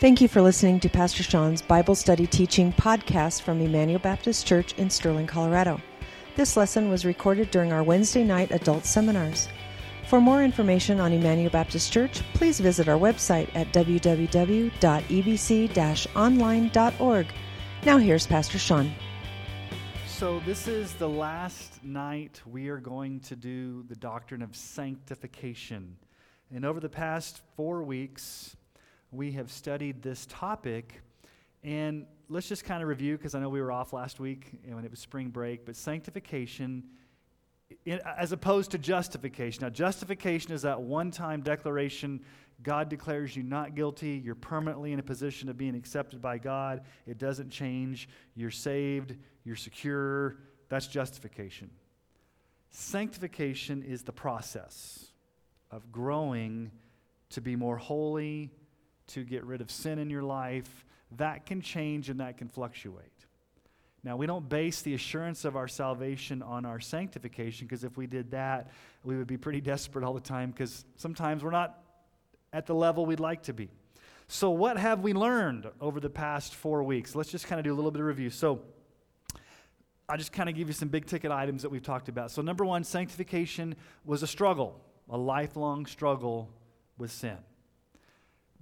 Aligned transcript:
Thank 0.00 0.20
you 0.22 0.28
for 0.28 0.40
listening 0.40 0.80
to 0.80 0.88
Pastor 0.88 1.22
Sean's 1.22 1.60
Bible 1.60 1.94
Study 1.94 2.26
Teaching 2.26 2.72
podcast 2.72 3.42
from 3.42 3.60
Emmanuel 3.60 3.98
Baptist 3.98 4.46
Church 4.46 4.72
in 4.78 4.88
Sterling, 4.88 5.26
Colorado. 5.26 5.78
This 6.36 6.56
lesson 6.56 6.88
was 6.88 7.04
recorded 7.04 7.50
during 7.50 7.70
our 7.70 7.82
Wednesday 7.82 8.24
night 8.24 8.50
adult 8.50 8.86
seminars. 8.86 9.46
For 10.08 10.18
more 10.18 10.42
information 10.42 11.00
on 11.00 11.12
Emmanuel 11.12 11.50
Baptist 11.50 11.92
Church, 11.92 12.22
please 12.32 12.58
visit 12.60 12.88
our 12.88 12.98
website 12.98 13.54
at 13.54 13.74
www.ebc 13.74 14.70
online.org. 16.16 17.26
Now, 17.84 17.98
here's 17.98 18.26
Pastor 18.26 18.58
Sean. 18.58 18.90
So, 20.06 20.40
this 20.46 20.66
is 20.66 20.94
the 20.94 21.10
last 21.10 21.84
night 21.84 22.40
we 22.46 22.70
are 22.70 22.80
going 22.80 23.20
to 23.20 23.36
do 23.36 23.82
the 23.82 23.96
doctrine 23.96 24.40
of 24.40 24.56
sanctification. 24.56 25.98
And 26.50 26.64
over 26.64 26.80
the 26.80 26.88
past 26.88 27.42
four 27.54 27.82
weeks, 27.82 28.56
we 29.12 29.32
have 29.32 29.50
studied 29.50 30.02
this 30.02 30.26
topic. 30.26 31.00
And 31.62 32.06
let's 32.28 32.48
just 32.48 32.64
kind 32.64 32.82
of 32.82 32.88
review 32.88 33.16
because 33.16 33.34
I 33.34 33.40
know 33.40 33.48
we 33.48 33.60
were 33.60 33.72
off 33.72 33.92
last 33.92 34.20
week 34.20 34.52
when 34.64 34.84
it 34.84 34.90
was 34.90 35.00
spring 35.00 35.28
break, 35.28 35.66
but 35.66 35.76
sanctification 35.76 36.84
as 38.18 38.32
opposed 38.32 38.72
to 38.72 38.78
justification. 38.78 39.62
Now, 39.62 39.70
justification 39.70 40.52
is 40.52 40.62
that 40.62 40.80
one 40.80 41.10
time 41.10 41.42
declaration 41.42 42.20
God 42.62 42.88
declares 42.88 43.34
you 43.34 43.42
not 43.42 43.74
guilty. 43.74 44.20
You're 44.22 44.34
permanently 44.34 44.92
in 44.92 44.98
a 44.98 45.02
position 45.02 45.48
of 45.48 45.56
being 45.56 45.74
accepted 45.74 46.20
by 46.20 46.38
God. 46.38 46.82
It 47.06 47.18
doesn't 47.18 47.50
change. 47.50 48.08
You're 48.34 48.50
saved. 48.50 49.16
You're 49.44 49.56
secure. 49.56 50.36
That's 50.68 50.86
justification. 50.86 51.70
Sanctification 52.70 53.82
is 53.82 54.02
the 54.02 54.12
process 54.12 55.06
of 55.70 55.90
growing 55.90 56.70
to 57.30 57.40
be 57.40 57.56
more 57.56 57.76
holy, 57.76 58.50
to 59.14 59.24
get 59.24 59.44
rid 59.44 59.60
of 59.60 59.70
sin 59.70 59.98
in 59.98 60.10
your 60.10 60.22
life, 60.22 60.84
that 61.16 61.46
can 61.46 61.60
change 61.60 62.08
and 62.08 62.20
that 62.20 62.38
can 62.38 62.48
fluctuate. 62.48 63.06
Now, 64.02 64.16
we 64.16 64.26
don't 64.26 64.48
base 64.48 64.80
the 64.80 64.94
assurance 64.94 65.44
of 65.44 65.56
our 65.56 65.68
salvation 65.68 66.42
on 66.42 66.64
our 66.64 66.80
sanctification 66.80 67.66
because 67.66 67.84
if 67.84 67.96
we 67.96 68.06
did 68.06 68.30
that, 68.30 68.70
we 69.04 69.16
would 69.16 69.26
be 69.26 69.36
pretty 69.36 69.60
desperate 69.72 70.04
all 70.04 70.14
the 70.14 70.20
time 70.20 70.50
because 70.50 70.84
sometimes 70.96 71.44
we're 71.44 71.50
not 71.50 71.78
at 72.52 72.66
the 72.66 72.74
level 72.74 73.04
we'd 73.04 73.20
like 73.20 73.42
to 73.44 73.52
be. 73.52 73.68
So, 74.28 74.50
what 74.50 74.76
have 74.76 75.00
we 75.00 75.12
learned 75.12 75.66
over 75.80 75.98
the 75.98 76.08
past 76.08 76.54
four 76.54 76.84
weeks? 76.84 77.16
Let's 77.16 77.30
just 77.30 77.46
kind 77.46 77.58
of 77.58 77.64
do 77.64 77.72
a 77.72 77.74
little 77.74 77.90
bit 77.90 78.00
of 78.00 78.06
review. 78.06 78.30
So, 78.30 78.60
I'll 80.08 80.16
just 80.16 80.32
kind 80.32 80.48
of 80.48 80.54
give 80.54 80.68
you 80.68 80.72
some 80.72 80.88
big 80.88 81.06
ticket 81.06 81.30
items 81.30 81.62
that 81.62 81.68
we've 81.68 81.82
talked 81.82 82.08
about. 82.08 82.30
So, 82.30 82.40
number 82.40 82.64
one, 82.64 82.84
sanctification 82.84 83.74
was 84.04 84.22
a 84.22 84.26
struggle, 84.26 84.80
a 85.08 85.18
lifelong 85.18 85.84
struggle 85.84 86.48
with 86.96 87.10
sin. 87.10 87.36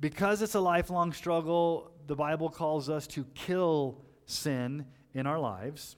Because 0.00 0.42
it's 0.42 0.54
a 0.54 0.60
lifelong 0.60 1.12
struggle, 1.12 1.90
the 2.06 2.14
Bible 2.14 2.50
calls 2.50 2.88
us 2.88 3.06
to 3.08 3.24
kill 3.34 4.00
sin 4.26 4.86
in 5.12 5.26
our 5.26 5.38
lives. 5.38 5.96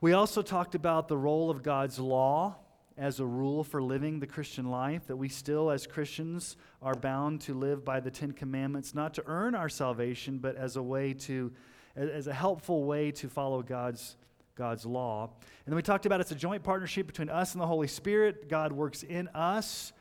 We 0.00 0.14
also 0.14 0.42
talked 0.42 0.74
about 0.74 1.08
the 1.08 1.16
role 1.16 1.50
of 1.50 1.62
God's 1.62 1.98
law 1.98 2.56
as 2.96 3.20
a 3.20 3.26
rule 3.26 3.64
for 3.64 3.82
living 3.82 4.20
the 4.20 4.26
Christian 4.26 4.70
life, 4.70 5.06
that 5.06 5.16
we 5.16 5.28
still, 5.28 5.70
as 5.70 5.86
Christians, 5.86 6.56
are 6.82 6.94
bound 6.94 7.40
to 7.42 7.54
live 7.54 7.84
by 7.84 8.00
the 8.00 8.10
Ten 8.10 8.32
Commandments, 8.32 8.94
not 8.94 9.14
to 9.14 9.22
earn 9.26 9.54
our 9.54 9.68
salvation, 9.68 10.38
but 10.38 10.56
as 10.56 10.76
a 10.76 10.82
way 10.82 11.14
to, 11.14 11.52
as 11.96 12.26
a 12.26 12.34
helpful 12.34 12.84
way 12.84 13.10
to 13.12 13.28
follow 13.28 13.62
God's, 13.62 14.16
God's 14.54 14.84
law. 14.84 15.30
And 15.40 15.72
then 15.72 15.76
we 15.76 15.82
talked 15.82 16.06
about 16.06 16.20
it's 16.20 16.32
a 16.32 16.36
joint 16.36 16.62
partnership 16.62 17.06
between 17.06 17.28
us 17.28 17.52
and 17.52 17.60
the 17.60 17.66
Holy 17.66 17.88
Spirit. 17.88 18.48
God 18.48 18.72
works 18.72 19.02
in 19.02 19.28
us 19.28 19.92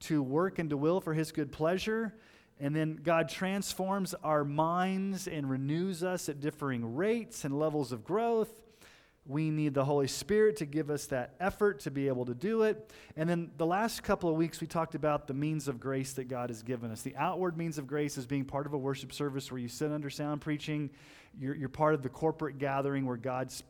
to 0.00 0.22
work 0.22 0.58
and 0.58 0.70
to 0.70 0.76
will 0.76 1.00
for 1.00 1.14
his 1.14 1.32
good 1.32 1.52
pleasure. 1.52 2.14
And 2.58 2.76
then 2.76 3.00
God 3.02 3.28
transforms 3.28 4.14
our 4.22 4.44
minds 4.44 5.26
and 5.26 5.48
renews 5.48 6.02
us 6.02 6.28
at 6.28 6.40
differing 6.40 6.94
rates 6.94 7.44
and 7.44 7.58
levels 7.58 7.90
of 7.90 8.04
growth. 8.04 8.50
We 9.26 9.50
need 9.50 9.74
the 9.74 9.84
Holy 9.84 10.08
Spirit 10.08 10.56
to 10.56 10.66
give 10.66 10.90
us 10.90 11.06
that 11.06 11.34
effort 11.40 11.80
to 11.80 11.90
be 11.90 12.08
able 12.08 12.24
to 12.26 12.34
do 12.34 12.62
it. 12.62 12.90
And 13.16 13.28
then 13.28 13.50
the 13.56 13.66
last 13.66 14.02
couple 14.02 14.28
of 14.28 14.36
weeks, 14.36 14.60
we 14.60 14.66
talked 14.66 14.94
about 14.94 15.26
the 15.26 15.34
means 15.34 15.68
of 15.68 15.78
grace 15.78 16.14
that 16.14 16.24
God 16.28 16.50
has 16.50 16.62
given 16.62 16.90
us. 16.90 17.02
The 17.02 17.16
outward 17.16 17.56
means 17.56 17.78
of 17.78 17.86
grace 17.86 18.18
is 18.18 18.26
being 18.26 18.44
part 18.44 18.66
of 18.66 18.72
a 18.72 18.78
worship 18.78 19.12
service 19.12 19.50
where 19.50 19.60
you 19.60 19.68
sit 19.68 19.92
under 19.92 20.10
sound 20.10 20.40
preaching. 20.40 20.90
You're, 21.38 21.54
you're 21.54 21.68
part 21.68 21.94
of 21.94 22.02
the 22.02 22.08
corporate 22.08 22.58
gathering 22.58 23.06
where 23.06 23.16
God's 23.16 23.62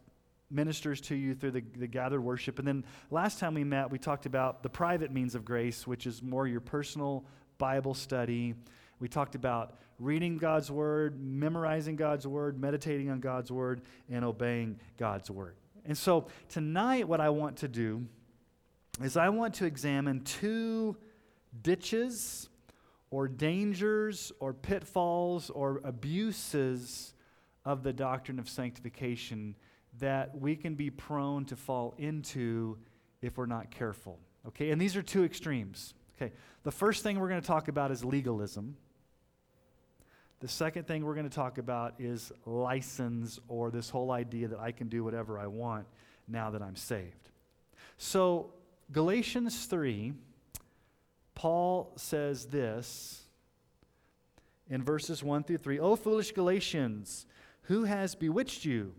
ministers 0.51 1.01
to 1.03 1.15
you 1.15 1.35
through 1.35 1.53
the, 1.53 1.65
the 1.77 1.87
gathered 1.87 2.21
worship. 2.21 2.59
And 2.59 2.67
then 2.67 2.85
last 3.11 3.39
time 3.39 3.55
we 3.55 3.65
met, 3.65 3.91
we 3.91 3.99
talked 3.99 4.27
about 4.27 4.63
the 4.63 4.69
private 4.69 5.13
means 5.13 5.35
of 5.35 5.45
grace, 5.45 5.87
which 5.87 6.07
is 6.07 6.23
more 6.23 6.47
your 6.47 6.61
personal 6.61 7.25
Bible 7.59 7.95
study. 7.95 8.55
We 8.99 9.09
talked 9.09 9.35
about 9.35 9.77
reading 9.99 10.39
God's 10.39 10.71
word, 10.71 11.23
memorizing 11.23 11.97
God's 11.97 12.27
word, 12.27 12.61
meditating 12.61 13.11
on 13.11 13.21
God's 13.21 13.53
word, 13.53 13.83
and 14.11 14.25
obeying 14.25 14.81
God's 14.99 15.31
word. 15.31 15.55
And 15.85 15.97
so 15.97 16.29
tonight, 16.49 17.07
what 17.07 17.21
I 17.21 17.31
want 17.31 17.59
to 17.59 17.69
do 17.69 18.07
is 19.03 19.17
I 19.17 19.29
want 19.29 19.55
to 19.55 19.65
examine 19.67 20.23
two 20.23 20.97
ditches 21.63 22.49
or 23.11 23.29
dangers 23.29 24.33
or 24.41 24.53
pitfalls 24.53 25.51
or 25.51 25.81
abuses 25.85 27.15
of 27.65 27.83
the 27.83 27.93
doctrine 27.93 28.39
of 28.39 28.49
sanctification 28.49 29.55
that 30.01 30.39
we 30.39 30.57
can 30.57 30.75
be 30.75 30.91
prone 30.91 31.45
to 31.47 31.57
fall 31.57 31.95
into 31.99 32.77
if 33.23 33.39
we're 33.39 33.47
not 33.47 33.71
careful. 33.71 34.19
Okay, 34.49 34.71
and 34.71 34.81
these 34.81 34.97
are 34.97 35.03
two 35.03 35.25
extremes. 35.25 35.95
Okay, 36.17 36.33
the 36.63 36.71
first 36.71 37.03
thing 37.03 37.19
we're 37.19 37.29
going 37.29 37.41
to 37.41 37.47
talk 37.47 37.69
about 37.69 37.91
is 37.91 38.05
legalism. 38.05 38.77
The 40.41 40.49
second 40.49 40.87
thing 40.87 41.05
we're 41.05 41.15
going 41.15 41.29
to 41.29 41.35
talk 41.35 41.59
about 41.59 41.95
is 41.99 42.33
license 42.47 43.39
or 43.49 43.71
this 43.71 43.91
whole 43.91 44.11
idea 44.11 44.49
that 44.49 44.59
I 44.59 44.73
can 44.73 44.89
do 44.89 45.05
whatever 45.05 45.39
I 45.39 45.47
want 45.47 45.87
now 46.27 46.51
that 46.51 46.63
I'm 46.63 46.77
saved. 46.77 47.31
So, 47.99 48.55
Galatians 48.93 49.67
3, 49.67 50.15
Paul 51.35 51.93
says 51.97 52.47
this 52.47 53.23
in 54.71 54.83
verses 54.83 55.23
1 55.23 55.45
through 55.45 55.59
3 55.59 55.79
O 55.79 55.97
foolish 55.97 56.33
Galatians, 56.33 57.27
who 57.63 57.85
has 57.85 58.15
bewitched 58.15 58.65
you? 58.65 58.95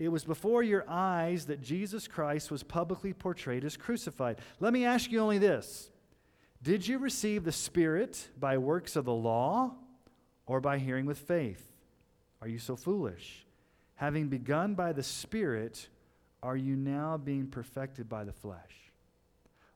It 0.00 0.08
was 0.08 0.24
before 0.24 0.62
your 0.62 0.86
eyes 0.88 1.44
that 1.46 1.60
Jesus 1.60 2.08
Christ 2.08 2.50
was 2.50 2.62
publicly 2.62 3.12
portrayed 3.12 3.66
as 3.66 3.76
crucified. 3.76 4.38
Let 4.58 4.72
me 4.72 4.86
ask 4.86 5.12
you 5.12 5.20
only 5.20 5.36
this 5.36 5.90
Did 6.62 6.88
you 6.88 6.98
receive 6.98 7.44
the 7.44 7.52
Spirit 7.52 8.30
by 8.38 8.56
works 8.56 8.96
of 8.96 9.04
the 9.04 9.12
law 9.12 9.74
or 10.46 10.58
by 10.62 10.78
hearing 10.78 11.04
with 11.04 11.18
faith? 11.18 11.70
Are 12.40 12.48
you 12.48 12.58
so 12.58 12.76
foolish? 12.76 13.44
Having 13.96 14.28
begun 14.28 14.74
by 14.74 14.94
the 14.94 15.02
Spirit, 15.02 15.90
are 16.42 16.56
you 16.56 16.76
now 16.76 17.18
being 17.18 17.46
perfected 17.46 18.08
by 18.08 18.24
the 18.24 18.32
flesh? 18.32 18.92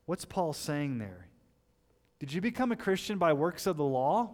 What's 0.07 0.25
Paul 0.25 0.53
saying 0.53 0.97
there? 0.97 1.27
Did 2.17 2.33
you 2.33 2.41
become 2.41 2.71
a 2.71 2.75
Christian 2.75 3.19
by 3.19 3.33
works 3.33 3.67
of 3.67 3.77
the 3.77 3.83
law 3.83 4.31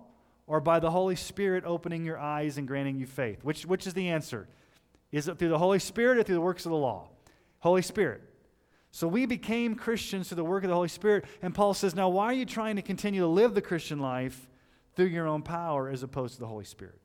or 0.47 0.62
by 0.62 0.80
the 0.80 0.91
Holy 0.91 1.18
Spirit 1.18 1.66
opening 1.66 2.06
your 2.06 2.18
eyes 2.18 2.57
and 2.57 2.66
granting 2.66 2.96
you 2.96 3.07
faith? 3.07 3.44
Which, 3.44 3.66
which 3.66 3.85
is 3.85 3.94
the 3.94 4.07
answer? 4.07 4.47
Is 5.12 5.28
it 5.28 5.38
through 5.38 5.50
the 5.50 5.58
Holy 5.58 5.80
Spirit 5.80 6.18
or 6.18 6.24
through 6.24 6.36
the 6.36 6.42
works 6.42 6.66
of 6.66 6.72
the 6.72 6.78
law? 6.78 7.10
Holy 7.60 7.82
Spirit. 7.82 8.22
So 8.92 9.08
we 9.08 9.26
became 9.26 9.76
Christians 9.76 10.28
through 10.28 10.38
the 10.38 10.44
work 10.44 10.64
of 10.64 10.70
the 10.70 10.76
Holy 10.76 10.90
Spirit. 10.90 11.26
And 11.42 11.56
Paul 11.56 11.74
says, 11.74 11.96
now 11.96 12.10
why 12.10 12.26
are 12.26 12.34
you 12.34 12.46
trying 12.46 12.76
to 12.76 12.82
continue 12.82 13.22
to 13.22 13.28
live 13.28 13.54
the 13.54 13.62
Christian 13.62 14.00
life 14.00 14.48
through 14.96 15.06
your 15.06 15.28
own 15.28 15.42
power 15.42 15.90
as 15.90 16.04
opposed 16.04 16.36
to 16.36 16.40
the 16.42 16.48
Holy 16.48 16.66
Spirit? 16.66 17.00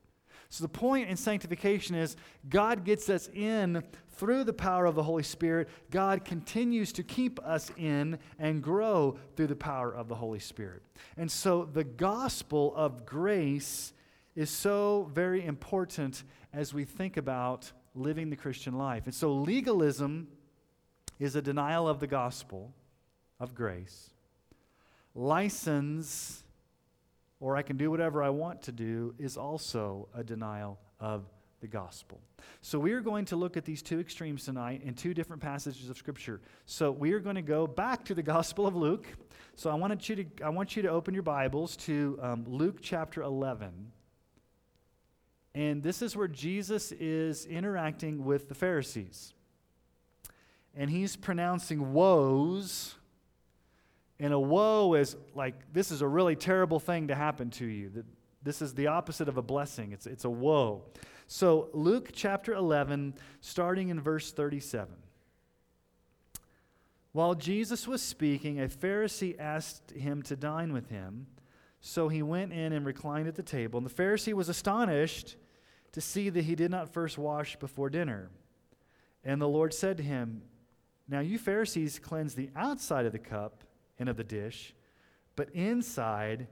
So 0.48 0.62
the 0.62 0.68
point 0.68 1.08
in 1.08 1.16
sanctification 1.16 1.94
is 1.94 2.16
God 2.48 2.84
gets 2.84 3.08
us 3.08 3.28
in 3.34 3.82
through 4.10 4.44
the 4.44 4.52
power 4.52 4.86
of 4.86 4.94
the 4.94 5.02
Holy 5.02 5.22
Spirit. 5.22 5.68
God 5.90 6.24
continues 6.24 6.92
to 6.92 7.02
keep 7.02 7.38
us 7.44 7.70
in 7.76 8.18
and 8.38 8.62
grow 8.62 9.18
through 9.36 9.48
the 9.48 9.56
power 9.56 9.92
of 9.92 10.08
the 10.08 10.14
Holy 10.14 10.38
Spirit. 10.38 10.82
And 11.16 11.30
so 11.30 11.64
the 11.64 11.84
gospel 11.84 12.72
of 12.76 13.04
grace 13.04 13.92
is 14.34 14.50
so 14.50 15.10
very 15.12 15.44
important 15.44 16.22
as 16.52 16.72
we 16.72 16.84
think 16.84 17.16
about 17.16 17.72
living 17.96 18.30
the 18.30 18.36
Christian 18.36 18.76
life. 18.76 19.04
And 19.06 19.14
so 19.14 19.32
legalism 19.32 20.28
is 21.18 21.36
a 21.36 21.42
denial 21.42 21.88
of 21.88 22.00
the 22.00 22.06
gospel 22.06 22.72
of 23.40 23.54
grace. 23.54 24.10
License, 25.14 26.44
or 27.40 27.56
I 27.56 27.62
can 27.62 27.76
do 27.76 27.90
whatever 27.90 28.22
I 28.22 28.30
want 28.30 28.62
to 28.62 28.72
do, 28.72 29.14
is 29.18 29.36
also 29.36 30.08
a 30.14 30.22
denial 30.22 30.78
of 31.00 31.24
the 31.60 31.66
gospel. 31.66 32.20
So 32.60 32.78
we 32.78 32.92
are 32.92 33.00
going 33.00 33.24
to 33.26 33.36
look 33.36 33.56
at 33.56 33.64
these 33.64 33.82
two 33.82 33.98
extremes 33.98 34.44
tonight 34.44 34.82
in 34.84 34.94
two 34.94 35.14
different 35.14 35.40
passages 35.40 35.88
of 35.88 35.96
scripture. 35.96 36.40
So 36.66 36.90
we 36.90 37.12
are 37.12 37.20
going 37.20 37.36
to 37.36 37.42
go 37.42 37.66
back 37.66 38.04
to 38.06 38.14
the 38.14 38.22
gospel 38.22 38.66
of 38.66 38.76
Luke. 38.76 39.06
So 39.54 39.70
I 39.70 39.74
wanted 39.74 40.06
you 40.08 40.16
to 40.16 40.26
I 40.44 40.50
want 40.50 40.76
you 40.76 40.82
to 40.82 40.88
open 40.88 41.14
your 41.14 41.22
Bibles 41.22 41.76
to 41.78 42.18
um, 42.20 42.44
Luke 42.46 42.78
chapter 42.82 43.22
11. 43.22 43.72
And 45.56 45.82
this 45.82 46.02
is 46.02 46.14
where 46.14 46.28
Jesus 46.28 46.92
is 46.92 47.46
interacting 47.46 48.26
with 48.26 48.50
the 48.50 48.54
Pharisees. 48.54 49.32
And 50.76 50.90
he's 50.90 51.16
pronouncing 51.16 51.94
woes. 51.94 52.94
And 54.20 54.34
a 54.34 54.38
woe 54.38 54.92
is 54.92 55.16
like, 55.34 55.54
this 55.72 55.90
is 55.90 56.02
a 56.02 56.06
really 56.06 56.36
terrible 56.36 56.78
thing 56.78 57.08
to 57.08 57.14
happen 57.14 57.48
to 57.52 57.64
you. 57.64 57.88
That 57.88 58.04
this 58.42 58.60
is 58.60 58.74
the 58.74 58.88
opposite 58.88 59.30
of 59.30 59.38
a 59.38 59.42
blessing, 59.42 59.92
it's, 59.92 60.06
it's 60.06 60.26
a 60.26 60.30
woe. 60.30 60.82
So, 61.26 61.70
Luke 61.72 62.10
chapter 62.12 62.52
11, 62.52 63.14
starting 63.40 63.88
in 63.88 63.98
verse 63.98 64.32
37. 64.32 64.94
While 67.12 67.34
Jesus 67.34 67.88
was 67.88 68.02
speaking, 68.02 68.60
a 68.60 68.68
Pharisee 68.68 69.40
asked 69.40 69.92
him 69.92 70.22
to 70.24 70.36
dine 70.36 70.74
with 70.74 70.90
him. 70.90 71.28
So 71.80 72.08
he 72.08 72.22
went 72.22 72.52
in 72.52 72.74
and 72.74 72.84
reclined 72.84 73.26
at 73.26 73.36
the 73.36 73.42
table. 73.42 73.78
And 73.78 73.88
the 73.88 73.94
Pharisee 73.94 74.34
was 74.34 74.50
astonished 74.50 75.36
to 75.92 76.00
see 76.00 76.28
that 76.28 76.44
he 76.44 76.54
did 76.54 76.70
not 76.70 76.92
first 76.92 77.18
wash 77.18 77.56
before 77.56 77.90
dinner. 77.90 78.30
And 79.24 79.40
the 79.40 79.48
Lord 79.48 79.74
said 79.74 79.96
to 79.96 80.02
him, 80.02 80.42
Now 81.08 81.20
you 81.20 81.38
Pharisees 81.38 81.98
cleanse 81.98 82.34
the 82.34 82.50
outside 82.54 83.06
of 83.06 83.12
the 83.12 83.18
cup 83.18 83.64
and 83.98 84.08
of 84.08 84.16
the 84.16 84.24
dish, 84.24 84.74
but 85.34 85.50
inside 85.50 86.46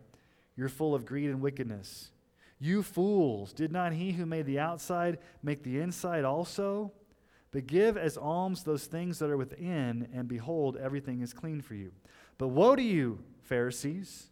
you're 0.57 0.69
full 0.69 0.95
of 0.95 1.05
greed 1.07 1.31
and 1.31 1.41
wickedness. 1.41 2.11
You 2.59 2.83
fools, 2.83 3.53
did 3.53 3.73
not 3.73 3.93
he 3.93 4.13
who 4.13 4.27
made 4.27 4.47
the 4.47 4.59
outside 4.59 5.19
make 5.43 5.63
the 5.63 5.81
inside 5.81 6.25
also? 6.25 6.93
But 7.51 7.67
give 7.67 7.97
as 7.97 8.17
alms 8.17 8.65
those 8.65 8.87
things 8.87 9.19
that 9.19 9.31
are 9.31 9.37
within, 9.37 10.09
and 10.13 10.27
behold, 10.27 10.77
everything 10.77 11.21
is 11.21 11.33
clean 11.33 11.61
for 11.61 11.75
you. 11.75 11.93
But 12.37 12.49
woe 12.49 12.75
to 12.75 12.83
you, 12.83 13.21
Pharisees, 13.43 14.31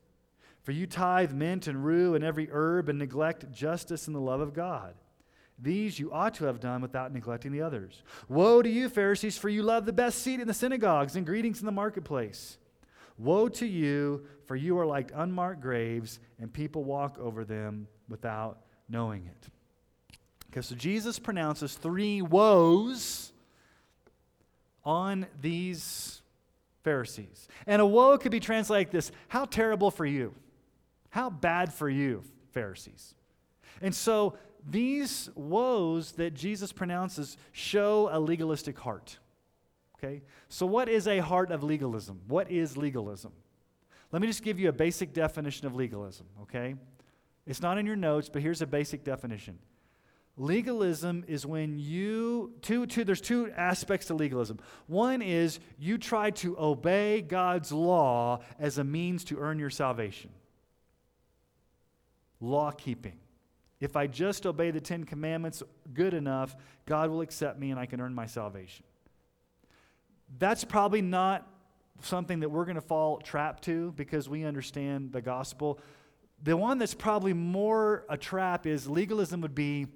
for 0.62 0.72
you 0.72 0.86
tithe 0.86 1.32
mint 1.32 1.66
and 1.66 1.84
rue 1.84 2.14
and 2.14 2.24
every 2.24 2.48
herb, 2.50 2.88
and 2.88 2.98
neglect 2.98 3.50
justice 3.52 4.06
and 4.06 4.14
the 4.14 4.20
love 4.20 4.40
of 4.40 4.54
God. 4.54 4.94
These 5.58 5.98
you 5.98 6.12
ought 6.12 6.34
to 6.34 6.44
have 6.46 6.60
done 6.60 6.82
without 6.82 7.12
neglecting 7.12 7.52
the 7.52 7.62
others. 7.62 8.02
Woe 8.28 8.62
to 8.62 8.68
you, 8.68 8.88
Pharisees, 8.88 9.38
for 9.38 9.48
you 9.48 9.62
love 9.62 9.86
the 9.86 9.92
best 9.92 10.20
seat 10.20 10.40
in 10.40 10.48
the 10.48 10.54
synagogues 10.54 11.14
and 11.14 11.26
greetings 11.26 11.60
in 11.60 11.66
the 11.66 11.72
marketplace. 11.72 12.58
Woe 13.18 13.48
to 13.48 13.66
you, 13.66 14.26
for 14.46 14.56
you 14.56 14.78
are 14.78 14.86
like 14.86 15.12
unmarked 15.14 15.60
graves, 15.60 16.18
and 16.40 16.52
people 16.52 16.82
walk 16.82 17.18
over 17.18 17.44
them 17.44 17.86
without 18.08 18.62
knowing 18.88 19.26
it. 19.26 19.48
Okay, 20.50 20.62
so 20.62 20.74
Jesus 20.74 21.18
pronounces 21.18 21.74
three 21.74 22.22
woes 22.22 23.32
on 24.84 25.26
these 25.40 26.22
Pharisees. 26.82 27.48
And 27.66 27.80
a 27.80 27.86
woe 27.86 28.18
could 28.18 28.32
be 28.32 28.40
translated 28.40 28.88
like 28.88 28.90
this 28.90 29.12
How 29.28 29.44
terrible 29.44 29.90
for 29.90 30.04
you! 30.04 30.34
How 31.12 31.28
bad 31.28 31.70
for 31.70 31.90
you, 31.90 32.24
Pharisees. 32.52 33.14
And 33.82 33.94
so 33.94 34.38
these 34.66 35.28
woes 35.34 36.12
that 36.12 36.32
Jesus 36.32 36.72
pronounces 36.72 37.36
show 37.52 38.08
a 38.10 38.18
legalistic 38.18 38.78
heart. 38.78 39.18
Okay? 39.98 40.22
So, 40.48 40.64
what 40.64 40.88
is 40.88 41.06
a 41.06 41.18
heart 41.18 41.50
of 41.50 41.62
legalism? 41.62 42.22
What 42.28 42.50
is 42.50 42.78
legalism? 42.78 43.32
Let 44.10 44.22
me 44.22 44.26
just 44.26 44.42
give 44.42 44.58
you 44.58 44.70
a 44.70 44.72
basic 44.72 45.12
definition 45.12 45.66
of 45.66 45.74
legalism, 45.74 46.26
okay? 46.42 46.76
It's 47.46 47.60
not 47.60 47.76
in 47.76 47.84
your 47.84 47.96
notes, 47.96 48.30
but 48.30 48.40
here's 48.40 48.62
a 48.62 48.66
basic 48.66 49.04
definition 49.04 49.58
Legalism 50.38 51.24
is 51.28 51.44
when 51.44 51.78
you, 51.78 52.54
two, 52.62 52.86
two, 52.86 53.04
there's 53.04 53.20
two 53.20 53.50
aspects 53.54 54.06
to 54.06 54.14
legalism. 54.14 54.58
One 54.86 55.20
is 55.20 55.60
you 55.78 55.98
try 55.98 56.30
to 56.30 56.58
obey 56.58 57.20
God's 57.20 57.70
law 57.70 58.40
as 58.58 58.78
a 58.78 58.84
means 58.84 59.24
to 59.24 59.38
earn 59.38 59.58
your 59.58 59.68
salvation. 59.68 60.30
Law 62.42 62.72
keeping. 62.72 63.16
If 63.80 63.96
I 63.96 64.06
just 64.06 64.46
obey 64.46 64.70
the 64.70 64.80
Ten 64.80 65.04
Commandments 65.04 65.62
good 65.94 66.12
enough, 66.12 66.54
God 66.84 67.08
will 67.08 67.22
accept 67.22 67.58
me 67.58 67.70
and 67.70 67.80
I 67.80 67.86
can 67.86 68.00
earn 68.00 68.14
my 68.14 68.26
salvation. 68.26 68.84
That's 70.38 70.64
probably 70.64 71.02
not 71.02 71.48
something 72.02 72.40
that 72.40 72.50
we're 72.50 72.64
going 72.64 72.74
to 72.74 72.80
fall 72.80 73.18
trap 73.18 73.60
to 73.62 73.92
because 73.92 74.28
we 74.28 74.44
understand 74.44 75.12
the 75.12 75.22
gospel. 75.22 75.78
The 76.42 76.56
one 76.56 76.78
that's 76.78 76.94
probably 76.94 77.32
more 77.32 78.04
a 78.08 78.16
trap 78.16 78.66
is 78.66 78.88
legalism 78.88 79.40
would 79.40 79.54
be 79.54 79.86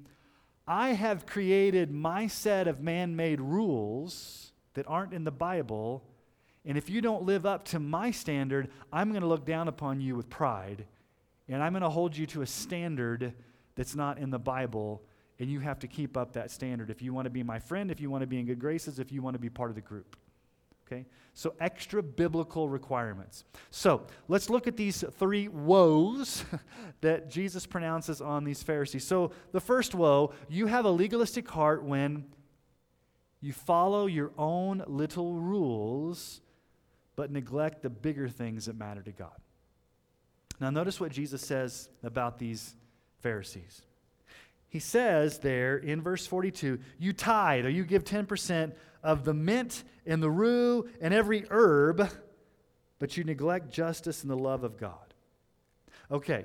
I 0.68 0.90
have 0.90 1.26
created 1.26 1.92
my 1.92 2.26
set 2.26 2.66
of 2.66 2.80
man 2.80 3.14
made 3.14 3.40
rules 3.40 4.52
that 4.74 4.86
aren't 4.88 5.14
in 5.14 5.24
the 5.24 5.30
Bible, 5.30 6.02
and 6.64 6.76
if 6.76 6.90
you 6.90 7.00
don't 7.00 7.22
live 7.22 7.46
up 7.46 7.64
to 7.66 7.78
my 7.78 8.10
standard, 8.10 8.68
I'm 8.92 9.10
going 9.10 9.22
to 9.22 9.28
look 9.28 9.46
down 9.46 9.68
upon 9.68 10.00
you 10.00 10.16
with 10.16 10.28
pride, 10.28 10.86
and 11.48 11.62
I'm 11.62 11.72
going 11.72 11.82
to 11.82 11.90
hold 11.90 12.16
you 12.16 12.26
to 12.26 12.42
a 12.42 12.46
standard 12.46 13.34
that's 13.74 13.94
not 13.94 14.18
in 14.18 14.30
the 14.30 14.38
Bible, 14.38 15.02
and 15.38 15.50
you 15.50 15.60
have 15.60 15.78
to 15.80 15.86
keep 15.86 16.16
up 16.16 16.32
that 16.32 16.50
standard 16.50 16.90
if 16.90 17.02
you 17.02 17.12
want 17.12 17.26
to 17.26 17.30
be 17.30 17.42
my 17.42 17.58
friend, 17.58 17.90
if 17.90 18.00
you 18.00 18.10
want 18.10 18.22
to 18.22 18.26
be 18.26 18.38
in 18.38 18.46
good 18.46 18.58
graces, 18.58 18.98
if 18.98 19.12
you 19.12 19.22
want 19.22 19.34
to 19.34 19.38
be 19.38 19.50
part 19.50 19.70
of 19.70 19.76
the 19.76 19.82
group. 19.82 20.16
Okay? 20.86 21.04
So, 21.34 21.54
extra 21.60 22.02
biblical 22.02 22.68
requirements. 22.68 23.44
So, 23.70 24.06
let's 24.28 24.48
look 24.48 24.66
at 24.66 24.76
these 24.76 25.04
three 25.18 25.48
woes 25.48 26.44
that 27.00 27.28
Jesus 27.28 27.66
pronounces 27.66 28.20
on 28.20 28.44
these 28.44 28.62
Pharisees. 28.62 29.04
So, 29.04 29.32
the 29.52 29.60
first 29.60 29.94
woe 29.94 30.32
you 30.48 30.66
have 30.66 30.84
a 30.84 30.90
legalistic 30.90 31.48
heart 31.48 31.84
when 31.84 32.24
you 33.40 33.52
follow 33.52 34.06
your 34.06 34.32
own 34.38 34.82
little 34.86 35.34
rules, 35.34 36.40
but 37.16 37.30
neglect 37.30 37.82
the 37.82 37.90
bigger 37.90 38.28
things 38.28 38.66
that 38.66 38.76
matter 38.76 39.02
to 39.02 39.12
God. 39.12 39.36
Now, 40.60 40.70
notice 40.70 41.00
what 41.00 41.12
Jesus 41.12 41.42
says 41.42 41.88
about 42.02 42.38
these 42.38 42.74
Pharisees. 43.20 43.82
He 44.68 44.78
says 44.78 45.38
there 45.38 45.76
in 45.76 46.02
verse 46.02 46.26
42 46.26 46.78
you 46.98 47.12
tithe 47.12 47.64
or 47.66 47.70
you 47.70 47.84
give 47.84 48.04
10% 48.04 48.72
of 49.02 49.24
the 49.24 49.34
mint 49.34 49.84
and 50.04 50.22
the 50.22 50.30
rue 50.30 50.88
and 51.00 51.14
every 51.14 51.44
herb, 51.50 52.10
but 52.98 53.16
you 53.16 53.24
neglect 53.24 53.70
justice 53.70 54.22
and 54.22 54.30
the 54.30 54.36
love 54.36 54.64
of 54.64 54.76
God. 54.76 55.14
Okay, 56.10 56.44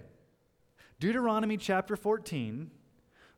Deuteronomy 1.00 1.58
chapter 1.58 1.96
14 1.96 2.70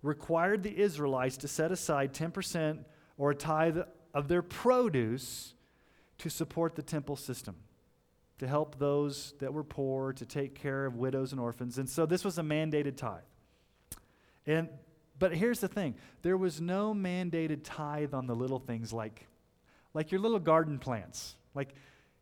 required 0.01 0.63
the 0.63 0.77
Israelites 0.77 1.37
to 1.37 1.47
set 1.47 1.71
aside 1.71 2.13
10% 2.13 2.83
or 3.17 3.31
a 3.31 3.35
tithe 3.35 3.77
of 4.13 4.27
their 4.27 4.41
produce 4.41 5.53
to 6.19 6.29
support 6.29 6.75
the 6.75 6.81
temple 6.81 7.15
system, 7.15 7.55
to 8.39 8.47
help 8.47 8.79
those 8.79 9.33
that 9.39 9.53
were 9.53 9.63
poor, 9.63 10.13
to 10.13 10.25
take 10.25 10.55
care 10.55 10.85
of 10.85 10.95
widows 10.95 11.31
and 11.31 11.39
orphans. 11.39 11.77
And 11.77 11.89
so 11.89 12.05
this 12.05 12.25
was 12.25 12.37
a 12.37 12.41
mandated 12.41 12.97
tithe. 12.97 13.21
And 14.45 14.69
but 15.19 15.35
here's 15.35 15.59
the 15.59 15.67
thing 15.67 15.95
there 16.21 16.37
was 16.37 16.59
no 16.59 16.93
mandated 16.93 17.61
tithe 17.63 18.13
on 18.13 18.27
the 18.27 18.35
little 18.35 18.59
things 18.59 18.91
like, 18.91 19.27
like 19.93 20.11
your 20.11 20.19
little 20.19 20.39
garden 20.39 20.79
plants. 20.79 21.35
Like, 21.53 21.69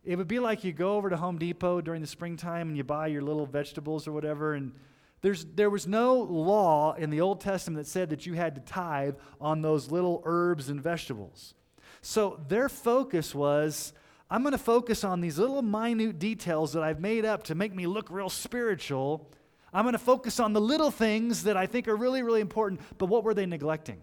it 0.03 0.17
would 0.17 0.27
be 0.27 0.39
like 0.39 0.63
you 0.63 0.73
go 0.73 0.97
over 0.97 1.09
to 1.09 1.17
Home 1.17 1.37
Depot 1.37 1.81
during 1.81 2.01
the 2.01 2.07
springtime 2.07 2.67
and 2.69 2.77
you 2.77 2.83
buy 2.83 3.07
your 3.07 3.21
little 3.21 3.45
vegetables 3.45 4.07
or 4.07 4.11
whatever, 4.11 4.53
and 4.55 4.73
there's, 5.21 5.45
there 5.45 5.69
was 5.69 5.87
no 5.87 6.15
law 6.15 6.93
in 6.93 7.11
the 7.11 7.21
Old 7.21 7.41
Testament 7.41 7.83
that 7.83 7.89
said 7.89 8.09
that 8.09 8.25
you 8.25 8.33
had 8.33 8.55
to 8.55 8.61
tithe 8.61 9.15
on 9.39 9.61
those 9.61 9.91
little 9.91 10.23
herbs 10.25 10.69
and 10.69 10.81
vegetables. 10.81 11.53
So 12.01 12.39
their 12.47 12.67
focus 12.67 13.35
was 13.35 13.93
I'm 14.31 14.41
going 14.41 14.53
to 14.53 14.57
focus 14.57 15.03
on 15.03 15.21
these 15.21 15.37
little 15.37 15.61
minute 15.61 16.17
details 16.17 16.73
that 16.73 16.81
I've 16.81 16.99
made 16.99 17.25
up 17.25 17.43
to 17.43 17.55
make 17.55 17.75
me 17.75 17.85
look 17.85 18.09
real 18.09 18.29
spiritual 18.29 19.29
I'm 19.73 19.85
going 19.85 19.93
to 19.93 19.99
focus 19.99 20.39
on 20.39 20.53
the 20.53 20.61
little 20.61 20.91
things 20.91 21.43
that 21.43 21.55
I 21.55 21.65
think 21.65 21.87
are 21.87 21.95
really, 21.95 22.23
really 22.23 22.41
important. 22.41 22.81
But 22.97 23.05
what 23.05 23.23
were 23.23 23.33
they 23.33 23.45
neglecting? 23.45 24.01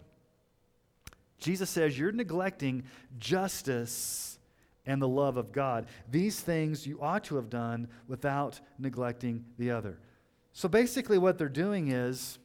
Jesus 1.37 1.69
says, 1.69 1.97
You're 1.97 2.11
neglecting 2.11 2.83
justice 3.19 4.39
and 4.85 5.01
the 5.01 5.07
love 5.07 5.37
of 5.37 5.51
God. 5.51 5.85
These 6.09 6.39
things 6.39 6.87
you 6.87 6.99
ought 7.01 7.23
to 7.25 7.35
have 7.35 7.49
done 7.49 7.87
without 8.07 8.59
neglecting 8.79 9.45
the 9.57 9.71
other. 9.71 9.99
So 10.53 10.67
basically, 10.67 11.19
what 11.19 11.37
they're 11.37 11.47
doing 11.47 11.89
is 11.89 12.39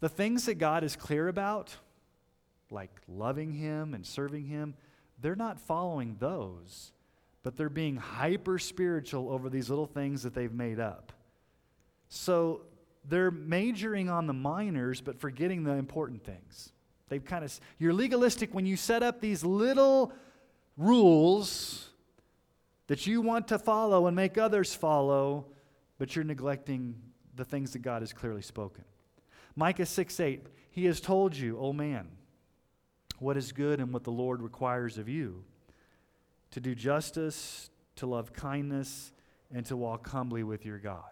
the 0.00 0.08
things 0.08 0.44
that 0.44 0.56
God 0.56 0.84
is 0.84 0.94
clear 0.94 1.28
about, 1.28 1.74
like 2.70 2.90
loving 3.08 3.52
Him 3.52 3.94
and 3.94 4.04
serving 4.04 4.44
Him, 4.44 4.74
they're 5.26 5.34
not 5.34 5.58
following 5.58 6.14
those, 6.20 6.92
but 7.42 7.56
they're 7.56 7.68
being 7.68 7.96
hyper 7.96 8.60
spiritual 8.60 9.28
over 9.28 9.50
these 9.50 9.68
little 9.68 9.88
things 9.88 10.22
that 10.22 10.36
they've 10.36 10.52
made 10.52 10.78
up. 10.78 11.12
So 12.08 12.60
they're 13.04 13.32
majoring 13.32 14.08
on 14.08 14.28
the 14.28 14.32
minors, 14.32 15.00
but 15.00 15.18
forgetting 15.18 15.64
the 15.64 15.72
important 15.72 16.22
things. 16.22 16.70
They've 17.08 17.24
kind 17.24 17.44
of, 17.44 17.58
you're 17.76 17.92
legalistic 17.92 18.54
when 18.54 18.66
you 18.66 18.76
set 18.76 19.02
up 19.02 19.20
these 19.20 19.44
little 19.44 20.12
rules 20.76 21.88
that 22.86 23.08
you 23.08 23.20
want 23.20 23.48
to 23.48 23.58
follow 23.58 24.06
and 24.06 24.14
make 24.14 24.38
others 24.38 24.76
follow, 24.76 25.46
but 25.98 26.14
you're 26.14 26.24
neglecting 26.24 26.94
the 27.34 27.44
things 27.44 27.72
that 27.72 27.80
God 27.80 28.00
has 28.00 28.12
clearly 28.12 28.42
spoken. 28.42 28.84
Micah 29.56 29.86
6 29.86 30.20
8, 30.20 30.46
He 30.70 30.84
has 30.84 31.00
told 31.00 31.34
you, 31.34 31.58
O 31.58 31.72
man, 31.72 32.06
what 33.18 33.36
is 33.36 33.52
good 33.52 33.80
and 33.80 33.92
what 33.92 34.04
the 34.04 34.10
Lord 34.10 34.42
requires 34.42 34.98
of 34.98 35.08
you 35.08 35.44
to 36.50 36.60
do 36.60 36.74
justice, 36.74 37.70
to 37.96 38.06
love 38.06 38.32
kindness, 38.32 39.12
and 39.52 39.64
to 39.66 39.76
walk 39.76 40.08
humbly 40.08 40.42
with 40.42 40.64
your 40.64 40.78
God. 40.78 41.02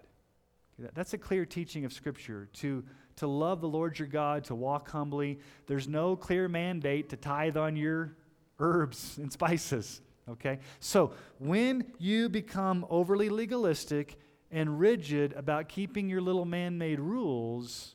That's 0.78 1.14
a 1.14 1.18
clear 1.18 1.44
teaching 1.44 1.84
of 1.84 1.92
Scripture 1.92 2.48
to, 2.54 2.82
to 3.16 3.26
love 3.26 3.60
the 3.60 3.68
Lord 3.68 3.98
your 3.98 4.08
God, 4.08 4.44
to 4.44 4.54
walk 4.54 4.90
humbly. 4.90 5.38
There's 5.66 5.86
no 5.86 6.16
clear 6.16 6.48
mandate 6.48 7.10
to 7.10 7.16
tithe 7.16 7.56
on 7.56 7.76
your 7.76 8.16
herbs 8.58 9.18
and 9.18 9.32
spices. 9.32 10.00
Okay? 10.28 10.58
So 10.80 11.12
when 11.38 11.92
you 11.98 12.28
become 12.28 12.86
overly 12.90 13.28
legalistic 13.28 14.18
and 14.50 14.80
rigid 14.80 15.32
about 15.34 15.68
keeping 15.68 16.08
your 16.08 16.20
little 16.20 16.44
man 16.44 16.78
made 16.78 16.98
rules, 16.98 17.94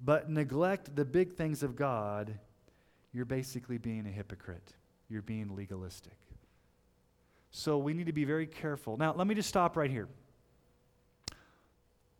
but 0.00 0.30
neglect 0.30 0.94
the 0.94 1.04
big 1.04 1.34
things 1.34 1.62
of 1.62 1.76
God, 1.76 2.38
you're 3.16 3.24
basically 3.24 3.78
being 3.78 4.06
a 4.06 4.10
hypocrite. 4.10 4.74
You're 5.08 5.22
being 5.22 5.56
legalistic. 5.56 6.18
So 7.50 7.78
we 7.78 7.94
need 7.94 8.06
to 8.06 8.12
be 8.12 8.26
very 8.26 8.46
careful. 8.46 8.98
Now, 8.98 9.14
let 9.14 9.26
me 9.26 9.34
just 9.34 9.48
stop 9.48 9.74
right 9.74 9.90
here. 9.90 10.06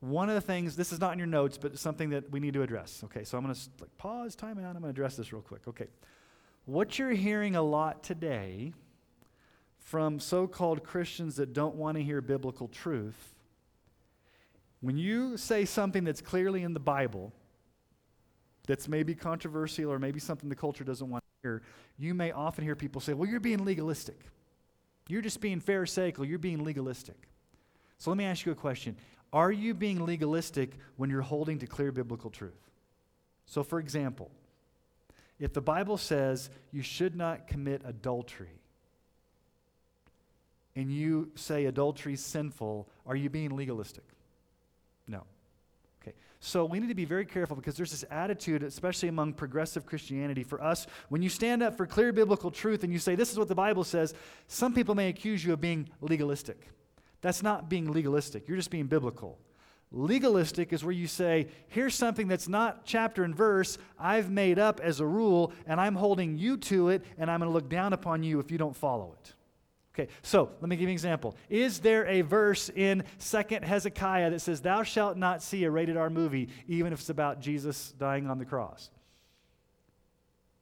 One 0.00 0.31
of 0.31 0.35
the 0.35 0.41
things, 0.41 0.75
this 0.75 0.93
is 0.93 0.99
not 0.99 1.12
in 1.12 1.19
your 1.19 1.26
notes, 1.26 1.59
but 1.59 1.79
something 1.79 2.09
that 2.11 2.31
we 2.31 2.41
need 2.41 2.55
to 2.55 2.62
address. 2.62 3.03
Okay, 3.05 3.25
so 3.25 3.37
I'm 3.37 3.45
going 3.45 3.55
to 3.55 3.61
like, 3.79 3.95
pause, 3.99 4.35
time 4.35 4.59
out. 4.59 4.75
I'm 4.75 4.81
going 4.81 4.85
to 4.85 4.88
address 4.88 5.17
this 5.17 5.35
real 5.35 5.43
quick. 5.43 5.69
Okay. 5.69 5.88
What 6.65 6.99
you're 6.99 7.11
hearing 7.11 7.57
a 7.57 7.62
lot 7.62 8.03
today 8.03 8.73
from 9.79 10.19
so 10.19 10.47
called 10.47 10.83
Christians 10.83 11.37
that 11.37 11.53
don't 11.53 11.75
want 11.75 11.99
to 11.99 12.03
hear 12.03 12.23
biblical 12.23 12.69
truth, 12.69 13.35
when 14.81 14.97
you 14.97 15.37
say 15.37 15.67
something 15.67 16.05
that's 16.05 16.23
clearly 16.23 16.62
in 16.62 16.73
the 16.73 16.81
Bible, 16.81 17.35
that's 18.66 18.88
maybe 18.88 19.14
controversial 19.14 19.92
or 19.92 19.99
maybe 19.99 20.20
something 20.20 20.49
the 20.49 20.56
culture 20.56 20.85
doesn't 20.85 21.08
want 21.08 21.23
to 21.23 21.49
hear, 21.49 21.62
you 21.99 22.14
may 22.14 22.32
often 22.32 22.64
hear 22.64 22.76
people 22.76 23.00
say, 23.00 23.12
Well, 23.12 23.28
you're 23.28 23.40
being 23.40 23.64
legalistic. 23.64 24.18
You're 25.08 25.23
just 25.23 25.40
being 25.40 25.61
pharisaical. 25.61 26.25
You're 26.25 26.38
being 26.38 26.64
legalistic. 26.64 27.28
So 27.99 28.11
let 28.11 28.16
me 28.16 28.25
ask 28.25 28.44
you 28.44 28.52
a 28.52 28.56
question 28.56 28.96
Are 29.32 29.52
you 29.52 29.75
being 29.75 30.04
legalistic 30.04 30.73
when 30.96 31.11
you're 31.11 31.23
holding 31.23 31.58
to 31.61 31.66
clear 31.66 31.92
biblical 31.92 32.30
truth? 32.30 32.70
So, 33.46 33.62
for 33.62 33.78
example, 33.78 34.30
if 35.38 35.52
the 35.52 35.61
Bible 35.61 35.96
says 35.96 36.50
you 36.73 36.82
should 36.82 37.14
not 37.14 37.46
commit 37.46 37.82
adultery, 37.85 38.61
and 40.75 40.92
you 40.92 41.30
say 41.37 41.66
adultery 41.66 42.14
is 42.14 42.25
sinful, 42.25 42.88
are 43.06 43.16
you 43.16 43.30
being 43.30 43.56
legalistic? 43.56 44.04
Okay. 46.06 46.16
So 46.38 46.64
we 46.64 46.78
need 46.78 46.88
to 46.88 46.94
be 46.94 47.04
very 47.04 47.25
careful 47.25 47.56
because 47.56 47.76
there's 47.76 47.90
this 47.90 48.04
attitude, 48.10 48.62
especially 48.62 49.08
among 49.08 49.32
progressive 49.32 49.86
Christianity, 49.86 50.44
for 50.44 50.62
us, 50.62 50.86
when 51.08 51.22
you 51.22 51.28
stand 51.28 51.62
up 51.62 51.76
for 51.76 51.86
clear 51.86 52.12
biblical 52.12 52.50
truth 52.50 52.84
and 52.84 52.92
you 52.92 52.98
say, 52.98 53.14
this 53.14 53.32
is 53.32 53.38
what 53.38 53.48
the 53.48 53.54
Bible 53.54 53.84
says, 53.84 54.14
some 54.46 54.72
people 54.72 54.94
may 54.94 55.08
accuse 55.08 55.44
you 55.44 55.52
of 55.52 55.60
being 55.60 55.88
legalistic. 56.00 56.68
That's 57.22 57.42
not 57.42 57.68
being 57.68 57.90
legalistic, 57.90 58.46
you're 58.46 58.56
just 58.56 58.70
being 58.70 58.86
biblical. 58.86 59.38
Legalistic 59.92 60.72
is 60.72 60.84
where 60.84 60.92
you 60.92 61.06
say, 61.06 61.48
here's 61.68 61.94
something 61.94 62.28
that's 62.28 62.48
not 62.48 62.84
chapter 62.84 63.25
and 63.25 63.34
verse, 63.34 63.78
I've 63.98 64.30
made 64.30 64.58
up 64.58 64.80
as 64.80 65.00
a 65.00 65.06
rule, 65.06 65.52
and 65.66 65.80
I'm 65.80 65.94
holding 65.94 66.36
you 66.36 66.56
to 66.58 66.90
it, 66.90 67.04
and 67.18 67.30
I'm 67.30 67.40
going 67.40 67.48
to 67.48 67.54
look 67.54 67.68
down 67.68 67.92
upon 67.92 68.22
you 68.22 68.40
if 68.40 68.50
you 68.50 68.58
don't 68.58 68.76
follow 68.76 69.16
it. 69.20 69.34
Okay, 69.99 70.11
so 70.21 70.50
let 70.61 70.69
me 70.69 70.76
give 70.76 70.83
you 70.83 70.88
an 70.88 70.93
example. 70.93 71.35
Is 71.49 71.79
there 71.79 72.07
a 72.07 72.21
verse 72.21 72.69
in 72.69 73.03
Second 73.17 73.65
Hezekiah 73.65 74.31
that 74.31 74.41
says, 74.41 74.61
Thou 74.61 74.83
shalt 74.83 75.17
not 75.17 75.43
see 75.43 75.65
a 75.65 75.71
rated 75.71 75.97
R 75.97 76.11
movie, 76.11 76.50
even 76.69 76.93
if 76.93 77.00
it's 77.00 77.09
about 77.09 77.41
Jesus 77.41 77.95
dying 77.99 78.29
on 78.29 78.38
the 78.38 78.45
cross? 78.45 78.91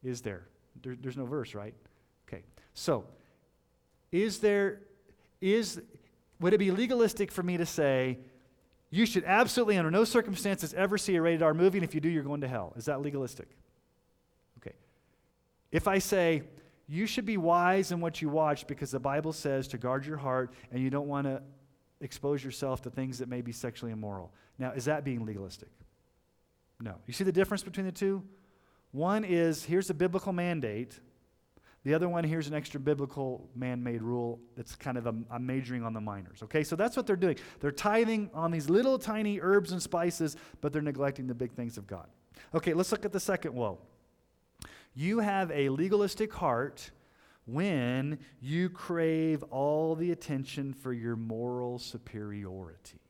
Is 0.04 0.20
there? 0.20 0.46
there 0.82 0.94
there's 1.00 1.16
no 1.16 1.24
verse, 1.24 1.52
right? 1.52 1.74
Okay, 2.28 2.44
so 2.74 3.06
is 4.12 4.38
there, 4.38 4.82
is, 5.40 5.82
would 6.38 6.54
it 6.54 6.58
be 6.58 6.70
legalistic 6.70 7.32
for 7.32 7.42
me 7.42 7.56
to 7.56 7.66
say, 7.66 8.18
you 8.90 9.04
should 9.04 9.24
absolutely, 9.24 9.76
under 9.76 9.90
no 9.90 10.04
circumstances, 10.04 10.72
ever 10.74 10.96
see 10.96 11.16
a 11.16 11.20
rated 11.20 11.42
R 11.42 11.54
movie, 11.54 11.78
and 11.78 11.84
if 11.84 11.92
you 11.92 12.00
do, 12.00 12.08
you're 12.08 12.22
going 12.22 12.42
to 12.42 12.48
hell? 12.48 12.72
Is 12.76 12.84
that 12.84 13.02
legalistic? 13.02 13.48
Okay. 14.58 14.76
If 15.72 15.88
I 15.88 15.98
say, 15.98 16.44
you 16.86 17.06
should 17.06 17.24
be 17.24 17.36
wise 17.36 17.92
in 17.92 18.00
what 18.00 18.20
you 18.20 18.28
watch 18.28 18.66
because 18.66 18.90
the 18.90 19.00
Bible 19.00 19.32
says 19.32 19.68
to 19.68 19.78
guard 19.78 20.04
your 20.04 20.18
heart 20.18 20.52
and 20.70 20.82
you 20.82 20.90
don't 20.90 21.08
want 21.08 21.26
to 21.26 21.42
expose 22.00 22.44
yourself 22.44 22.82
to 22.82 22.90
things 22.90 23.18
that 23.18 23.28
may 23.28 23.40
be 23.40 23.52
sexually 23.52 23.92
immoral. 23.92 24.32
Now, 24.58 24.72
is 24.72 24.84
that 24.84 25.04
being 25.04 25.24
legalistic? 25.24 25.70
No. 26.80 26.96
You 27.06 27.14
see 27.14 27.24
the 27.24 27.32
difference 27.32 27.62
between 27.62 27.86
the 27.86 27.92
two? 27.92 28.22
One 28.92 29.24
is 29.24 29.64
here's 29.64 29.90
a 29.90 29.94
biblical 29.94 30.32
mandate. 30.32 31.00
The 31.84 31.94
other 31.94 32.08
one, 32.08 32.24
here's 32.24 32.48
an 32.48 32.54
extra 32.54 32.80
biblical 32.80 33.48
man 33.54 33.82
made 33.82 34.00
rule 34.00 34.40
that's 34.56 34.74
kind 34.74 34.96
of 34.96 35.06
a, 35.06 35.14
a, 35.30 35.38
majoring 35.38 35.82
on 35.82 35.92
the 35.92 36.00
minors. 36.00 36.42
Okay, 36.42 36.64
so 36.64 36.76
that's 36.76 36.96
what 36.96 37.06
they're 37.06 37.14
doing. 37.14 37.36
They're 37.60 37.72
tithing 37.72 38.30
on 38.32 38.50
these 38.50 38.70
little 38.70 38.98
tiny 38.98 39.38
herbs 39.40 39.72
and 39.72 39.82
spices, 39.82 40.36
but 40.62 40.72
they're 40.72 40.80
neglecting 40.80 41.26
the 41.26 41.34
big 41.34 41.52
things 41.52 41.76
of 41.76 41.86
God. 41.86 42.06
Okay, 42.54 42.72
let's 42.72 42.90
look 42.90 43.04
at 43.04 43.12
the 43.12 43.20
second 43.20 43.54
woe. 43.54 43.78
You 44.94 45.18
have 45.18 45.50
a 45.50 45.68
legalistic 45.68 46.32
heart 46.32 46.90
when 47.46 48.18
you 48.40 48.70
crave 48.70 49.42
all 49.44 49.94
the 49.94 50.12
attention 50.12 50.72
for 50.72 50.92
your 50.92 51.16
moral 51.16 51.78
superiority. 51.78 53.00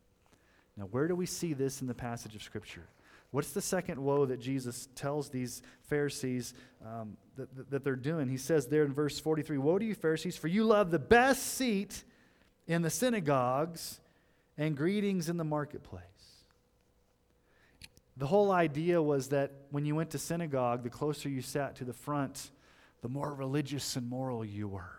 Now, 0.77 0.85
where 0.85 1.07
do 1.07 1.15
we 1.15 1.27
see 1.27 1.53
this 1.53 1.81
in 1.81 1.87
the 1.87 1.95
passage 1.95 2.35
of 2.35 2.43
Scripture? 2.43 2.89
What's 3.31 3.53
the 3.53 3.61
second 3.61 4.03
woe 4.03 4.27
that 4.27 4.41
Jesus 4.41 4.89
tells 4.95 5.29
these 5.29 5.63
Pharisees 5.83 6.55
um, 6.85 7.17
that, 7.37 7.71
that 7.71 7.85
they're 7.85 7.97
doing? 7.97 8.29
He 8.29 8.37
says 8.37 8.67
there 8.67 8.85
in 8.85 8.93
verse 8.93 9.19
43 9.19 9.59
Woe 9.59 9.79
to 9.79 9.85
you, 9.85 9.95
Pharisees, 9.95 10.37
for 10.37 10.49
you 10.49 10.65
love 10.65 10.91
the 10.91 10.99
best 10.99 11.43
seat 11.55 12.05
in 12.67 12.83
the 12.83 12.91
synagogues 12.91 14.01
and 14.57 14.77
greetings 14.77 15.29
in 15.29 15.37
the 15.37 15.45
marketplace. 15.45 16.03
The 18.17 18.27
whole 18.27 18.53
idea 18.53 19.03
was 19.03 19.29
that 19.29 19.53
when 19.71 19.85
you 19.85 19.95
went 19.95 20.11
to 20.11 20.19
synagogue, 20.19 20.85
the 20.85 20.91
closer 20.91 21.29
you 21.29 21.43
sat 21.43 21.77
to 21.77 21.85
the 21.85 21.93
front, 21.93 22.51
the 23.03 23.09
more 23.09 23.35
religious 23.35 23.97
and 23.97 24.09
moral 24.09 24.45
you 24.45 24.69
were. 24.69 24.91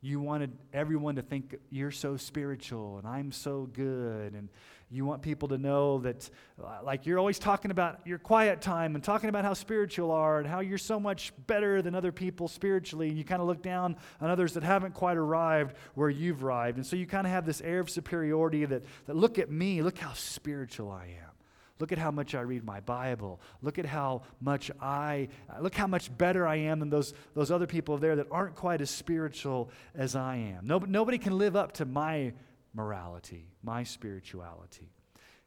You 0.00 0.20
wanted 0.20 0.50
everyone 0.72 1.14
to 1.14 1.22
think 1.22 1.54
you're 1.70 1.92
so 1.92 2.16
spiritual 2.16 2.98
and 2.98 3.06
I'm 3.06 3.30
so 3.30 3.68
good. 3.72 4.34
And 4.34 4.48
you 4.90 5.06
want 5.06 5.22
people 5.22 5.48
to 5.48 5.58
know 5.58 5.98
that, 6.00 6.28
uh, 6.62 6.80
like, 6.82 7.06
you're 7.06 7.20
always 7.20 7.38
talking 7.38 7.70
about 7.70 8.04
your 8.04 8.18
quiet 8.18 8.60
time 8.60 8.96
and 8.96 9.02
talking 9.02 9.30
about 9.30 9.44
how 9.44 9.54
spiritual 9.54 10.10
are 10.10 10.40
and 10.40 10.48
how 10.48 10.58
you're 10.58 10.76
so 10.76 10.98
much 10.98 11.32
better 11.46 11.80
than 11.80 11.94
other 11.94 12.10
people 12.10 12.48
spiritually. 12.48 13.08
And 13.08 13.16
you 13.16 13.24
kind 13.24 13.40
of 13.40 13.46
look 13.46 13.62
down 13.62 13.96
on 14.20 14.28
others 14.28 14.54
that 14.54 14.64
haven't 14.64 14.94
quite 14.94 15.16
arrived 15.16 15.76
where 15.94 16.10
you've 16.10 16.42
arrived. 16.42 16.76
And 16.76 16.84
so 16.84 16.96
you 16.96 17.06
kind 17.06 17.24
of 17.24 17.32
have 17.32 17.46
this 17.46 17.60
air 17.60 17.78
of 17.78 17.88
superiority 17.88 18.64
that, 18.64 18.82
that 19.06 19.14
look 19.14 19.38
at 19.38 19.50
me, 19.50 19.80
look 19.80 19.98
how 19.98 20.12
spiritual 20.14 20.90
I 20.90 21.04
am. 21.04 21.30
Look 21.78 21.92
at 21.92 21.98
how 21.98 22.10
much 22.10 22.34
I 22.34 22.40
read 22.42 22.64
my 22.64 22.80
Bible. 22.80 23.40
Look 23.60 23.78
at 23.78 23.86
how 23.86 24.22
much 24.40 24.70
I, 24.80 25.28
look 25.60 25.74
how 25.74 25.86
much 25.86 26.16
better 26.16 26.46
I 26.46 26.56
am 26.56 26.78
than 26.78 26.90
those, 26.90 27.14
those 27.34 27.50
other 27.50 27.66
people 27.66 27.98
there 27.98 28.16
that 28.16 28.28
aren't 28.30 28.54
quite 28.54 28.80
as 28.80 28.90
spiritual 28.90 29.70
as 29.94 30.14
I 30.14 30.36
am. 30.36 30.66
Nobody, 30.66 30.92
nobody 30.92 31.18
can 31.18 31.38
live 31.38 31.56
up 31.56 31.72
to 31.72 31.84
my 31.84 32.34
morality, 32.74 33.48
my 33.62 33.82
spirituality. 33.82 34.92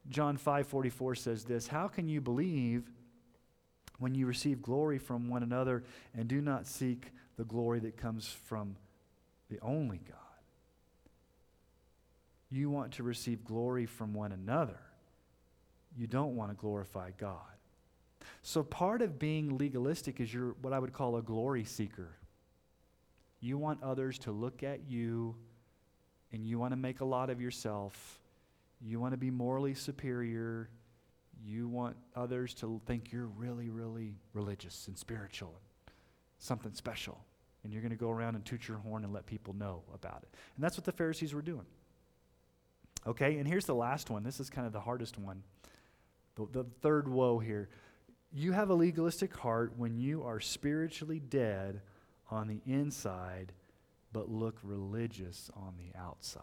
John 0.09 0.37
5:44 0.37 1.15
says 1.15 1.45
this, 1.45 1.67
"How 1.67 1.87
can 1.87 2.07
you 2.07 2.21
believe 2.21 2.91
when 3.97 4.13
you 4.13 4.27
receive 4.27 4.61
glory 4.61 4.99
from 4.99 5.29
one 5.29 5.41
another 5.41 5.83
and 6.13 6.27
do 6.27 6.41
not 6.41 6.67
seek 6.67 7.11
the 7.37 7.45
glory 7.45 7.79
that 7.79 7.97
comes 7.97 8.27
from 8.27 8.77
the 9.49 9.59
only 9.61 9.99
God?" 9.99 10.17
You 12.49 12.69
want 12.69 12.93
to 12.93 13.03
receive 13.03 13.43
glory 13.43 13.85
from 13.85 14.13
one 14.13 14.31
another 14.31 14.79
you 15.95 16.07
don't 16.07 16.35
want 16.35 16.51
to 16.51 16.55
glorify 16.55 17.11
God. 17.17 17.39
So 18.41 18.63
part 18.63 19.01
of 19.01 19.19
being 19.19 19.57
legalistic 19.57 20.19
is 20.19 20.33
you're 20.33 20.55
what 20.61 20.73
I 20.73 20.79
would 20.79 20.93
call 20.93 21.17
a 21.17 21.21
glory 21.21 21.63
seeker. 21.63 22.15
You 23.39 23.57
want 23.57 23.83
others 23.83 24.17
to 24.19 24.31
look 24.31 24.63
at 24.63 24.89
you 24.89 25.35
and 26.31 26.45
you 26.45 26.59
want 26.59 26.71
to 26.71 26.77
make 26.77 27.01
a 27.01 27.05
lot 27.05 27.29
of 27.29 27.39
yourself. 27.39 28.19
You 28.81 28.99
want 28.99 29.13
to 29.13 29.17
be 29.17 29.31
morally 29.31 29.73
superior. 29.73 30.69
You 31.43 31.67
want 31.67 31.95
others 32.15 32.53
to 32.55 32.81
think 32.85 33.11
you're 33.11 33.27
really, 33.27 33.69
really 33.69 34.15
religious 34.33 34.87
and 34.87 34.97
spiritual 34.97 35.53
and 35.85 35.93
something 36.39 36.73
special. 36.73 37.23
And 37.63 37.73
you're 37.73 37.81
going 37.81 37.91
to 37.91 37.97
go 37.97 38.11
around 38.11 38.35
and 38.35 38.45
toot 38.45 38.67
your 38.67 38.77
horn 38.77 39.03
and 39.03 39.13
let 39.13 39.25
people 39.25 39.53
know 39.53 39.83
about 39.93 40.23
it. 40.23 40.29
And 40.55 40.63
that's 40.63 40.77
what 40.77 40.85
the 40.85 40.91
Pharisees 40.91 41.33
were 41.33 41.41
doing. 41.41 41.65
Okay, 43.07 43.37
and 43.37 43.47
here's 43.47 43.65
the 43.65 43.75
last 43.75 44.09
one. 44.09 44.23
This 44.23 44.39
is 44.39 44.49
kind 44.49 44.65
of 44.65 44.73
the 44.73 44.79
hardest 44.79 45.17
one. 45.17 45.43
The, 46.35 46.47
the 46.51 46.63
third 46.81 47.07
woe 47.07 47.39
here. 47.39 47.69
You 48.33 48.51
have 48.51 48.69
a 48.69 48.73
legalistic 48.73 49.35
heart 49.35 49.73
when 49.77 49.97
you 49.97 50.23
are 50.23 50.39
spiritually 50.39 51.19
dead 51.19 51.81
on 52.29 52.47
the 52.47 52.61
inside, 52.65 53.53
but 54.11 54.29
look 54.29 54.59
religious 54.63 55.49
on 55.55 55.75
the 55.77 55.97
outside. 55.97 56.41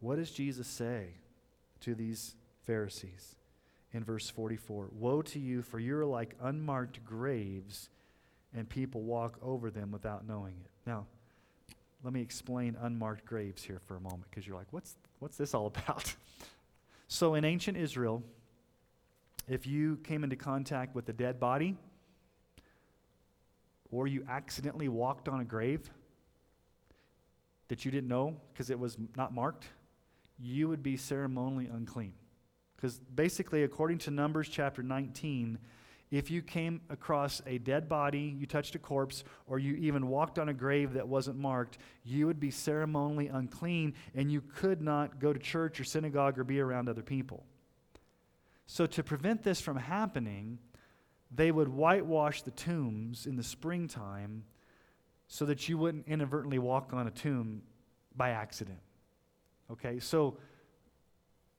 What 0.00 0.16
does 0.16 0.30
Jesus 0.30 0.66
say 0.66 1.14
to 1.80 1.94
these 1.94 2.34
Pharisees 2.66 3.36
in 3.92 4.04
verse 4.04 4.28
44? 4.28 4.90
Woe 4.92 5.22
to 5.22 5.38
you, 5.38 5.62
for 5.62 5.78
you're 5.78 6.04
like 6.04 6.34
unmarked 6.42 7.04
graves, 7.04 7.88
and 8.54 8.68
people 8.68 9.02
walk 9.02 9.38
over 9.40 9.70
them 9.70 9.90
without 9.90 10.26
knowing 10.26 10.54
it. 10.62 10.70
Now, 10.86 11.06
let 12.02 12.12
me 12.12 12.20
explain 12.20 12.76
unmarked 12.80 13.24
graves 13.24 13.62
here 13.62 13.80
for 13.86 13.96
a 13.96 14.00
moment 14.00 14.24
because 14.28 14.46
you're 14.46 14.56
like, 14.56 14.72
what's, 14.72 14.96
what's 15.20 15.36
this 15.36 15.54
all 15.54 15.66
about? 15.66 16.14
so, 17.08 17.34
in 17.34 17.44
ancient 17.44 17.76
Israel, 17.76 18.22
if 19.48 19.66
you 19.66 19.98
came 20.04 20.24
into 20.24 20.36
contact 20.36 20.94
with 20.94 21.08
a 21.08 21.12
dead 21.12 21.40
body 21.40 21.76
or 23.90 24.06
you 24.06 24.24
accidentally 24.28 24.88
walked 24.88 25.28
on 25.28 25.40
a 25.40 25.44
grave, 25.44 25.90
that 27.68 27.84
you 27.84 27.90
didn't 27.90 28.08
know 28.08 28.36
because 28.52 28.70
it 28.70 28.78
was 28.78 28.96
not 29.16 29.32
marked, 29.32 29.66
you 30.38 30.68
would 30.68 30.82
be 30.82 30.96
ceremonially 30.96 31.68
unclean. 31.72 32.12
Because 32.76 32.98
basically, 33.14 33.62
according 33.62 33.98
to 33.98 34.10
Numbers 34.10 34.48
chapter 34.48 34.82
19, 34.82 35.58
if 36.10 36.30
you 36.30 36.42
came 36.42 36.82
across 36.90 37.40
a 37.46 37.56
dead 37.56 37.88
body, 37.88 38.36
you 38.38 38.44
touched 38.44 38.74
a 38.74 38.78
corpse, 38.78 39.24
or 39.46 39.58
you 39.58 39.74
even 39.76 40.08
walked 40.08 40.38
on 40.38 40.50
a 40.50 40.52
grave 40.52 40.92
that 40.92 41.08
wasn't 41.08 41.38
marked, 41.38 41.78
you 42.04 42.26
would 42.26 42.38
be 42.38 42.50
ceremonially 42.50 43.28
unclean 43.28 43.94
and 44.14 44.30
you 44.30 44.42
could 44.42 44.82
not 44.82 45.18
go 45.18 45.32
to 45.32 45.38
church 45.38 45.80
or 45.80 45.84
synagogue 45.84 46.38
or 46.38 46.44
be 46.44 46.60
around 46.60 46.88
other 46.90 47.02
people. 47.02 47.46
So, 48.66 48.86
to 48.86 49.02
prevent 49.02 49.42
this 49.42 49.60
from 49.60 49.76
happening, 49.76 50.58
they 51.34 51.50
would 51.50 51.68
whitewash 51.68 52.42
the 52.42 52.50
tombs 52.50 53.26
in 53.26 53.36
the 53.36 53.42
springtime 53.42 54.44
so 55.26 55.44
that 55.46 55.68
you 55.68 55.78
wouldn't 55.78 56.06
inadvertently 56.06 56.58
walk 56.58 56.92
on 56.92 57.06
a 57.06 57.10
tomb 57.10 57.62
by 58.14 58.30
accident. 58.30 58.80
Okay, 59.70 59.98
so 59.98 60.36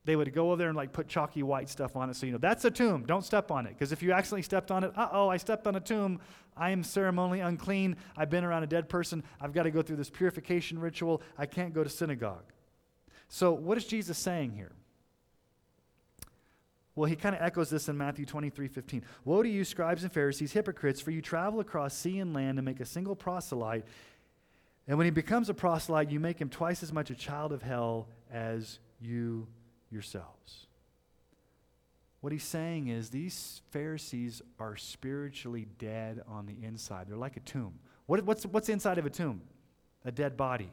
they 0.05 0.15
would 0.15 0.33
go 0.33 0.47
over 0.47 0.57
there 0.57 0.67
and 0.67 0.77
like 0.77 0.91
put 0.91 1.07
chalky 1.07 1.43
white 1.43 1.69
stuff 1.69 1.95
on 1.95 2.09
it 2.09 2.15
so 2.15 2.25
you 2.25 2.33
know 2.33 2.37
that's 2.37 2.65
a 2.65 2.71
tomb 2.71 3.03
don't 3.05 3.23
step 3.23 3.51
on 3.51 3.65
it. 3.65 3.69
Because 3.69 3.91
if 3.91 4.03
you 4.03 4.11
accidentally 4.11 4.41
stepped 4.41 4.69
on 4.69 4.83
it 4.83 4.91
uh-oh 4.95 5.29
i 5.29 5.37
stepped 5.37 5.67
on 5.67 5.75
a 5.75 5.79
tomb. 5.79 6.19
I 6.55 6.69
am 6.69 6.83
ceremonially 6.83 7.39
unclean. 7.39 7.95
I've 8.15 8.29
been 8.29 8.43
around 8.43 8.61
a 8.61 8.67
dead 8.67 8.87
person. 8.87 9.23
I've 9.41 9.53
got 9.53 9.63
to 9.63 9.71
go 9.71 9.81
through 9.81 9.95
this 9.95 10.11
purification 10.11 10.77
ritual. 10.77 11.23
I 11.35 11.47
can't 11.47 11.73
go 11.73 11.83
to 11.83 11.89
synagogue. 11.89 12.53
So 13.27 13.53
what 13.53 13.77
is 13.77 13.85
jesus 13.85 14.17
saying 14.17 14.51
here 14.51 14.73
well, 16.95 17.09
he 17.09 17.15
kind 17.15 17.35
of 17.35 17.41
echoes 17.41 17.69
this 17.69 17.89
in 17.89 17.97
Matthew 17.97 18.25
23 18.25 18.67
15. 18.67 19.03
Woe 19.25 19.41
to 19.41 19.49
you, 19.49 19.63
scribes 19.63 20.03
and 20.03 20.11
Pharisees, 20.11 20.51
hypocrites, 20.51 21.01
for 21.01 21.11
you 21.11 21.21
travel 21.21 21.59
across 21.59 21.95
sea 21.95 22.19
and 22.19 22.33
land 22.33 22.57
to 22.57 22.61
make 22.61 22.79
a 22.79 22.85
single 22.85 23.15
proselyte. 23.15 23.85
And 24.87 24.97
when 24.97 25.05
he 25.05 25.11
becomes 25.11 25.49
a 25.49 25.53
proselyte, 25.53 26.11
you 26.11 26.19
make 26.19 26.39
him 26.39 26.49
twice 26.49 26.83
as 26.83 26.93
much 26.93 27.09
a 27.09 27.15
child 27.15 27.51
of 27.51 27.61
hell 27.61 28.09
as 28.31 28.79
you 28.99 29.47
yourselves. 29.89 30.67
What 32.21 32.31
he's 32.31 32.43
saying 32.43 32.87
is 32.87 33.09
these 33.09 33.61
Pharisees 33.71 34.41
are 34.59 34.77
spiritually 34.77 35.67
dead 35.77 36.21
on 36.27 36.45
the 36.45 36.55
inside. 36.65 37.07
They're 37.09 37.17
like 37.17 37.37
a 37.37 37.41
tomb. 37.41 37.79
What, 38.05 38.23
what's, 38.23 38.45
what's 38.45 38.69
inside 38.69 38.97
of 38.97 39.05
a 39.05 39.09
tomb? 39.09 39.41
A 40.05 40.11
dead 40.11 40.37
body. 40.37 40.71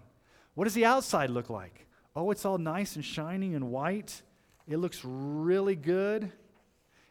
What 0.54 0.64
does 0.64 0.74
the 0.74 0.84
outside 0.84 1.30
look 1.30 1.50
like? 1.50 1.86
Oh, 2.14 2.30
it's 2.30 2.44
all 2.44 2.58
nice 2.58 2.96
and 2.96 3.04
shining 3.04 3.54
and 3.54 3.70
white. 3.70 4.22
It 4.70 4.78
looks 4.78 5.00
really 5.04 5.74
good. 5.76 6.32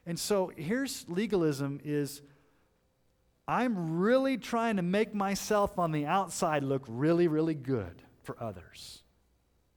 And 0.06 0.18
so 0.18 0.52
here's 0.56 1.06
legalism 1.10 1.82
is 1.84 2.22
I'm 3.48 4.00
really 4.00 4.38
trying 4.38 4.78
to 4.78 4.82
make 4.82 5.14
myself 5.14 5.78
on 5.78 5.92
the 5.92 6.06
outside 6.06 6.64
look 6.64 6.86
really, 6.88 7.28
really 7.28 7.54
good 7.54 8.02
for 8.24 8.42
others. 8.42 9.04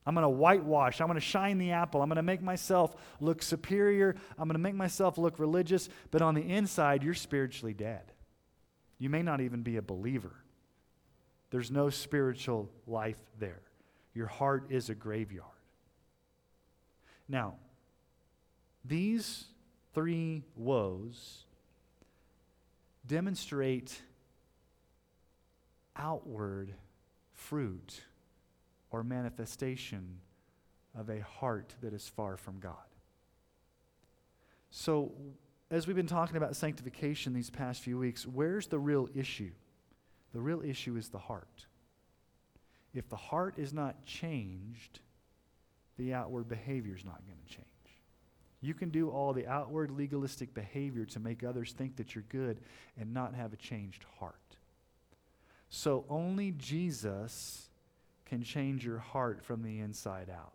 I'm 0.06 0.14
going 0.14 0.24
to 0.24 0.28
whitewash. 0.30 1.00
I'm 1.00 1.06
going 1.06 1.18
to 1.18 1.20
shine 1.20 1.58
the 1.58 1.72
apple. 1.72 2.02
I'm 2.02 2.08
going 2.08 2.16
to 2.16 2.22
make 2.22 2.42
myself 2.42 2.94
look 3.20 3.42
superior. 3.42 4.16
I'm 4.38 4.48
going 4.48 4.54
to 4.54 4.58
make 4.58 4.74
myself 4.74 5.18
look 5.18 5.38
religious. 5.38 5.88
But 6.10 6.22
on 6.22 6.34
the 6.34 6.42
inside, 6.42 7.02
you're 7.02 7.14
spiritually 7.14 7.74
dead. 7.74 8.12
You 8.98 9.10
may 9.10 9.22
not 9.22 9.40
even 9.40 9.62
be 9.62 9.76
a 9.76 9.82
believer. 9.82 10.34
There's 11.50 11.70
no 11.70 11.90
spiritual 11.90 12.70
life 12.86 13.20
there. 13.38 13.62
Your 14.14 14.26
heart 14.26 14.66
is 14.70 14.90
a 14.90 14.94
graveyard. 14.94 15.48
Now, 17.28 17.54
these 18.84 19.44
three 19.94 20.42
woes 20.56 21.44
demonstrate 23.06 24.00
outward 25.96 26.72
fruit 27.32 28.02
or 28.90 29.02
manifestation 29.02 30.18
of 30.98 31.08
a 31.08 31.20
heart 31.20 31.74
that 31.80 31.92
is 31.92 32.08
far 32.08 32.36
from 32.36 32.58
God. 32.60 32.74
So, 34.70 35.12
as 35.70 35.86
we've 35.86 35.96
been 35.96 36.06
talking 36.06 36.36
about 36.36 36.54
sanctification 36.54 37.32
these 37.32 37.50
past 37.50 37.82
few 37.82 37.98
weeks, 37.98 38.26
where's 38.26 38.66
the 38.66 38.78
real 38.78 39.08
issue? 39.14 39.50
The 40.32 40.40
real 40.40 40.62
issue 40.62 40.96
is 40.96 41.08
the 41.08 41.18
heart. 41.18 41.66
If 42.94 43.08
the 43.08 43.16
heart 43.16 43.58
is 43.58 43.72
not 43.72 44.04
changed, 44.04 45.00
the 45.98 46.12
outward 46.12 46.48
behavior 46.48 46.94
is 46.94 47.04
not 47.04 47.22
going 47.26 47.38
to 47.46 47.54
change. 47.54 47.66
You 48.62 48.74
can 48.74 48.90
do 48.90 49.10
all 49.10 49.32
the 49.32 49.46
outward 49.48 49.90
legalistic 49.90 50.54
behavior 50.54 51.04
to 51.06 51.20
make 51.20 51.42
others 51.42 51.72
think 51.72 51.96
that 51.96 52.14
you're 52.14 52.24
good 52.28 52.60
and 52.96 53.12
not 53.12 53.34
have 53.34 53.52
a 53.52 53.56
changed 53.56 54.06
heart. 54.20 54.36
So 55.68 56.04
only 56.08 56.52
Jesus 56.52 57.68
can 58.24 58.42
change 58.42 58.84
your 58.84 58.98
heart 58.98 59.42
from 59.42 59.62
the 59.62 59.80
inside 59.80 60.30
out. 60.30 60.52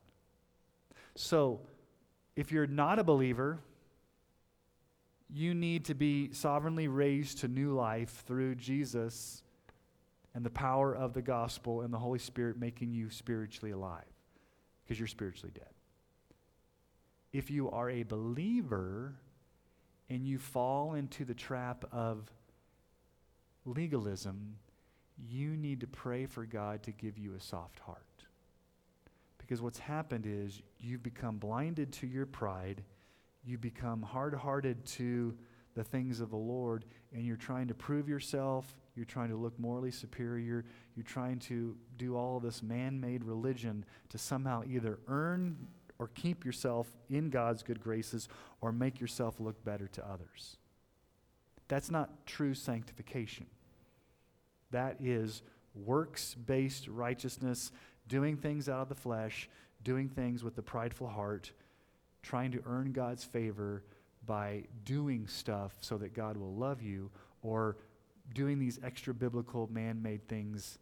So 1.15 1.59
if 2.37 2.49
you're 2.51 2.65
not 2.65 2.97
a 2.97 3.03
believer, 3.03 3.59
you 5.29 5.53
need 5.53 5.85
to 5.85 5.93
be 5.93 6.31
sovereignly 6.31 6.87
raised 6.87 7.39
to 7.39 7.49
new 7.49 7.73
life 7.73 8.23
through 8.25 8.55
Jesus 8.55 9.43
and 10.33 10.45
the 10.45 10.49
power 10.49 10.95
of 10.95 11.13
the 11.13 11.21
gospel 11.21 11.81
and 11.81 11.93
the 11.93 11.99
Holy 11.99 12.19
Spirit 12.19 12.57
making 12.57 12.93
you 12.93 13.09
spiritually 13.09 13.71
alive 13.71 14.05
because 14.85 14.97
you're 14.97 15.07
spiritually 15.07 15.51
dead 15.53 15.76
if 17.33 17.51
you 17.51 17.69
are 17.69 17.89
a 17.89 18.03
believer 18.03 19.15
and 20.09 20.25
you 20.25 20.37
fall 20.37 20.93
into 20.93 21.25
the 21.25 21.33
trap 21.33 21.85
of 21.91 22.31
legalism, 23.65 24.55
you 25.29 25.55
need 25.57 25.81
to 25.81 25.87
pray 25.87 26.25
for 26.25 26.45
God 26.45 26.83
to 26.83 26.91
give 26.91 27.17
you 27.17 27.33
a 27.35 27.39
soft 27.39 27.79
heart. 27.79 28.03
Because 29.37 29.61
what's 29.61 29.79
happened 29.79 30.25
is 30.27 30.61
you've 30.79 31.03
become 31.03 31.37
blinded 31.37 31.91
to 31.93 32.07
your 32.07 32.25
pride, 32.25 32.83
you 33.45 33.57
become 33.57 34.01
hard 34.01 34.33
hearted 34.33 34.85
to 34.85 35.35
the 35.73 35.83
things 35.83 36.19
of 36.19 36.31
the 36.31 36.35
Lord, 36.35 36.85
and 37.13 37.23
you're 37.23 37.37
trying 37.37 37.67
to 37.67 37.73
prove 37.73 38.09
yourself, 38.09 38.75
you're 38.95 39.05
trying 39.05 39.29
to 39.29 39.35
look 39.35 39.57
morally 39.59 39.91
superior, 39.91 40.65
you're 40.95 41.03
trying 41.03 41.39
to 41.39 41.77
do 41.97 42.17
all 42.17 42.39
this 42.39 42.63
man 42.63 42.99
made 42.99 43.23
religion 43.23 43.85
to 44.09 44.17
somehow 44.17 44.63
either 44.67 44.99
earn 45.07 45.55
or 45.99 46.09
keep 46.09 46.45
yourself 46.45 46.91
in 47.09 47.29
God's 47.29 47.63
good 47.63 47.79
graces 47.79 48.27
or 48.61 48.71
make 48.71 48.99
yourself 48.99 49.39
look 49.39 49.63
better 49.63 49.87
to 49.87 50.07
others. 50.07 50.57
That's 51.67 51.91
not 51.91 52.25
true 52.25 52.53
sanctification. 52.53 53.47
That 54.71 54.97
is 55.01 55.41
works 55.75 56.35
based 56.35 56.87
righteousness, 56.87 57.71
doing 58.07 58.37
things 58.37 58.69
out 58.69 58.81
of 58.81 58.89
the 58.89 58.95
flesh, 58.95 59.49
doing 59.83 60.09
things 60.09 60.43
with 60.43 60.55
the 60.55 60.61
prideful 60.61 61.07
heart, 61.07 61.51
trying 62.23 62.51
to 62.51 62.61
earn 62.65 62.91
God's 62.91 63.23
favor 63.23 63.83
by 64.25 64.63
doing 64.83 65.27
stuff 65.27 65.73
so 65.81 65.97
that 65.97 66.13
God 66.13 66.37
will 66.37 66.53
love 66.53 66.81
you, 66.81 67.09
or 67.41 67.77
doing 68.33 68.59
these 68.59 68.79
extra 68.83 69.13
biblical 69.13 69.67
man 69.71 70.01
made 70.01 70.27
things 70.27 70.79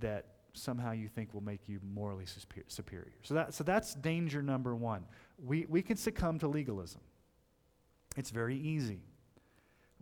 that 0.00 0.31
somehow 0.54 0.92
you 0.92 1.08
think 1.08 1.32
will 1.32 1.42
make 1.42 1.68
you 1.68 1.80
morally 1.94 2.26
superior. 2.68 3.12
So, 3.22 3.34
that, 3.34 3.54
so 3.54 3.64
that's 3.64 3.94
danger 3.94 4.42
number 4.42 4.74
one. 4.74 5.04
We, 5.42 5.66
we 5.68 5.82
can 5.82 5.96
succumb 5.96 6.38
to 6.40 6.48
legalism. 6.48 7.00
It's 8.16 8.30
very 8.30 8.56
easy. 8.56 9.00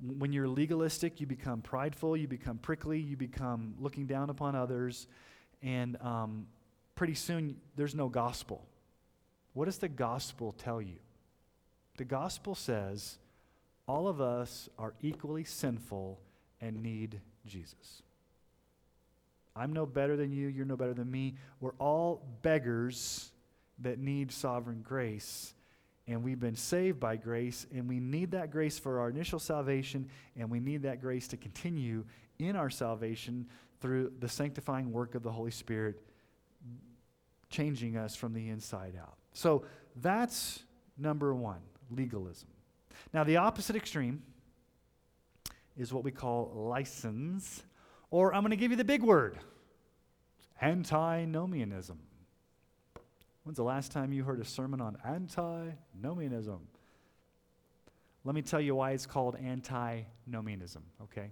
When 0.02 0.32
you're 0.32 0.48
legalistic, 0.48 1.20
you 1.20 1.26
become 1.26 1.60
prideful, 1.60 2.16
you 2.16 2.26
become 2.26 2.58
prickly, 2.58 2.98
you 2.98 3.16
become 3.16 3.74
looking 3.78 4.06
down 4.06 4.30
upon 4.30 4.56
others, 4.56 5.06
and 5.62 5.96
um, 6.00 6.46
pretty 6.94 7.14
soon 7.14 7.56
there's 7.76 7.94
no 7.94 8.08
gospel. 8.08 8.66
What 9.52 9.66
does 9.66 9.78
the 9.78 9.88
gospel 9.88 10.52
tell 10.52 10.80
you? 10.80 10.96
The 11.98 12.04
gospel 12.04 12.54
says 12.54 13.18
all 13.86 14.08
of 14.08 14.20
us 14.20 14.68
are 14.78 14.94
equally 15.02 15.44
sinful 15.44 16.20
and 16.60 16.82
need 16.82 17.20
Jesus. 17.46 18.02
I'm 19.60 19.74
no 19.74 19.84
better 19.84 20.16
than 20.16 20.32
you, 20.32 20.48
you're 20.48 20.64
no 20.64 20.76
better 20.76 20.94
than 20.94 21.10
me. 21.10 21.34
We're 21.60 21.74
all 21.78 22.22
beggars 22.40 23.30
that 23.80 23.98
need 23.98 24.32
sovereign 24.32 24.80
grace. 24.80 25.52
And 26.08 26.24
we've 26.24 26.40
been 26.40 26.56
saved 26.56 26.98
by 26.98 27.16
grace, 27.16 27.66
and 27.72 27.86
we 27.86 28.00
need 28.00 28.30
that 28.30 28.50
grace 28.50 28.78
for 28.78 29.00
our 29.00 29.10
initial 29.10 29.38
salvation, 29.38 30.08
and 30.34 30.50
we 30.50 30.60
need 30.60 30.82
that 30.82 31.02
grace 31.02 31.28
to 31.28 31.36
continue 31.36 32.04
in 32.38 32.56
our 32.56 32.70
salvation 32.70 33.46
through 33.82 34.12
the 34.18 34.28
sanctifying 34.28 34.92
work 34.92 35.14
of 35.14 35.22
the 35.22 35.30
Holy 35.30 35.50
Spirit, 35.50 36.00
changing 37.50 37.98
us 37.98 38.16
from 38.16 38.32
the 38.32 38.48
inside 38.48 38.94
out. 38.98 39.18
So 39.34 39.64
that's 39.96 40.64
number 40.96 41.34
one 41.34 41.60
legalism. 41.90 42.48
Now, 43.12 43.24
the 43.24 43.36
opposite 43.36 43.76
extreme 43.76 44.22
is 45.76 45.92
what 45.92 46.02
we 46.02 46.10
call 46.10 46.50
license, 46.54 47.62
or 48.10 48.34
I'm 48.34 48.40
going 48.40 48.50
to 48.50 48.56
give 48.56 48.70
you 48.70 48.76
the 48.78 48.84
big 48.84 49.02
word 49.02 49.38
antinomianism. 50.60 51.98
When's 53.44 53.56
the 53.56 53.64
last 53.64 53.92
time 53.92 54.12
you 54.12 54.24
heard 54.24 54.40
a 54.40 54.44
sermon 54.44 54.80
on 54.80 54.96
antinomianism? 55.04 56.60
Let 58.24 58.34
me 58.34 58.42
tell 58.42 58.60
you 58.60 58.74
why 58.74 58.90
it's 58.92 59.06
called 59.06 59.36
antinomianism, 59.36 60.82
okay? 61.04 61.30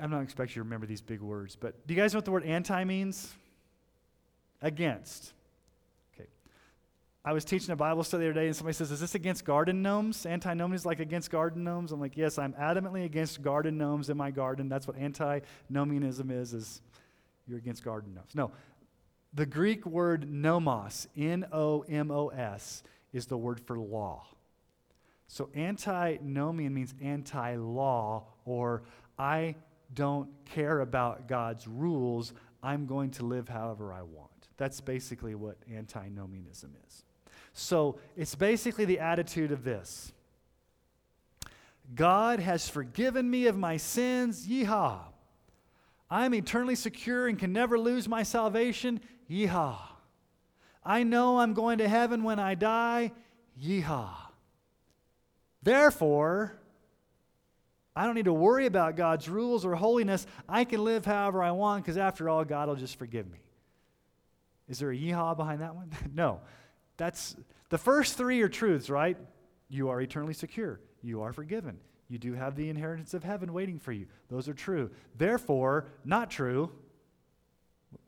I'm 0.00 0.10
not 0.10 0.22
expecting 0.22 0.52
you 0.52 0.62
to 0.62 0.64
remember 0.64 0.86
these 0.86 1.00
big 1.00 1.20
words, 1.20 1.56
but 1.56 1.86
do 1.86 1.94
you 1.94 2.00
guys 2.00 2.12
know 2.12 2.18
what 2.18 2.24
the 2.24 2.30
word 2.30 2.44
anti 2.44 2.84
means? 2.84 3.32
Against. 4.62 5.32
Okay. 6.14 6.28
I 7.24 7.32
was 7.32 7.44
teaching 7.44 7.70
a 7.70 7.76
Bible 7.76 8.02
study 8.02 8.24
the 8.24 8.30
other 8.30 8.40
day, 8.40 8.46
and 8.46 8.56
somebody 8.56 8.74
says, 8.74 8.90
Is 8.90 9.00
this 9.00 9.14
against 9.14 9.44
garden 9.44 9.82
gnomes? 9.82 10.26
Antinomian 10.26 10.74
is 10.74 10.84
like 10.84 11.00
against 11.00 11.30
garden 11.30 11.64
gnomes. 11.64 11.92
I'm 11.92 12.00
like, 12.00 12.16
Yes, 12.16 12.38
I'm 12.38 12.52
adamantly 12.54 13.04
against 13.04 13.40
garden 13.40 13.78
gnomes 13.78 14.10
in 14.10 14.16
my 14.16 14.30
garden. 14.30 14.68
That's 14.68 14.86
what 14.86 14.96
antinomianism 14.98 16.30
is, 16.30 16.52
is 16.52 16.82
you're 17.50 17.58
against 17.58 17.84
garden 17.84 18.14
gnomes. 18.14 18.34
No. 18.34 18.52
The 19.34 19.46
Greek 19.46 19.84
word 19.84 20.30
nomos, 20.30 21.08
N 21.16 21.46
O 21.52 21.80
M 21.82 22.10
O 22.10 22.28
S, 22.28 22.82
is 23.12 23.26
the 23.26 23.36
word 23.36 23.60
for 23.60 23.78
law. 23.78 24.24
So 25.26 25.50
antinomian 25.54 26.74
means 26.74 26.94
anti 27.02 27.56
law, 27.56 28.24
or 28.44 28.82
I 29.18 29.56
don't 29.94 30.28
care 30.44 30.80
about 30.80 31.28
God's 31.28 31.68
rules. 31.68 32.32
I'm 32.62 32.86
going 32.86 33.10
to 33.12 33.24
live 33.24 33.48
however 33.48 33.92
I 33.92 34.02
want. 34.02 34.30
That's 34.56 34.80
basically 34.80 35.34
what 35.34 35.56
antinomianism 35.72 36.74
is. 36.88 37.04
So 37.52 37.98
it's 38.16 38.34
basically 38.34 38.84
the 38.84 39.00
attitude 39.00 39.52
of 39.52 39.64
this 39.64 40.12
God 41.94 42.40
has 42.40 42.68
forgiven 42.68 43.28
me 43.28 43.46
of 43.46 43.56
my 43.56 43.76
sins. 43.76 44.46
Yeehaw. 44.46 44.98
I'm 46.10 46.34
eternally 46.34 46.74
secure 46.74 47.28
and 47.28 47.38
can 47.38 47.52
never 47.52 47.78
lose 47.78 48.08
my 48.08 48.22
salvation. 48.22 49.00
Yeehaw. 49.30 49.78
I 50.84 51.02
know 51.04 51.38
I'm 51.38 51.54
going 51.54 51.78
to 51.78 51.88
heaven 51.88 52.24
when 52.24 52.38
I 52.38 52.54
die. 52.54 53.12
Yeehaw. 53.62 54.10
Therefore, 55.62 56.58
I 57.94 58.06
don't 58.06 58.14
need 58.14 58.24
to 58.24 58.32
worry 58.32 58.66
about 58.66 58.96
God's 58.96 59.28
rules 59.28 59.64
or 59.64 59.74
holiness. 59.74 60.26
I 60.48 60.64
can 60.64 60.82
live 60.82 61.04
however 61.04 61.42
I 61.42 61.50
want 61.52 61.84
because, 61.84 61.96
after 61.96 62.28
all, 62.28 62.44
God 62.44 62.68
will 62.68 62.76
just 62.76 62.98
forgive 62.98 63.30
me. 63.30 63.38
Is 64.68 64.78
there 64.78 64.90
a 64.90 64.96
yeehaw 64.96 65.36
behind 65.36 65.60
that 65.60 65.74
one? 65.74 65.90
no. 66.14 66.40
That's 66.96 67.36
the 67.68 67.78
first 67.78 68.16
three 68.16 68.40
are 68.42 68.48
truths, 68.48 68.88
right? 68.88 69.16
You 69.68 69.90
are 69.90 70.00
eternally 70.00 70.34
secure. 70.34 70.80
You 71.02 71.22
are 71.22 71.32
forgiven. 71.32 71.78
You 72.10 72.18
do 72.18 72.34
have 72.34 72.56
the 72.56 72.68
inheritance 72.68 73.14
of 73.14 73.22
heaven 73.22 73.52
waiting 73.52 73.78
for 73.78 73.92
you. 73.92 74.06
Those 74.28 74.48
are 74.48 74.52
true. 74.52 74.90
Therefore, 75.16 75.86
not 76.04 76.28
true. 76.28 76.72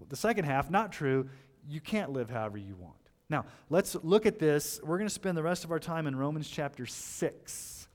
The 0.08 0.16
second 0.16 0.44
half, 0.44 0.70
not 0.70 0.90
true. 0.90 1.30
You 1.68 1.80
can't 1.80 2.10
live 2.10 2.28
however 2.28 2.58
you 2.58 2.74
want. 2.74 2.96
Now, 3.30 3.44
let's 3.70 3.94
look 4.02 4.26
at 4.26 4.40
this. 4.40 4.80
We're 4.82 4.98
going 4.98 5.08
to 5.08 5.14
spend 5.14 5.38
the 5.38 5.42
rest 5.42 5.62
of 5.62 5.70
our 5.70 5.78
time 5.78 6.08
in 6.08 6.16
Romans 6.16 6.48
chapter 6.48 6.84
6. 6.84 7.88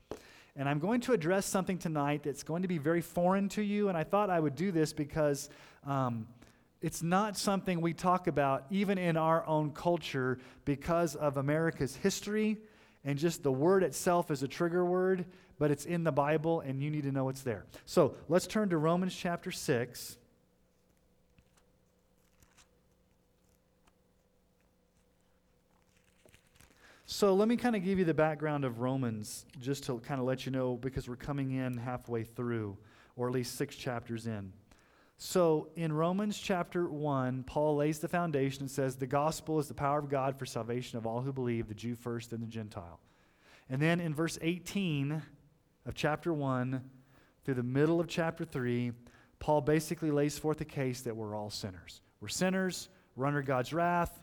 And 0.56 0.66
I'm 0.66 0.78
going 0.78 1.02
to 1.02 1.12
address 1.12 1.44
something 1.44 1.76
tonight 1.76 2.22
that's 2.22 2.42
going 2.42 2.62
to 2.62 2.68
be 2.68 2.78
very 2.78 3.02
foreign 3.02 3.50
to 3.50 3.62
you. 3.62 3.90
And 3.90 3.96
I 3.96 4.02
thought 4.02 4.30
I 4.30 4.40
would 4.40 4.56
do 4.56 4.72
this 4.72 4.94
because 4.94 5.50
um, 5.86 6.26
it's 6.80 7.02
not 7.02 7.36
something 7.36 7.82
we 7.82 7.92
talk 7.92 8.28
about 8.28 8.64
even 8.70 8.96
in 8.96 9.18
our 9.18 9.46
own 9.46 9.72
culture 9.72 10.38
because 10.64 11.16
of 11.16 11.36
America's 11.36 11.94
history 11.96 12.56
and 13.04 13.18
just 13.18 13.42
the 13.42 13.52
word 13.52 13.84
itself 13.84 14.30
is 14.30 14.42
a 14.42 14.48
trigger 14.48 14.84
word, 14.84 15.24
but 15.58 15.70
it's 15.70 15.84
in 15.84 16.04
the 16.04 16.12
Bible 16.12 16.60
and 16.60 16.82
you 16.82 16.90
need 16.90 17.02
to 17.02 17.12
know 17.12 17.28
it's 17.28 17.42
there. 17.42 17.64
So 17.84 18.14
let's 18.28 18.46
turn 18.46 18.68
to 18.70 18.78
Romans 18.78 19.14
chapter 19.14 19.50
6. 19.50 20.16
So 27.10 27.34
let 27.34 27.48
me 27.48 27.56
kind 27.56 27.74
of 27.74 27.82
give 27.82 27.98
you 27.98 28.04
the 28.04 28.12
background 28.12 28.66
of 28.66 28.80
Romans 28.80 29.46
just 29.58 29.84
to 29.84 29.98
kind 30.00 30.20
of 30.20 30.26
let 30.26 30.44
you 30.44 30.52
know 30.52 30.76
because 30.76 31.08
we're 31.08 31.16
coming 31.16 31.52
in 31.52 31.78
halfway 31.78 32.22
through, 32.22 32.76
or 33.16 33.28
at 33.28 33.34
least 33.34 33.56
six 33.56 33.74
chapters 33.74 34.26
in. 34.26 34.52
So 35.16 35.68
in 35.74 35.92
Romans 35.92 36.38
chapter 36.38 36.86
1, 36.86 37.44
Paul 37.44 37.76
lays 37.76 37.98
the 37.98 38.08
foundation 38.08 38.62
and 38.62 38.70
says 38.70 38.94
the 38.94 39.06
gospel 39.06 39.58
is 39.58 39.68
the 39.68 39.74
power 39.74 39.98
of 39.98 40.10
God 40.10 40.38
for 40.38 40.44
salvation 40.44 40.98
of 40.98 41.06
all 41.06 41.22
who 41.22 41.32
believe, 41.32 41.66
the 41.66 41.74
Jew 41.74 41.96
first 41.96 42.32
and 42.32 42.42
the 42.42 42.46
Gentile. 42.46 43.00
And 43.70 43.80
then 43.80 44.00
in 44.00 44.14
verse 44.14 44.38
18 44.42 45.22
of 45.88 45.94
chapter 45.96 46.32
1 46.32 46.80
through 47.44 47.54
the 47.54 47.62
middle 47.64 47.98
of 47.98 48.06
chapter 48.06 48.44
3, 48.44 48.92
Paul 49.40 49.62
basically 49.62 50.12
lays 50.12 50.38
forth 50.38 50.60
a 50.60 50.64
case 50.64 51.00
that 51.00 51.16
we're 51.16 51.34
all 51.34 51.50
sinners. 51.50 52.02
We're 52.20 52.28
sinners, 52.28 52.88
we're 53.16 53.26
under 53.26 53.42
God's 53.42 53.72
wrath. 53.72 54.20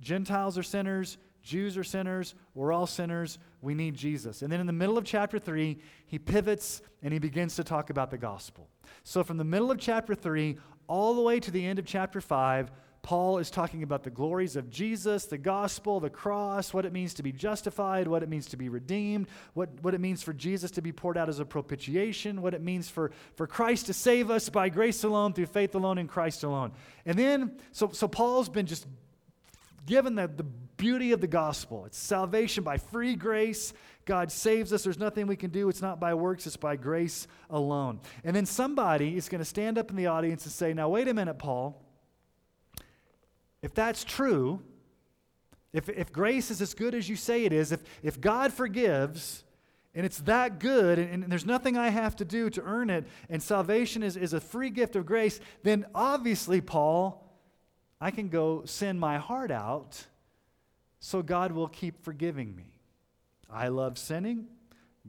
Gentiles 0.00 0.58
are 0.58 0.64
sinners, 0.64 1.18
Jews 1.46 1.78
are 1.78 1.84
sinners. 1.84 2.34
We're 2.54 2.72
all 2.72 2.88
sinners. 2.88 3.38
We 3.62 3.72
need 3.72 3.94
Jesus. 3.94 4.42
And 4.42 4.50
then 4.50 4.58
in 4.58 4.66
the 4.66 4.72
middle 4.72 4.98
of 4.98 5.04
chapter 5.04 5.38
3, 5.38 5.78
he 6.06 6.18
pivots 6.18 6.82
and 7.04 7.12
he 7.12 7.20
begins 7.20 7.54
to 7.54 7.62
talk 7.62 7.88
about 7.88 8.10
the 8.10 8.18
gospel. 8.18 8.68
So 9.04 9.22
from 9.22 9.36
the 9.36 9.44
middle 9.44 9.70
of 9.70 9.78
chapter 9.78 10.16
3 10.16 10.58
all 10.88 11.14
the 11.14 11.22
way 11.22 11.38
to 11.38 11.52
the 11.52 11.64
end 11.64 11.78
of 11.78 11.86
chapter 11.86 12.20
5, 12.20 12.72
Paul 13.06 13.38
is 13.38 13.52
talking 13.52 13.84
about 13.84 14.02
the 14.02 14.10
glories 14.10 14.56
of 14.56 14.68
Jesus, 14.68 15.26
the 15.26 15.38
gospel, 15.38 16.00
the 16.00 16.10
cross, 16.10 16.74
what 16.74 16.84
it 16.84 16.92
means 16.92 17.14
to 17.14 17.22
be 17.22 17.30
justified, 17.30 18.08
what 18.08 18.24
it 18.24 18.28
means 18.28 18.46
to 18.46 18.56
be 18.56 18.68
redeemed, 18.68 19.28
what, 19.54 19.68
what 19.80 19.94
it 19.94 20.00
means 20.00 20.24
for 20.24 20.32
Jesus 20.32 20.72
to 20.72 20.82
be 20.82 20.90
poured 20.90 21.16
out 21.16 21.28
as 21.28 21.38
a 21.38 21.44
propitiation, 21.44 22.42
what 22.42 22.52
it 22.52 22.60
means 22.60 22.88
for, 22.88 23.12
for 23.36 23.46
Christ 23.46 23.86
to 23.86 23.92
save 23.92 24.28
us 24.28 24.48
by 24.48 24.70
grace 24.70 25.04
alone, 25.04 25.34
through 25.34 25.46
faith 25.46 25.76
alone, 25.76 25.98
in 25.98 26.08
Christ 26.08 26.42
alone. 26.42 26.72
And 27.04 27.16
then, 27.16 27.52
so, 27.70 27.90
so 27.92 28.08
Paul's 28.08 28.48
been 28.48 28.66
just 28.66 28.88
given 29.86 30.16
the, 30.16 30.26
the 30.26 30.42
beauty 30.42 31.12
of 31.12 31.20
the 31.20 31.28
gospel. 31.28 31.84
It's 31.84 31.96
salvation 31.96 32.64
by 32.64 32.78
free 32.78 33.14
grace. 33.14 33.72
God 34.04 34.32
saves 34.32 34.72
us. 34.72 34.82
There's 34.82 34.98
nothing 34.98 35.28
we 35.28 35.36
can 35.36 35.50
do. 35.50 35.68
It's 35.68 35.80
not 35.80 36.00
by 36.00 36.14
works, 36.14 36.44
it's 36.48 36.56
by 36.56 36.74
grace 36.74 37.28
alone. 37.50 38.00
And 38.24 38.34
then 38.34 38.46
somebody 38.46 39.16
is 39.16 39.28
going 39.28 39.38
to 39.38 39.44
stand 39.44 39.78
up 39.78 39.90
in 39.90 39.96
the 39.96 40.06
audience 40.06 40.44
and 40.44 40.52
say, 40.52 40.74
Now, 40.74 40.88
wait 40.88 41.06
a 41.06 41.14
minute, 41.14 41.38
Paul. 41.38 41.85
If 43.66 43.74
that's 43.74 44.04
true, 44.04 44.62
if, 45.72 45.88
if 45.88 46.12
grace 46.12 46.52
is 46.52 46.62
as 46.62 46.72
good 46.72 46.94
as 46.94 47.08
you 47.08 47.16
say 47.16 47.44
it 47.46 47.52
is, 47.52 47.72
if, 47.72 47.82
if 48.00 48.20
God 48.20 48.52
forgives, 48.52 49.42
and 49.92 50.06
it's 50.06 50.18
that 50.18 50.60
good, 50.60 51.00
and, 51.00 51.24
and, 51.24 51.32
there's 51.32 51.44
nothing 51.44 51.76
I 51.76 51.88
have 51.88 52.14
to 52.16 52.24
do 52.24 52.48
to 52.50 52.62
earn 52.62 52.90
it, 52.90 53.08
and 53.28 53.42
salvation 53.42 54.04
is, 54.04 54.16
is 54.16 54.32
a 54.34 54.40
free 54.40 54.70
gift 54.70 54.94
of 54.94 55.04
grace, 55.04 55.40
then 55.64 55.84
obviously, 55.96 56.60
Paul, 56.60 57.28
I 58.00 58.12
can 58.12 58.28
go 58.28 58.62
send 58.66 59.00
my 59.00 59.18
heart 59.18 59.50
out 59.50 60.06
so 61.00 61.20
God 61.20 61.50
will 61.50 61.66
keep 61.66 62.04
forgiving 62.04 62.54
me. 62.54 62.78
I 63.50 63.66
love 63.66 63.98
sinning. 63.98 64.46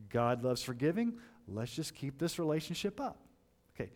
God 0.10 0.44
loves 0.44 0.64
forgiving. 0.64 1.20
Let's 1.48 1.76
just 1.76 1.94
keep 1.94 2.18
this 2.18 2.40
relationship 2.40 3.00
up. 3.00 3.20
Okay, 3.80 3.92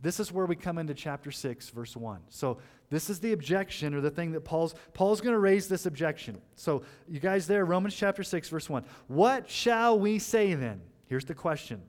this 0.00 0.20
is 0.20 0.30
where 0.30 0.46
we 0.46 0.54
come 0.54 0.78
into 0.78 0.94
chapter 0.94 1.32
6, 1.32 1.70
verse 1.70 1.96
1. 1.96 2.20
So, 2.28 2.58
this 2.94 3.10
is 3.10 3.18
the 3.18 3.32
objection 3.32 3.94
or 3.94 4.00
the 4.00 4.10
thing 4.10 4.32
that 4.32 4.42
Paul's 4.42 4.74
Paul's 4.92 5.20
going 5.20 5.32
to 5.32 5.38
raise 5.38 5.66
this 5.66 5.84
objection. 5.84 6.40
So, 6.54 6.84
you 7.08 7.18
guys 7.18 7.46
there, 7.46 7.64
Romans 7.64 7.94
chapter 7.94 8.22
6, 8.22 8.48
verse 8.48 8.70
1. 8.70 8.84
What 9.08 9.50
shall 9.50 9.98
we 9.98 10.18
say 10.18 10.54
then? 10.54 10.80
Here's 11.06 11.24
the 11.24 11.34
question 11.34 11.82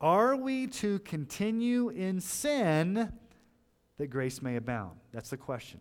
Are 0.00 0.36
we 0.36 0.68
to 0.68 1.00
continue 1.00 1.88
in 1.88 2.20
sin 2.20 3.12
that 3.98 4.06
grace 4.06 4.42
may 4.42 4.56
abound? 4.56 4.98
That's 5.12 5.30
the 5.30 5.36
question. 5.36 5.80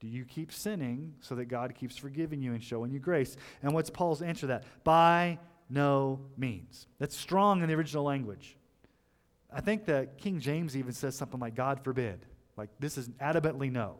Do 0.00 0.08
you 0.08 0.26
keep 0.26 0.52
sinning 0.52 1.14
so 1.20 1.34
that 1.36 1.46
God 1.46 1.74
keeps 1.74 1.96
forgiving 1.96 2.42
you 2.42 2.52
and 2.52 2.62
showing 2.62 2.90
you 2.90 2.98
grace? 2.98 3.38
And 3.62 3.72
what's 3.72 3.88
Paul's 3.88 4.20
answer 4.20 4.42
to 4.42 4.46
that? 4.48 4.64
By 4.84 5.38
no 5.70 6.20
means. 6.36 6.88
That's 6.98 7.16
strong 7.16 7.62
in 7.62 7.68
the 7.68 7.74
original 7.74 8.04
language. 8.04 8.58
I 9.50 9.62
think 9.62 9.86
that 9.86 10.18
King 10.18 10.40
James 10.40 10.76
even 10.76 10.92
says 10.92 11.16
something 11.16 11.40
like, 11.40 11.54
God 11.54 11.82
forbid. 11.82 12.26
Like, 12.56 12.70
this 12.78 12.98
is 12.98 13.08
adamantly 13.20 13.70
no. 13.70 13.96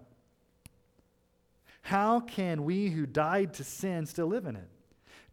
How 1.83 2.21
can 2.21 2.65
we 2.65 2.89
who 2.89 3.05
died 3.05 3.55
to 3.55 3.65
sin 3.65 4.07
still 4.07 4.27
live 4.27 4.47
in 4.47 4.57
it? 4.57 4.69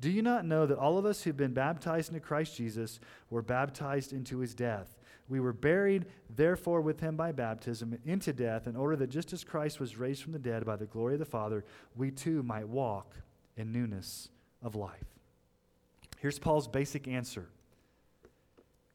Do 0.01 0.09
you 0.09 0.21
not 0.21 0.45
know 0.45 0.65
that 0.65 0.79
all 0.79 0.97
of 0.97 1.05
us 1.05 1.21
who've 1.21 1.37
been 1.37 1.53
baptized 1.53 2.09
into 2.09 2.19
Christ 2.19 2.57
Jesus 2.57 2.99
were 3.29 3.43
baptized 3.43 4.11
into 4.11 4.39
his 4.39 4.55
death? 4.55 4.97
We 5.29 5.39
were 5.39 5.53
buried, 5.53 6.07
therefore, 6.35 6.81
with 6.81 6.99
him 6.99 7.15
by 7.15 7.31
baptism 7.31 7.97
into 8.03 8.33
death, 8.33 8.67
in 8.67 8.75
order 8.75 8.97
that 8.97 9.09
just 9.09 9.31
as 9.31 9.45
Christ 9.45 9.79
was 9.79 9.97
raised 9.97 10.23
from 10.23 10.33
the 10.33 10.39
dead 10.39 10.65
by 10.65 10.75
the 10.75 10.87
glory 10.87 11.13
of 11.13 11.19
the 11.19 11.25
Father, 11.25 11.63
we 11.95 12.11
too 12.11 12.43
might 12.43 12.67
walk 12.67 13.15
in 13.55 13.71
newness 13.71 14.27
of 14.61 14.75
life. 14.75 15.05
Here's 16.19 16.37
Paul's 16.37 16.67
basic 16.67 17.07
answer 17.07 17.47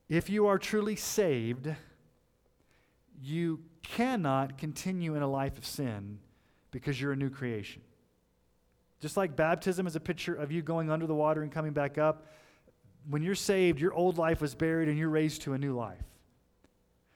If 0.08 0.28
you 0.28 0.46
are 0.46 0.58
truly 0.58 0.96
saved, 0.96 1.74
you 3.22 3.60
cannot 3.86 4.58
continue 4.58 5.14
in 5.14 5.22
a 5.22 5.28
life 5.28 5.56
of 5.58 5.64
sin 5.64 6.18
because 6.70 7.00
you're 7.00 7.12
a 7.12 7.16
new 7.16 7.30
creation. 7.30 7.82
Just 9.00 9.16
like 9.16 9.36
baptism 9.36 9.86
is 9.86 9.96
a 9.96 10.00
picture 10.00 10.34
of 10.34 10.50
you 10.50 10.62
going 10.62 10.90
under 10.90 11.06
the 11.06 11.14
water 11.14 11.42
and 11.42 11.52
coming 11.52 11.72
back 11.72 11.98
up, 11.98 12.26
when 13.08 13.22
you're 13.22 13.34
saved, 13.34 13.80
your 13.80 13.94
old 13.94 14.18
life 14.18 14.40
was 14.40 14.54
buried 14.54 14.88
and 14.88 14.98
you're 14.98 15.08
raised 15.08 15.42
to 15.42 15.52
a 15.52 15.58
new 15.58 15.74
life. 15.74 16.02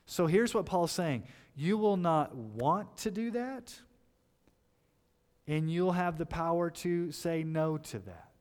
So 0.06 0.26
here's 0.26 0.54
what 0.54 0.66
Paul's 0.66 0.92
saying 0.92 1.24
you 1.56 1.76
will 1.76 1.96
not 1.96 2.34
want 2.34 2.96
to 2.98 3.10
do 3.10 3.32
that, 3.32 3.74
and 5.46 5.70
you'll 5.70 5.92
have 5.92 6.16
the 6.16 6.26
power 6.26 6.70
to 6.70 7.10
say 7.12 7.42
no 7.42 7.76
to 7.78 7.98
that. 8.00 8.32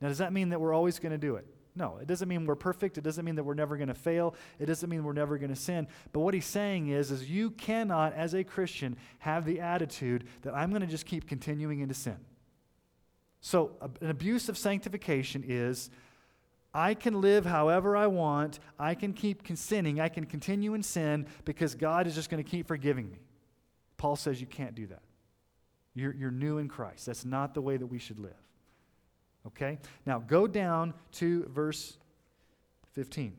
Now, 0.00 0.08
does 0.08 0.18
that 0.18 0.32
mean 0.32 0.50
that 0.50 0.60
we're 0.60 0.74
always 0.74 0.98
going 0.98 1.12
to 1.12 1.18
do 1.18 1.36
it? 1.36 1.46
No, 1.76 1.98
it 2.00 2.08
doesn't 2.08 2.28
mean 2.28 2.46
we're 2.46 2.56
perfect. 2.56 2.98
It 2.98 3.04
doesn't 3.04 3.24
mean 3.24 3.36
that 3.36 3.44
we're 3.44 3.54
never 3.54 3.76
going 3.76 3.88
to 3.88 3.94
fail. 3.94 4.34
It 4.58 4.66
doesn't 4.66 4.90
mean 4.90 5.04
we're 5.04 5.12
never 5.12 5.38
going 5.38 5.50
to 5.50 5.56
sin. 5.56 5.86
But 6.12 6.20
what 6.20 6.34
he's 6.34 6.46
saying 6.46 6.88
is, 6.88 7.10
is 7.10 7.30
you 7.30 7.50
cannot, 7.50 8.12
as 8.14 8.34
a 8.34 8.42
Christian, 8.42 8.96
have 9.20 9.44
the 9.44 9.60
attitude 9.60 10.24
that 10.42 10.54
I'm 10.54 10.70
going 10.70 10.82
to 10.82 10.88
just 10.88 11.06
keep 11.06 11.28
continuing 11.28 11.80
into 11.80 11.94
sin. 11.94 12.16
So, 13.40 13.72
an 14.00 14.10
abuse 14.10 14.48
of 14.48 14.58
sanctification 14.58 15.44
is 15.46 15.90
I 16.74 16.94
can 16.94 17.20
live 17.20 17.46
however 17.46 17.96
I 17.96 18.06
want. 18.06 18.58
I 18.78 18.94
can 18.94 19.12
keep 19.12 19.42
sinning. 19.56 20.00
I 20.00 20.08
can 20.08 20.26
continue 20.26 20.74
in 20.74 20.82
sin 20.82 21.26
because 21.44 21.74
God 21.74 22.06
is 22.06 22.14
just 22.14 22.30
going 22.30 22.42
to 22.42 22.48
keep 22.48 22.66
forgiving 22.66 23.10
me. 23.10 23.18
Paul 23.96 24.16
says 24.16 24.40
you 24.40 24.46
can't 24.46 24.74
do 24.74 24.86
that. 24.88 25.02
You're, 25.94 26.14
you're 26.14 26.30
new 26.30 26.58
in 26.58 26.68
Christ. 26.68 27.06
That's 27.06 27.24
not 27.24 27.54
the 27.54 27.62
way 27.62 27.76
that 27.76 27.86
we 27.86 27.98
should 27.98 28.18
live. 28.18 28.32
Okay? 29.46 29.78
Now 30.06 30.18
go 30.18 30.46
down 30.46 30.94
to 31.12 31.44
verse 31.52 31.96
15. 32.92 33.34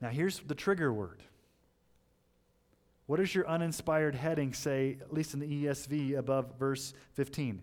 Now 0.00 0.08
here's 0.08 0.40
the 0.40 0.54
trigger 0.54 0.92
word. 0.92 1.22
What 3.06 3.18
does 3.18 3.34
your 3.34 3.48
uninspired 3.48 4.14
heading 4.14 4.54
say, 4.54 4.96
at 5.00 5.12
least 5.12 5.34
in 5.34 5.40
the 5.40 5.64
ESV, 5.64 6.16
above 6.16 6.58
verse 6.58 6.94
15? 7.14 7.60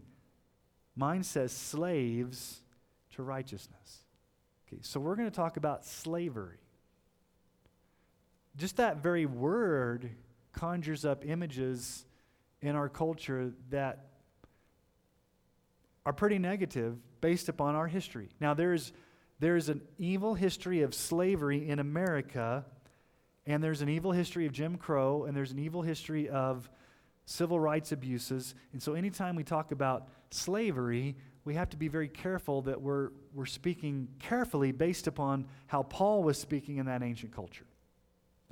Mine 0.96 1.24
says 1.24 1.52
slaves 1.52 2.62
to 3.16 3.24
righteousness. 3.24 4.06
Okay, 4.68 4.82
so 4.82 5.00
we're 5.00 5.16
going 5.16 5.30
to 5.30 5.36
talk 5.36 5.58
about 5.58 5.86
slavery. 5.86 6.60
Just 8.58 8.78
that 8.78 8.98
very 8.98 9.26
word 9.26 10.12
conjures 10.52 11.06
up 11.06 11.26
images 11.26 12.06
in 12.62 12.76
our 12.76 12.90
culture 12.90 13.54
that 13.70 14.09
are 16.06 16.14
pretty 16.14 16.40
negative 16.40 16.98
based 17.22 17.50
upon 17.50 17.76
our 17.76 17.88
history. 17.88 18.30
Now, 18.40 18.54
there's, 18.54 18.94
there's 19.40 19.70
an 19.70 19.82
evil 19.98 20.34
history 20.34 20.82
of 20.82 20.94
slavery 20.94 21.70
in 21.70 21.80
America, 21.80 22.66
and 23.46 23.64
there's 23.64 23.82
an 23.82 23.90
evil 23.90 24.12
history 24.12 24.46
of 24.46 24.52
Jim 24.52 24.78
Crow, 24.78 25.26
and 25.26 25.36
there's 25.36 25.52
an 25.52 25.60
evil 25.60 25.82
history 25.82 26.30
of 26.30 26.70
civil 27.26 27.60
rights 27.60 27.92
abuses. 27.92 28.56
And 28.74 28.82
so, 28.82 28.94
anytime 28.94 29.36
we 29.36 29.44
talk 29.44 29.72
about 29.72 30.08
slavery, 30.32 31.16
we 31.46 31.54
have 31.56 31.70
to 31.70 31.78
be 31.78 31.88
very 31.88 32.08
careful 32.08 32.64
that 32.64 32.82
we're, 32.82 33.10
we're 33.34 33.46
speaking 33.46 34.08
carefully 34.20 34.72
based 34.72 35.08
upon 35.08 35.48
how 35.68 35.84
Paul 35.84 36.24
was 36.24 36.38
speaking 36.38 36.78
in 36.78 36.88
that 36.88 37.04
ancient 37.04 37.34
culture. 37.34 37.66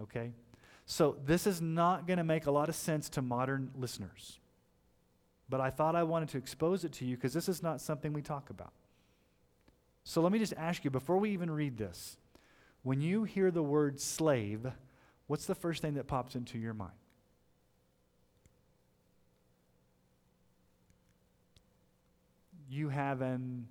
Okay? 0.02 0.32
So, 0.86 1.18
this 1.26 1.48
is 1.48 1.62
not 1.62 2.08
going 2.08 2.18
to 2.18 2.24
make 2.24 2.46
a 2.46 2.52
lot 2.52 2.70
of 2.70 2.76
sense 2.76 3.10
to 3.10 3.22
modern 3.22 3.72
listeners. 3.76 4.40
But 5.50 5.62
I 5.62 5.70
thought 5.70 5.96
I 5.96 6.04
wanted 6.04 6.30
to 6.30 6.38
expose 6.38 6.84
it 6.84 6.92
to 6.94 7.06
you 7.06 7.16
because 7.16 7.34
this 7.34 7.48
is 7.48 7.64
not 7.64 7.82
something 7.82 8.14
we 8.14 8.22
talk 8.22 8.50
about. 8.50 8.74
So, 10.04 10.22
let 10.22 10.32
me 10.32 10.40
just 10.40 10.54
ask 10.58 10.86
you 10.86 10.92
before 10.92 11.18
we 11.18 11.32
even 11.32 11.52
read 11.52 11.78
this 11.78 12.18
when 12.84 13.02
you 13.02 13.24
hear 13.24 13.52
the 13.52 13.64
word 13.64 14.00
slave, 14.00 14.66
what's 15.28 15.46
the 15.46 15.56
first 15.56 15.82
thing 15.82 15.96
that 15.96 16.08
pops 16.08 16.36
into 16.36 16.58
your 16.58 16.74
mind? 16.74 16.94
You 22.70 22.90
have 22.90 23.22
an 23.22 23.68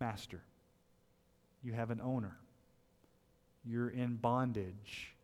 master. 0.00 0.42
You 1.62 1.72
have 1.72 1.90
an 1.90 2.00
owner. 2.02 2.36
You're 3.64 3.88
in 3.88 4.16
bondage 4.16 5.16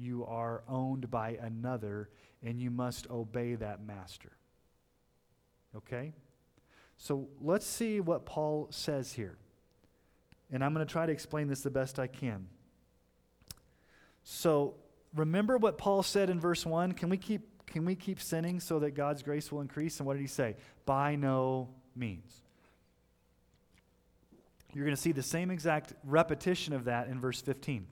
you 0.00 0.24
are 0.26 0.62
owned 0.68 1.10
by 1.10 1.38
another 1.40 2.08
and 2.42 2.60
you 2.60 2.70
must 2.70 3.08
obey 3.10 3.54
that 3.56 3.84
master. 3.84 4.32
Okay? 5.76 6.12
So 6.96 7.28
let's 7.40 7.66
see 7.66 8.00
what 8.00 8.26
Paul 8.26 8.68
says 8.70 9.12
here. 9.12 9.38
And 10.52 10.64
I'm 10.64 10.74
going 10.74 10.86
to 10.86 10.92
try 10.92 11.06
to 11.06 11.12
explain 11.12 11.48
this 11.48 11.60
the 11.62 11.70
best 11.70 11.98
I 11.98 12.06
can. 12.06 12.48
So 14.22 14.74
remember 15.14 15.56
what 15.56 15.78
Paul 15.78 16.02
said 16.02 16.28
in 16.28 16.40
verse 16.40 16.66
1? 16.66 16.92
Can 16.92 17.08
we 17.08 17.16
keep 17.16 17.42
can 17.66 17.84
we 17.84 17.94
keep 17.94 18.20
sinning 18.20 18.58
so 18.58 18.80
that 18.80 18.96
God's 18.96 19.22
grace 19.22 19.52
will 19.52 19.60
increase? 19.60 20.00
And 20.00 20.06
what 20.06 20.14
did 20.14 20.22
he 20.22 20.26
say? 20.26 20.56
By 20.86 21.14
no 21.14 21.68
means. 21.94 22.42
You're 24.72 24.84
going 24.84 24.96
to 24.96 25.00
see 25.00 25.12
the 25.12 25.22
same 25.22 25.50
exact 25.50 25.94
repetition 26.04 26.74
of 26.74 26.84
that 26.84 27.06
in 27.08 27.20
verse 27.20 27.40
15. 27.40 27.86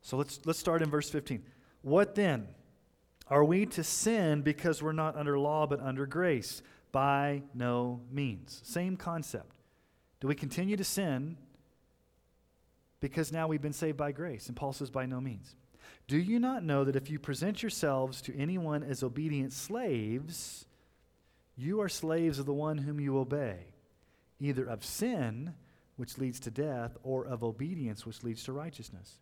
So 0.00 0.16
let's, 0.16 0.40
let's 0.44 0.58
start 0.58 0.82
in 0.82 0.90
verse 0.90 1.10
15. 1.10 1.42
What 1.82 2.14
then? 2.14 2.48
Are 3.32 3.44
we 3.44 3.64
to 3.64 3.82
sin 3.82 4.42
because 4.42 4.82
we're 4.82 4.92
not 4.92 5.16
under 5.16 5.38
law 5.38 5.66
but 5.66 5.80
under 5.80 6.04
grace? 6.04 6.60
By 6.92 7.44
no 7.54 8.02
means. 8.10 8.60
Same 8.62 8.94
concept. 8.94 9.56
Do 10.20 10.28
we 10.28 10.34
continue 10.34 10.76
to 10.76 10.84
sin 10.84 11.38
because 13.00 13.32
now 13.32 13.48
we've 13.48 13.62
been 13.62 13.72
saved 13.72 13.96
by 13.96 14.12
grace? 14.12 14.48
And 14.48 14.54
Paul 14.54 14.74
says, 14.74 14.90
by 14.90 15.06
no 15.06 15.18
means. 15.18 15.56
Do 16.08 16.18
you 16.18 16.38
not 16.38 16.62
know 16.62 16.84
that 16.84 16.94
if 16.94 17.08
you 17.08 17.18
present 17.18 17.62
yourselves 17.62 18.20
to 18.20 18.36
anyone 18.36 18.82
as 18.82 19.02
obedient 19.02 19.54
slaves, 19.54 20.66
you 21.56 21.80
are 21.80 21.88
slaves 21.88 22.38
of 22.38 22.44
the 22.44 22.52
one 22.52 22.76
whom 22.76 23.00
you 23.00 23.16
obey, 23.16 23.60
either 24.40 24.66
of 24.66 24.84
sin, 24.84 25.54
which 25.96 26.18
leads 26.18 26.38
to 26.40 26.50
death, 26.50 26.98
or 27.02 27.24
of 27.24 27.42
obedience, 27.42 28.04
which 28.04 28.22
leads 28.22 28.44
to 28.44 28.52
righteousness? 28.52 29.21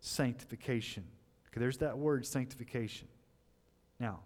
sanctification. 0.00 1.04
Okay, 1.48 1.60
there's 1.60 1.78
that 1.78 1.98
word, 1.98 2.26
sanctification. 2.26 3.08
Now, 3.98 4.20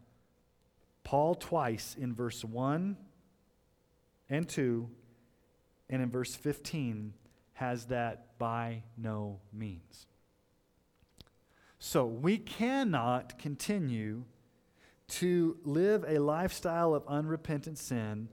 Paul 1.05 1.35
twice 1.35 1.97
in 1.99 2.15
verse 2.15 2.45
1 2.45 2.97
and 4.29 4.49
2 4.49 4.89
and 5.91 6.03
in 6.03 6.11
verse 6.11 6.35
15 6.35 7.13
has 7.55 7.87
that 7.87 8.39
by 8.39 8.83
no 8.97 9.41
means. 9.53 10.07
So 11.79 12.07
we 12.07 12.39
cannot 12.39 13.39
continue 13.39 14.25
to 15.09 15.59
live 15.65 16.05
a 16.07 16.19
lifestyle 16.19 16.95
of 16.95 17.05
unrepentant 17.07 17.79
sin 17.79 18.29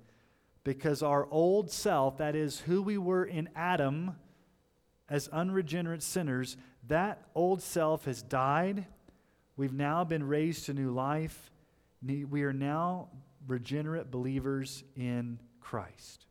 because 0.63 1.03
our 1.03 1.27
old 1.31 1.71
self, 1.71 2.17
that 2.17 2.35
is 2.35 2.61
who 2.61 2.81
we 2.81 2.97
were 2.97 3.25
in 3.25 3.49
Adam 3.55 4.15
as 5.09 5.27
unregenerate 5.29 6.03
sinners, 6.03 6.57
that 6.89 7.23
old 7.33 7.61
self 7.61 8.05
has 8.05 8.21
died. 8.21 8.85
We've 9.57 9.73
now 9.73 10.03
been 10.03 10.27
raised 10.27 10.65
to 10.65 10.73
new 10.73 10.91
life. 10.91 11.49
We 12.05 12.43
are 12.43 12.53
now 12.53 13.09
regenerate 13.47 14.11
believers 14.11 14.83
in 14.95 15.39
Christ. 15.61 16.25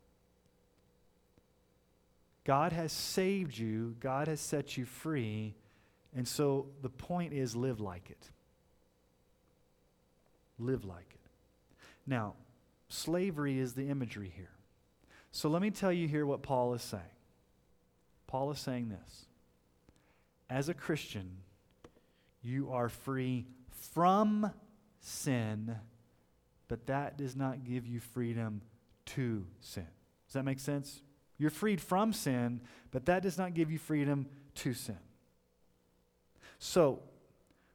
God 2.44 2.72
has 2.72 2.92
saved 2.92 3.58
you, 3.58 3.94
God 4.00 4.26
has 4.26 4.40
set 4.40 4.76
you 4.76 4.86
free, 4.86 5.54
and 6.16 6.26
so 6.26 6.66
the 6.80 6.88
point 6.88 7.34
is 7.34 7.54
live 7.54 7.78
like 7.78 8.10
it. 8.10 8.30
Live 10.58 10.86
like 10.86 11.10
it. 11.10 11.30
Now, 12.06 12.34
slavery 12.88 13.58
is 13.58 13.74
the 13.74 13.90
imagery 13.90 14.32
here. 14.34 14.50
So 15.30 15.50
let 15.50 15.60
me 15.60 15.70
tell 15.70 15.92
you 15.92 16.08
here 16.08 16.24
what 16.24 16.42
Paul 16.42 16.72
is 16.72 16.82
saying. 16.82 17.02
Paul 18.26 18.50
is 18.50 18.58
saying 18.58 18.88
this 18.88 19.27
as 20.50 20.68
a 20.68 20.74
Christian, 20.74 21.30
you 22.42 22.70
are 22.72 22.88
free 22.88 23.46
from 23.92 24.50
sin, 25.00 25.76
but 26.68 26.86
that 26.86 27.18
does 27.18 27.36
not 27.36 27.64
give 27.64 27.86
you 27.86 28.00
freedom 28.00 28.62
to 29.06 29.44
sin. 29.60 29.86
Does 30.26 30.34
that 30.34 30.44
make 30.44 30.60
sense? 30.60 31.02
You're 31.38 31.50
freed 31.50 31.80
from 31.80 32.12
sin, 32.12 32.60
but 32.90 33.06
that 33.06 33.22
does 33.22 33.38
not 33.38 33.54
give 33.54 33.70
you 33.70 33.78
freedom 33.78 34.26
to 34.56 34.74
sin. 34.74 34.98
So, 36.58 37.00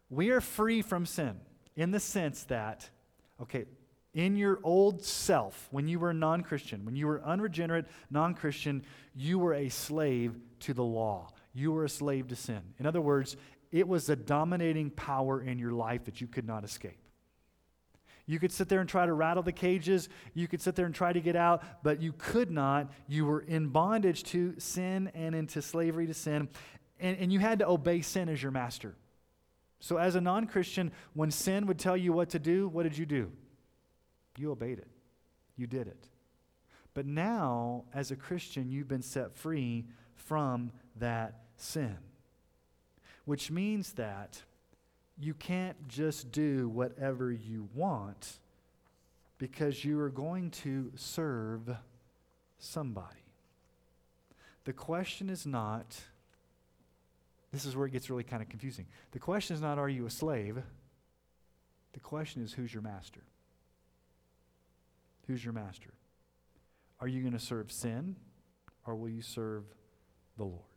we 0.10 0.30
are 0.32 0.42
free 0.42 0.82
from 0.82 1.06
sin 1.06 1.40
in 1.76 1.92
the 1.92 2.00
sense 2.00 2.44
that, 2.46 2.90
okay, 3.42 3.66
in 4.14 4.36
your 4.36 4.60
old 4.64 5.04
self, 5.04 5.68
when 5.72 5.88
you 5.88 5.98
were 6.00 6.14
non 6.14 6.42
Christian, 6.42 6.86
when 6.86 6.96
you 6.96 7.08
were 7.08 7.24
unregenerate, 7.24 7.86
non 8.12 8.36
Christian, 8.36 8.84
you 9.16 9.40
were 9.40 9.54
a 9.54 9.70
slave 9.70 10.36
to 10.60 10.74
the 10.74 10.84
law 10.84 11.30
you 11.54 11.72
were 11.72 11.86
a 11.86 11.90
slave 11.90 12.28
to 12.30 12.36
sin. 12.36 12.62
In 12.80 12.86
other 12.86 13.02
words, 13.02 13.38
it 13.72 13.88
was 13.88 14.10
a 14.10 14.16
dominating 14.16 14.90
power 14.90 15.42
in 15.42 15.60
your 15.60 15.72
life 15.72 16.06
that 16.06 16.22
you 16.22 16.28
could 16.28 16.46
not 16.46 16.64
escape. 16.64 17.00
You 18.26 18.40
could 18.40 18.52
sit 18.52 18.70
there 18.70 18.80
and 18.80 18.88
try 18.88 19.06
to 19.06 19.14
rattle 19.14 19.44
the 19.44 19.52
cages. 19.52 20.08
You 20.34 20.48
could 20.48 20.62
sit 20.62 20.76
there 20.76 20.86
and 20.86 20.96
try 20.96 21.12
to 21.12 21.20
get 21.20 21.36
out, 21.36 21.64
but 21.84 22.02
you 22.02 22.14
could 22.14 22.52
not. 22.52 22.92
You 23.08 23.26
were 23.26 23.42
in 23.42 23.68
bondage 23.68 24.24
to 24.26 24.56
sin 24.60 25.12
and 25.14 25.36
into 25.36 25.62
slavery 25.62 26.08
to 26.08 26.14
sin, 26.14 26.48
and, 27.00 27.18
and 27.18 27.34
you 27.34 27.40
had 27.40 27.60
to 27.60 27.68
obey 27.68 28.02
sin 28.02 28.30
as 28.30 28.42
your 28.42 28.52
master. 28.52 28.96
So, 29.80 29.98
as 29.98 30.16
a 30.16 30.22
non 30.22 30.48
Christian, 30.48 30.94
when 31.14 31.32
sin 31.32 31.68
would 31.68 31.78
tell 31.78 31.98
you 31.98 32.14
what 32.14 32.30
to 32.30 32.40
do, 32.40 32.70
what 32.70 32.84
did 32.84 32.98
you 32.98 33.06
do? 33.06 33.30
You 34.38 34.52
obeyed 34.52 34.80
it, 34.80 34.88
you 35.58 35.68
did 35.68 35.88
it. 35.88 36.08
But 36.94 37.06
now, 37.06 37.84
as 37.94 38.12
a 38.12 38.16
Christian, 38.16 38.70
you've 38.70 38.88
been 38.88 39.02
set 39.02 39.36
free 39.36 39.86
from 40.16 40.72
that 40.98 41.43
sin, 41.58 41.98
which 43.26 43.52
means 43.52 43.94
that 43.94 44.42
you 45.20 45.34
can't 45.34 45.88
just 45.88 46.32
do 46.32 46.68
whatever 46.70 47.32
you 47.32 47.70
want 47.74 48.40
because 49.38 49.84
you 49.84 50.00
are 50.00 50.10
going 50.10 50.50
to 50.52 50.92
serve 50.96 51.76
somebody. 52.58 53.20
The 54.66 54.74
question 54.74 55.30
is 55.30 55.46
not, 55.46 56.00
this 57.52 57.66
is 57.66 57.76
where 57.76 57.86
it 57.86 57.92
gets 57.92 58.10
really 58.10 58.24
kind 58.24 58.42
of 58.42 58.50
confusing. 58.50 58.88
The 59.12 59.20
question 59.20 59.56
is 59.56 59.62
not, 59.62 59.78
are 59.78 59.90
you 59.90 60.06
a 60.06 60.10
slave? 60.10 60.58
The 61.92 62.00
question 62.00 62.42
is, 62.42 62.54
who's 62.54 62.74
your 62.74 62.84
master? 62.84 63.22
Who's 65.28 65.44
your 65.44 65.54
master? 65.54 65.94
Are 67.00 67.08
you 67.08 67.22
going 67.22 67.34
to 67.34 67.40
serve 67.40 67.72
sin 67.72 68.16
or 68.86 68.96
will 68.96 69.10
you 69.10 69.22
serve 69.22 69.64
the 70.38 70.46
Lord? 70.46 70.73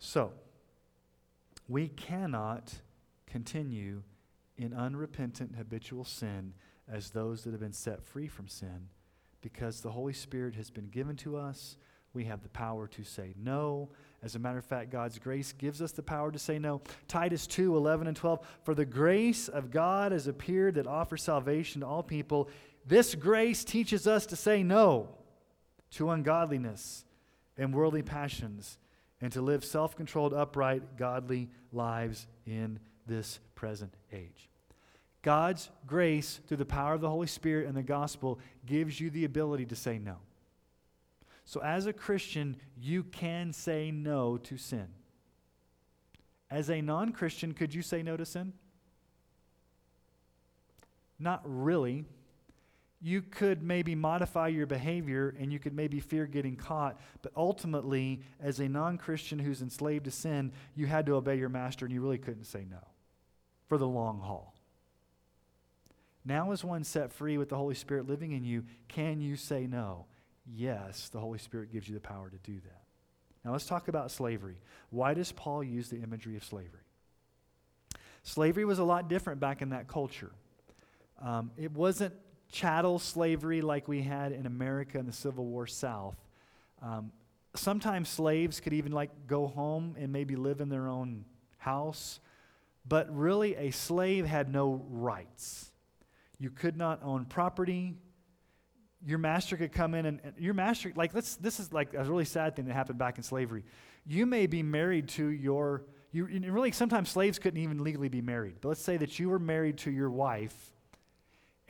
So, 0.00 0.32
we 1.68 1.88
cannot 1.88 2.72
continue 3.26 4.02
in 4.56 4.72
unrepentant 4.72 5.54
habitual 5.56 6.04
sin 6.04 6.54
as 6.90 7.10
those 7.10 7.44
that 7.44 7.52
have 7.52 7.60
been 7.60 7.72
set 7.72 8.02
free 8.02 8.26
from 8.26 8.48
sin 8.48 8.88
because 9.42 9.82
the 9.82 9.90
Holy 9.90 10.14
Spirit 10.14 10.54
has 10.56 10.70
been 10.70 10.88
given 10.88 11.16
to 11.16 11.36
us. 11.36 11.76
We 12.12 12.24
have 12.24 12.42
the 12.42 12.48
power 12.48 12.88
to 12.88 13.04
say 13.04 13.34
no. 13.36 13.90
As 14.22 14.34
a 14.34 14.38
matter 14.38 14.58
of 14.58 14.64
fact, 14.64 14.90
God's 14.90 15.18
grace 15.18 15.52
gives 15.52 15.80
us 15.80 15.92
the 15.92 16.02
power 16.02 16.32
to 16.32 16.38
say 16.38 16.58
no. 16.58 16.80
Titus 17.06 17.46
2 17.46 17.76
11 17.76 18.06
and 18.08 18.16
12. 18.16 18.40
For 18.64 18.74
the 18.74 18.86
grace 18.86 19.48
of 19.48 19.70
God 19.70 20.12
has 20.12 20.26
appeared 20.26 20.74
that 20.74 20.86
offers 20.86 21.22
salvation 21.22 21.82
to 21.82 21.86
all 21.86 22.02
people. 22.02 22.48
This 22.86 23.14
grace 23.14 23.64
teaches 23.64 24.06
us 24.06 24.26
to 24.26 24.36
say 24.36 24.62
no 24.62 25.10
to 25.92 26.10
ungodliness 26.10 27.04
and 27.56 27.72
worldly 27.74 28.02
passions 28.02 28.78
and 29.20 29.32
to 29.32 29.42
live 29.42 29.64
self 29.64 29.96
controlled, 29.96 30.32
upright, 30.34 30.96
godly 30.96 31.48
lives 31.72 32.26
in 32.46 32.80
this 33.06 33.38
present 33.54 33.94
age. 34.12 34.48
God's 35.22 35.70
grace, 35.86 36.40
through 36.46 36.56
the 36.56 36.64
power 36.64 36.94
of 36.94 37.02
the 37.02 37.10
Holy 37.10 37.26
Spirit 37.26 37.66
and 37.66 37.76
the 37.76 37.82
gospel, 37.82 38.38
gives 38.64 39.00
you 39.00 39.10
the 39.10 39.24
ability 39.24 39.66
to 39.66 39.76
say 39.76 39.98
no. 39.98 40.16
So, 41.44 41.60
as 41.60 41.86
a 41.86 41.92
Christian, 41.92 42.56
you 42.80 43.02
can 43.02 43.52
say 43.52 43.90
no 43.90 44.38
to 44.38 44.56
sin. 44.56 44.86
As 46.50 46.70
a 46.70 46.80
non 46.80 47.12
Christian, 47.12 47.52
could 47.52 47.74
you 47.74 47.82
say 47.82 48.02
no 48.02 48.16
to 48.16 48.24
sin? 48.24 48.52
Not 51.18 51.42
really 51.44 52.06
you 53.02 53.22
could 53.22 53.62
maybe 53.62 53.94
modify 53.94 54.48
your 54.48 54.66
behavior 54.66 55.34
and 55.38 55.52
you 55.52 55.58
could 55.58 55.72
maybe 55.72 56.00
fear 56.00 56.26
getting 56.26 56.56
caught. 56.56 57.00
But 57.22 57.32
ultimately, 57.34 58.20
as 58.40 58.60
a 58.60 58.68
non 58.68 58.98
Christian 58.98 59.38
who's 59.38 59.62
enslaved 59.62 60.04
to 60.04 60.10
sin, 60.10 60.52
you 60.74 60.86
had 60.86 61.06
to 61.06 61.14
obey 61.14 61.36
your 61.36 61.48
master 61.48 61.86
and 61.86 61.94
you 61.94 62.02
really 62.02 62.18
couldn't 62.18 62.44
say 62.44 62.66
no 62.70 62.86
for 63.68 63.78
the 63.78 63.88
long 63.88 64.20
haul. 64.20 64.54
Now, 66.24 66.52
as 66.52 66.62
one 66.62 66.84
set 66.84 67.12
free 67.12 67.38
with 67.38 67.48
the 67.48 67.56
Holy 67.56 67.74
Spirit 67.74 68.06
living 68.06 68.32
in 68.32 68.44
you, 68.44 68.64
can 68.88 69.22
you 69.22 69.36
say 69.36 69.66
no? 69.66 70.04
Yes, 70.46 71.08
the 71.08 71.20
Holy 71.20 71.38
Spirit 71.38 71.72
gives 71.72 71.88
you 71.88 71.94
the 71.94 72.00
power 72.00 72.28
to 72.28 72.36
do 72.38 72.60
that. 72.60 72.82
Now, 73.44 73.52
let's 73.52 73.64
talk 73.64 73.88
about 73.88 74.10
slavery. 74.10 74.56
Why 74.90 75.14
does 75.14 75.32
Paul 75.32 75.64
use 75.64 75.88
the 75.88 76.02
imagery 76.02 76.36
of 76.36 76.44
slavery? 76.44 76.82
Slavery 78.22 78.66
was 78.66 78.78
a 78.78 78.84
lot 78.84 79.08
different 79.08 79.40
back 79.40 79.62
in 79.62 79.70
that 79.70 79.88
culture. 79.88 80.32
Um, 81.22 81.50
it 81.56 81.72
wasn't 81.72 82.12
chattel 82.50 82.98
slavery 82.98 83.60
like 83.60 83.88
we 83.88 84.02
had 84.02 84.32
in 84.32 84.46
America 84.46 84.98
in 84.98 85.06
the 85.06 85.12
Civil 85.12 85.46
War 85.46 85.66
South. 85.66 86.16
Um, 86.82 87.12
sometimes 87.54 88.08
slaves 88.08 88.60
could 88.60 88.72
even 88.72 88.92
like 88.92 89.10
go 89.26 89.46
home 89.46 89.96
and 89.98 90.12
maybe 90.12 90.36
live 90.36 90.60
in 90.60 90.68
their 90.68 90.88
own 90.88 91.24
house, 91.58 92.20
but 92.86 93.14
really 93.14 93.54
a 93.56 93.70
slave 93.70 94.26
had 94.26 94.52
no 94.52 94.82
rights. 94.88 95.70
You 96.38 96.50
could 96.50 96.76
not 96.76 97.00
own 97.02 97.26
property. 97.26 97.94
Your 99.06 99.18
master 99.18 99.56
could 99.56 99.72
come 99.72 99.94
in 99.94 100.06
and, 100.06 100.20
and 100.24 100.34
your 100.38 100.54
master, 100.54 100.92
like, 100.94 101.14
let's, 101.14 101.36
this 101.36 101.60
is 101.60 101.72
like 101.72 101.94
a 101.94 102.04
really 102.04 102.24
sad 102.24 102.56
thing 102.56 102.66
that 102.66 102.74
happened 102.74 102.98
back 102.98 103.16
in 103.16 103.22
slavery. 103.22 103.64
You 104.06 104.26
may 104.26 104.46
be 104.46 104.62
married 104.62 105.08
to 105.10 105.28
your, 105.28 105.84
you 106.12 106.24
really 106.24 106.72
sometimes 106.72 107.10
slaves 107.10 107.38
couldn't 107.38 107.60
even 107.62 107.82
legally 107.84 108.08
be 108.08 108.22
married. 108.22 108.56
But 108.60 108.68
let's 108.68 108.82
say 108.82 108.96
that 108.96 109.18
you 109.18 109.28
were 109.28 109.38
married 109.38 109.78
to 109.78 109.90
your 109.90 110.10
wife 110.10 110.72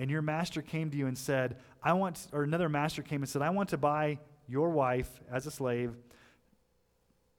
and 0.00 0.10
your 0.10 0.22
master 0.22 0.62
came 0.62 0.90
to 0.90 0.96
you 0.96 1.06
and 1.06 1.16
said, 1.16 1.58
I 1.82 1.92
want, 1.92 2.26
or 2.32 2.42
another 2.42 2.70
master 2.70 3.02
came 3.02 3.20
and 3.20 3.28
said, 3.28 3.42
I 3.42 3.50
want 3.50 3.68
to 3.68 3.76
buy 3.76 4.18
your 4.48 4.70
wife 4.70 5.20
as 5.30 5.46
a 5.46 5.50
slave, 5.50 5.94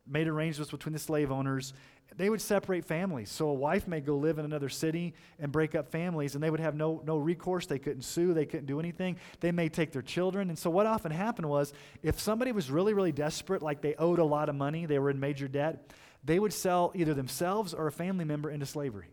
made 0.08 0.28
arrangements 0.28 0.70
between 0.70 0.94
the 0.94 1.00
slave 1.00 1.32
owners, 1.32 1.74
they 2.18 2.30
would 2.30 2.40
separate 2.40 2.86
families. 2.86 3.32
So 3.32 3.48
a 3.48 3.54
wife 3.54 3.88
may 3.88 4.00
go 4.00 4.16
live 4.16 4.38
in 4.38 4.46
another 4.46 4.70
city 4.70 5.16
and 5.40 5.52
break 5.52 5.74
up 5.74 5.90
families, 5.90 6.36
and 6.36 6.44
they 6.44 6.52
would 6.52 6.60
have 6.60 6.76
no, 6.76 7.02
no 7.04 7.18
recourse. 7.18 7.66
They 7.66 7.80
couldn't 7.80 8.04
sue, 8.04 8.36
they 8.36 8.46
couldn't 8.46 8.68
do 8.68 8.80
anything. 8.80 9.18
They 9.40 9.52
may 9.52 9.68
take 9.68 9.92
their 9.92 10.04
children. 10.04 10.50
And 10.50 10.60
so 10.60 10.70
what 10.70 10.86
often 10.86 11.12
happened 11.12 11.50
was 11.50 11.74
if 12.04 12.20
somebody 12.20 12.52
was 12.52 12.70
really, 12.70 12.94
really 12.94 13.12
desperate, 13.12 13.64
like 13.64 13.82
they 13.82 13.96
owed 13.96 14.20
a 14.20 14.24
lot 14.24 14.50
of 14.50 14.56
money, 14.56 14.86
they 14.86 15.00
were 15.00 15.10
in 15.10 15.20
major 15.20 15.48
debt, 15.48 15.92
they 16.24 16.38
would 16.38 16.54
sell 16.54 16.92
either 16.94 17.16
themselves 17.16 17.74
or 17.74 17.88
a 17.88 17.92
family 17.92 18.26
member 18.26 18.52
into 18.52 18.68
slavery. 18.68 19.08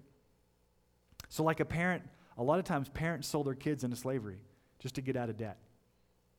So, 1.31 1.45
like 1.45 1.61
a 1.61 1.65
parent 1.65 2.03
a 2.39 2.43
lot 2.43 2.59
of 2.59 2.65
times 2.65 2.89
parents 2.89 3.29
sold 3.29 3.47
their 3.47 3.55
kids 3.55 3.85
into 3.85 3.97
slavery 3.97 4.39
just 4.79 4.95
to 4.95 5.01
get 5.01 5.17
out 5.17 5.29
of 5.29 5.37
debt. 5.37 5.59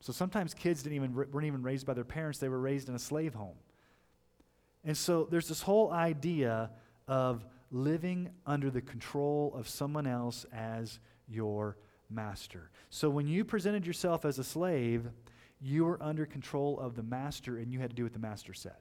So 0.01 0.13
sometimes 0.13 0.53
kids 0.53 0.81
didn't 0.81 0.95
even, 0.95 1.13
weren't 1.13 1.45
even 1.45 1.61
raised 1.61 1.85
by 1.85 1.93
their 1.93 2.05
parents, 2.05 2.39
they 2.39 2.49
were 2.49 2.59
raised 2.59 2.87
in 2.87 2.95
a 2.95 2.99
slave 2.99 3.33
home. 3.33 3.57
And 4.85 4.95
so 4.95 5.27
there's 5.29 5.49
this 5.49 5.61
whole 5.61 5.91
idea 5.91 6.71
of 7.07 7.45
living 7.69 8.29
under 8.45 8.71
the 8.71 8.81
control 8.81 9.53
of 9.55 9.67
someone 9.67 10.07
else 10.07 10.45
as 10.53 10.99
your 11.27 11.77
master. 12.09 12.71
So 12.89 13.09
when 13.09 13.27
you 13.27 13.43
presented 13.43 13.85
yourself 13.85 14.23
as 14.23 14.39
a 14.39 14.43
slave, 14.43 15.05
you 15.59 15.83
were 15.83 16.01
under 16.01 16.25
control 16.25 16.79
of 16.79 16.95
the 16.95 17.03
master 17.03 17.57
and 17.57 17.71
you 17.71 17.79
had 17.79 17.89
to 17.89 17.95
do 17.95 18.03
what 18.03 18.13
the 18.13 18.19
master 18.19 18.53
said. 18.53 18.77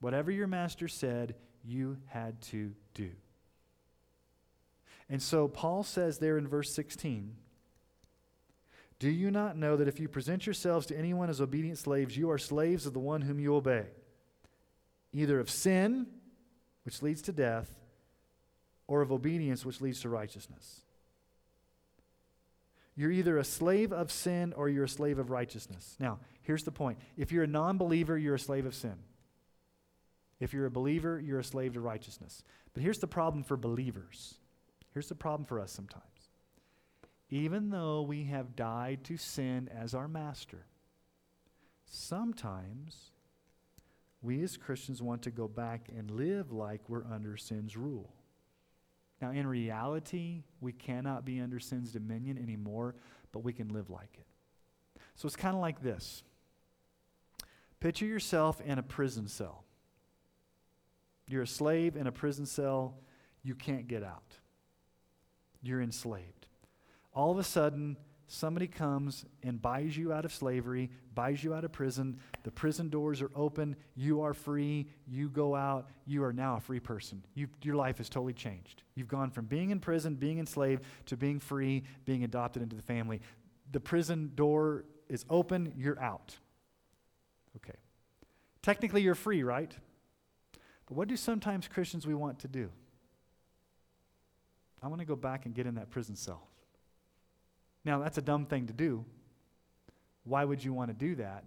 Whatever 0.00 0.30
your 0.30 0.46
master 0.46 0.86
said, 0.86 1.34
you 1.64 1.98
had 2.06 2.40
to 2.42 2.72
do. 2.94 3.10
And 5.10 5.22
so 5.22 5.48
Paul 5.48 5.82
says 5.82 6.18
there 6.18 6.38
in 6.38 6.46
verse 6.46 6.72
16 6.72 7.34
Do 8.98 9.08
you 9.08 9.30
not 9.30 9.56
know 9.56 9.76
that 9.76 9.88
if 9.88 9.98
you 9.98 10.08
present 10.08 10.46
yourselves 10.46 10.86
to 10.86 10.98
anyone 10.98 11.30
as 11.30 11.40
obedient 11.40 11.78
slaves, 11.78 12.16
you 12.16 12.30
are 12.30 12.38
slaves 12.38 12.86
of 12.86 12.92
the 12.92 12.98
one 12.98 13.22
whom 13.22 13.40
you 13.40 13.54
obey, 13.54 13.86
either 15.12 15.40
of 15.40 15.50
sin, 15.50 16.06
which 16.84 17.02
leads 17.02 17.22
to 17.22 17.32
death, 17.32 17.70
or 18.86 19.02
of 19.02 19.12
obedience, 19.12 19.64
which 19.64 19.80
leads 19.80 20.00
to 20.02 20.08
righteousness? 20.08 20.82
You're 22.96 23.12
either 23.12 23.38
a 23.38 23.44
slave 23.44 23.92
of 23.92 24.10
sin 24.10 24.52
or 24.56 24.68
you're 24.68 24.84
a 24.84 24.88
slave 24.88 25.20
of 25.20 25.30
righteousness. 25.30 25.96
Now, 26.00 26.18
here's 26.42 26.64
the 26.64 26.72
point 26.72 26.98
if 27.16 27.30
you're 27.30 27.44
a 27.44 27.46
non 27.48 27.78
believer, 27.78 28.18
you're 28.18 28.34
a 28.34 28.40
slave 28.40 28.66
of 28.66 28.74
sin. 28.74 28.96
If 30.40 30.52
you're 30.52 30.66
a 30.66 30.70
believer, 30.70 31.20
you're 31.20 31.38
a 31.38 31.44
slave 31.44 31.74
to 31.74 31.80
righteousness. 31.80 32.42
But 32.74 32.82
here's 32.82 32.98
the 32.98 33.06
problem 33.06 33.44
for 33.44 33.56
believers 33.56 34.34
Here's 34.98 35.06
the 35.06 35.14
problem 35.14 35.44
for 35.44 35.60
us 35.60 35.70
sometimes. 35.70 36.02
Even 37.30 37.70
though 37.70 38.02
we 38.02 38.24
have 38.24 38.56
died 38.56 39.04
to 39.04 39.16
sin 39.16 39.70
as 39.72 39.94
our 39.94 40.08
master, 40.08 40.66
sometimes 41.86 43.12
we 44.22 44.42
as 44.42 44.56
Christians 44.56 45.00
want 45.00 45.22
to 45.22 45.30
go 45.30 45.46
back 45.46 45.88
and 45.96 46.10
live 46.10 46.50
like 46.50 46.80
we're 46.88 47.04
under 47.04 47.36
sin's 47.36 47.76
rule. 47.76 48.12
Now, 49.22 49.30
in 49.30 49.46
reality, 49.46 50.42
we 50.60 50.72
cannot 50.72 51.24
be 51.24 51.38
under 51.40 51.60
sin's 51.60 51.92
dominion 51.92 52.36
anymore, 52.36 52.96
but 53.30 53.44
we 53.44 53.52
can 53.52 53.68
live 53.68 53.90
like 53.90 54.18
it. 54.18 55.00
So 55.14 55.26
it's 55.26 55.36
kind 55.36 55.54
of 55.54 55.60
like 55.60 55.80
this 55.80 56.24
Picture 57.78 58.06
yourself 58.06 58.60
in 58.60 58.80
a 58.80 58.82
prison 58.82 59.28
cell. 59.28 59.62
You're 61.28 61.42
a 61.42 61.46
slave 61.46 61.94
in 61.94 62.08
a 62.08 62.12
prison 62.12 62.46
cell, 62.46 62.98
you 63.44 63.54
can't 63.54 63.86
get 63.86 64.02
out 64.02 64.38
you're 65.62 65.82
enslaved. 65.82 66.46
All 67.12 67.30
of 67.30 67.38
a 67.38 67.44
sudden, 67.44 67.96
somebody 68.28 68.66
comes 68.66 69.24
and 69.42 69.60
buys 69.60 69.96
you 69.96 70.12
out 70.12 70.24
of 70.24 70.32
slavery, 70.32 70.90
buys 71.14 71.42
you 71.42 71.54
out 71.54 71.64
of 71.64 71.72
prison, 71.72 72.18
the 72.44 72.50
prison 72.50 72.90
doors 72.90 73.20
are 73.22 73.30
open, 73.34 73.74
you 73.96 74.20
are 74.20 74.34
free, 74.34 74.86
you 75.06 75.28
go 75.28 75.56
out, 75.56 75.88
you 76.06 76.22
are 76.22 76.32
now 76.32 76.56
a 76.56 76.60
free 76.60 76.78
person. 76.78 77.24
you 77.34 77.48
your 77.62 77.74
life 77.74 77.98
has 77.98 78.08
totally 78.08 78.34
changed. 78.34 78.82
You've 78.94 79.08
gone 79.08 79.30
from 79.30 79.46
being 79.46 79.70
in 79.70 79.80
prison, 79.80 80.14
being 80.14 80.38
enslaved, 80.38 80.84
to 81.06 81.16
being 81.16 81.40
free, 81.40 81.84
being 82.04 82.22
adopted 82.22 82.62
into 82.62 82.76
the 82.76 82.82
family. 82.82 83.20
The 83.72 83.80
prison 83.80 84.32
door 84.34 84.84
is 85.08 85.24
open, 85.28 85.72
you're 85.76 86.00
out. 86.00 86.36
Okay. 87.56 87.78
Technically, 88.62 89.02
you're 89.02 89.14
free, 89.14 89.42
right? 89.42 89.74
But 90.86 90.96
what 90.96 91.08
do 91.08 91.16
sometimes 91.16 91.66
Christians 91.66 92.06
we 92.06 92.14
want 92.14 92.38
to 92.40 92.48
do? 92.48 92.70
I 94.82 94.88
want 94.88 95.00
to 95.00 95.06
go 95.06 95.16
back 95.16 95.46
and 95.46 95.54
get 95.54 95.66
in 95.66 95.74
that 95.76 95.90
prison 95.90 96.16
cell. 96.16 96.48
Now, 97.84 98.00
that's 98.00 98.18
a 98.18 98.22
dumb 98.22 98.46
thing 98.46 98.66
to 98.66 98.72
do. 98.72 99.04
Why 100.24 100.44
would 100.44 100.62
you 100.62 100.72
want 100.72 100.90
to 100.90 100.94
do 100.94 101.14
that? 101.16 101.44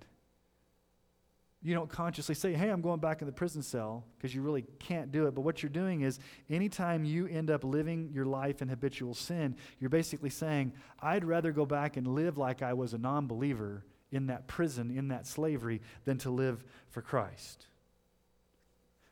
You 1.63 1.75
don't 1.75 1.89
consciously 1.89 2.34
say, 2.34 2.53
hey, 2.53 2.69
I'm 2.69 2.82
going 2.82 2.99
back 2.99 3.21
in 3.21 3.27
the 3.27 3.32
prison 3.32 3.61
cell 3.61 4.03
because 4.17 4.34
you 4.34 4.41
really 4.41 4.65
can't 4.79 5.11
do 5.11 5.27
it. 5.27 5.36
But 5.36 5.41
what 5.41 5.61
you're 5.61 5.69
doing 5.69 6.01
is, 6.01 6.19
anytime 6.49 7.05
you 7.05 7.27
end 7.27 7.51
up 7.51 7.63
living 7.63 8.09
your 8.11 8.25
life 8.25 8.63
in 8.63 8.67
habitual 8.67 9.13
sin, 9.13 9.55
you're 9.79 9.91
basically 9.91 10.32
saying, 10.32 10.73
I'd 10.99 11.23
rather 11.23 11.51
go 11.51 11.67
back 11.67 11.97
and 11.97 12.07
live 12.07 12.38
like 12.39 12.63
I 12.63 12.73
was 12.73 12.93
a 12.93 12.97
non 12.97 13.27
believer 13.27 13.86
in 14.11 14.27
that 14.27 14.47
prison, 14.47 14.97
in 14.97 15.09
that 15.09 15.27
slavery, 15.27 15.82
than 16.03 16.17
to 16.19 16.32
live 16.32 16.63
for 16.89 17.03
Christ. 17.03 17.67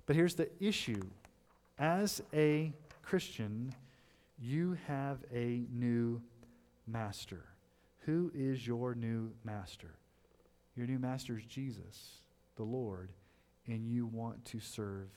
But 0.08 0.16
here's 0.16 0.34
the 0.34 0.50
issue 0.60 1.04
as 1.78 2.22
a 2.34 2.74
Christian, 3.04 3.76
you 4.40 4.78
have 4.88 5.20
a 5.34 5.66
new 5.72 6.22
master. 6.88 7.46
Who 8.06 8.32
is 8.34 8.66
your 8.66 8.96
new 8.96 9.32
master? 9.44 9.96
Your 10.76 10.88
new 10.88 11.00
master 11.00 11.38
is 11.38 11.46
Jesus, 11.46 12.22
the 12.56 12.64
Lord, 12.64 13.12
and 13.68 13.86
you 13.86 14.06
want 14.06 14.46
to 14.46 14.60
serve 14.60 15.10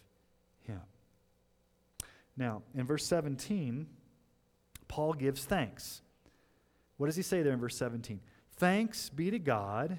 him. 0.67 0.81
Now, 2.37 2.63
in 2.75 2.85
verse 2.85 3.07
17, 3.07 3.87
Paul 4.89 5.13
gives 5.13 5.45
thanks. 5.45 6.03
What 6.97 7.07
does 7.07 7.17
he 7.17 7.23
say 7.23 7.43
there 7.43 7.53
in 7.53 7.61
verse 7.61 7.77
17? 7.77 8.21
Thanks 8.57 9.09
be 9.09 9.31
to 9.31 9.39
God 9.39 9.99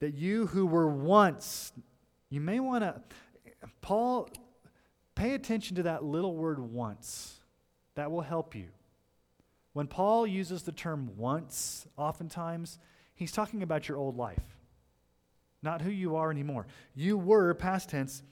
that 0.00 0.14
you 0.14 0.46
who 0.48 0.66
were 0.66 0.88
once, 0.88 1.72
you 2.28 2.40
may 2.40 2.60
want 2.60 2.82
to, 2.82 3.00
Paul, 3.80 4.28
pay 5.14 5.34
attention 5.34 5.76
to 5.76 5.84
that 5.84 6.02
little 6.02 6.34
word 6.34 6.58
once. 6.58 7.41
That 7.94 8.10
will 8.10 8.22
help 8.22 8.54
you. 8.54 8.68
When 9.72 9.86
Paul 9.86 10.26
uses 10.26 10.62
the 10.62 10.72
term 10.72 11.12
once, 11.16 11.86
oftentimes, 11.96 12.78
he's 13.14 13.32
talking 13.32 13.62
about 13.62 13.88
your 13.88 13.96
old 13.98 14.16
life, 14.16 14.58
not 15.62 15.80
who 15.80 15.90
you 15.90 16.16
are 16.16 16.30
anymore. 16.30 16.66
You 16.94 17.16
were, 17.16 17.54
past 17.54 17.88
tense, 17.88 18.22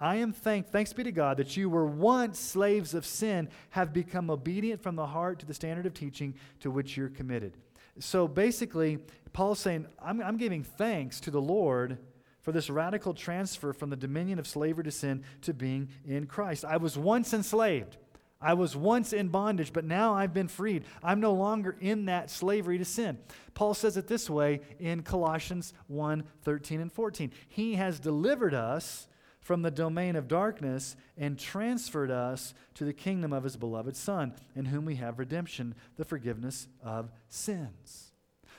I 0.00 0.16
am 0.16 0.32
thank, 0.32 0.68
thanks 0.68 0.92
be 0.92 1.04
to 1.04 1.12
God 1.12 1.36
that 1.36 1.56
you 1.56 1.68
were 1.68 1.86
once 1.86 2.40
slaves 2.40 2.94
of 2.94 3.04
sin, 3.04 3.50
have 3.70 3.92
become 3.92 4.30
obedient 4.30 4.82
from 4.82 4.96
the 4.96 5.06
heart 5.06 5.38
to 5.40 5.46
the 5.46 5.54
standard 5.54 5.86
of 5.86 5.94
teaching 5.94 6.34
to 6.60 6.70
which 6.70 6.96
you're 6.96 7.10
committed. 7.10 7.56
So 7.98 8.26
basically, 8.26 8.98
Paul's 9.32 9.58
saying, 9.58 9.86
I'm, 10.02 10.22
I'm 10.22 10.38
giving 10.38 10.64
thanks 10.64 11.20
to 11.20 11.30
the 11.30 11.40
Lord 11.40 11.98
for 12.40 12.50
this 12.50 12.70
radical 12.70 13.12
transfer 13.12 13.74
from 13.74 13.90
the 13.90 13.96
dominion 13.96 14.38
of 14.38 14.46
slavery 14.46 14.84
to 14.84 14.90
sin 14.90 15.22
to 15.42 15.52
being 15.52 15.90
in 16.06 16.26
Christ. 16.26 16.64
I 16.64 16.78
was 16.78 16.96
once 16.96 17.34
enslaved. 17.34 17.98
I 18.40 18.54
was 18.54 18.74
once 18.74 19.12
in 19.12 19.28
bondage, 19.28 19.72
but 19.72 19.84
now 19.84 20.14
I've 20.14 20.32
been 20.32 20.48
freed. 20.48 20.84
I'm 21.02 21.20
no 21.20 21.32
longer 21.32 21.76
in 21.80 22.06
that 22.06 22.30
slavery 22.30 22.78
to 22.78 22.84
sin. 22.84 23.18
Paul 23.52 23.74
says 23.74 23.98
it 23.98 24.06
this 24.06 24.30
way 24.30 24.60
in 24.78 25.02
Colossians 25.02 25.74
1 25.88 26.24
13 26.42 26.80
and 26.80 26.92
14. 26.92 27.32
He 27.48 27.74
has 27.74 28.00
delivered 28.00 28.54
us 28.54 29.08
from 29.40 29.62
the 29.62 29.70
domain 29.70 30.16
of 30.16 30.28
darkness 30.28 30.96
and 31.18 31.38
transferred 31.38 32.10
us 32.10 32.54
to 32.74 32.84
the 32.84 32.92
kingdom 32.92 33.32
of 33.32 33.44
his 33.44 33.56
beloved 33.56 33.96
Son, 33.96 34.32
in 34.54 34.66
whom 34.66 34.84
we 34.84 34.96
have 34.96 35.18
redemption, 35.18 35.74
the 35.96 36.04
forgiveness 36.04 36.68
of 36.82 37.10
sins. 37.28 38.12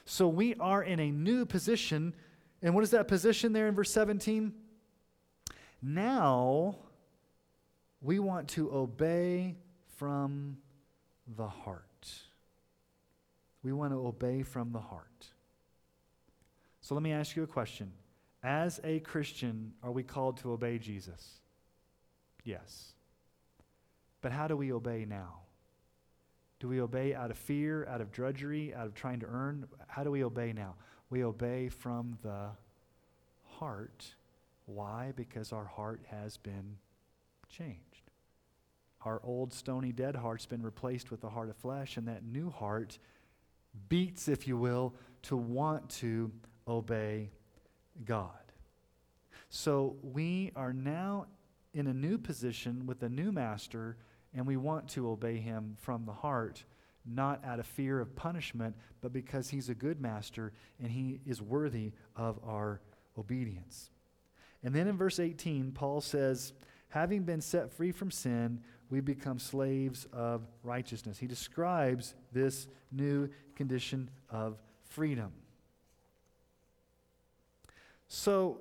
So 0.06 0.28
we 0.28 0.56
are 0.56 0.84
in 0.84 1.00
a 1.00 1.12
new 1.12 1.46
position. 1.46 2.14
And 2.62 2.76
what 2.76 2.84
is 2.84 2.92
that 2.92 3.08
position 3.08 3.54
there 3.54 3.68
in 3.68 3.76
verse 3.76 3.92
17? 3.92 4.54
Now 5.82 6.78
we 8.02 8.20
want 8.20 8.50
to 8.50 8.72
obey 8.74 9.56
from 10.02 10.58
the 11.38 11.48
heart. 11.48 12.12
We 13.62 13.72
want 13.72 13.94
to 13.94 14.00
obey 14.00 14.42
from 14.42 14.72
the 14.72 14.80
heart. 14.80 15.28
So 16.82 16.96
let 16.96 17.04
me 17.04 17.12
ask 17.12 17.36
you 17.36 17.44
a 17.44 17.48
question. 17.48 17.92
As 18.42 18.80
a 18.84 19.02
Christian, 19.02 19.74
are 19.84 19.92
we 19.92 20.02
called 20.02 20.38
to 20.38 20.54
obey 20.54 20.80
Jesus? 20.80 21.42
Yes. 22.44 22.94
But 24.22 24.32
how 24.32 24.48
do 24.48 24.58
we 24.58 24.74
obey 24.74 25.06
now? 25.08 25.42
Do 26.60 26.68
we 26.68 26.82
obey 26.82 27.14
out 27.14 27.30
of 27.30 27.38
fear, 27.38 27.86
out 27.86 28.02
of 28.02 28.12
drudgery, 28.12 28.74
out 28.74 28.88
of 28.88 28.96
trying 28.96 29.20
to 29.20 29.28
earn? 29.28 29.68
How 29.86 30.04
do 30.04 30.10
we 30.10 30.24
obey 30.24 30.52
now? 30.52 30.74
We 31.12 31.24
obey 31.24 31.70
from 31.70 32.18
the 32.24 32.48
heart. 33.46 34.16
Why? 34.66 35.14
Because 35.16 35.54
our 35.54 35.66
heart 35.66 36.02
has 36.10 36.38
been 36.38 36.78
changed. 37.56 37.91
Our 39.04 39.20
old 39.24 39.54
stony 39.54 39.92
dead 39.92 40.16
heart's 40.16 40.46
been 40.46 40.62
replaced 40.62 41.12
with 41.12 41.24
a 41.24 41.30
heart 41.30 41.50
of 41.50 41.56
flesh, 41.58 41.98
and 41.98 42.08
that 42.08 42.24
new 42.24 42.50
heart 42.50 43.00
beats, 43.90 44.28
if 44.28 44.48
you 44.48 44.58
will, 44.58 44.96
to 45.24 45.38
want 45.38 45.90
to 45.90 46.32
obey 46.68 47.32
God. 48.06 48.32
So 49.50 49.98
we 50.02 50.52
are 50.56 50.74
now 50.74 51.28
in 51.74 51.88
a 51.88 51.94
new 51.94 52.18
position 52.18 52.86
with 52.86 53.02
a 53.04 53.10
new 53.10 53.32
master, 53.32 53.98
and 54.34 54.46
we 54.46 54.58
want 54.58 54.88
to 54.90 55.10
obey 55.10 55.38
him 55.38 55.76
from 55.80 56.06
the 56.06 56.14
heart, 56.14 56.64
not 57.06 57.44
out 57.44 57.60
of 57.60 57.66
fear 57.66 58.00
of 58.00 58.16
punishment, 58.16 58.76
but 59.02 59.12
because 59.12 59.50
he's 59.50 59.70
a 59.70 59.76
good 59.76 60.00
master 60.00 60.54
and 60.80 60.92
he 60.92 61.20
is 61.26 61.42
worthy 61.42 61.92
of 62.16 62.40
our 62.46 62.82
obedience. 63.18 63.90
And 64.64 64.76
then 64.76 64.88
in 64.88 64.98
verse 64.98 65.20
18, 65.20 65.72
Paul 65.72 66.02
says, 66.02 66.54
Having 66.92 67.24
been 67.24 67.42
set 67.42 67.72
free 67.72 67.92
from 67.92 68.12
sin, 68.12 68.60
we 68.90 69.00
become 69.00 69.40
slaves 69.40 70.08
of 70.12 70.46
righteousness. 70.62 71.18
He 71.18 71.26
describes 71.26 72.14
this 72.34 72.68
new 72.92 73.30
condition 73.56 74.10
of 74.30 74.58
freedom. 74.84 75.32
So, 78.10 78.60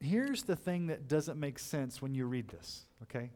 here's 0.00 0.44
the 0.44 0.56
thing 0.56 0.86
that 0.86 1.06
doesn't 1.06 1.38
make 1.38 1.58
sense 1.58 2.00
when 2.00 2.14
you 2.14 2.24
read 2.24 2.48
this, 2.48 2.86
okay? 3.02 3.30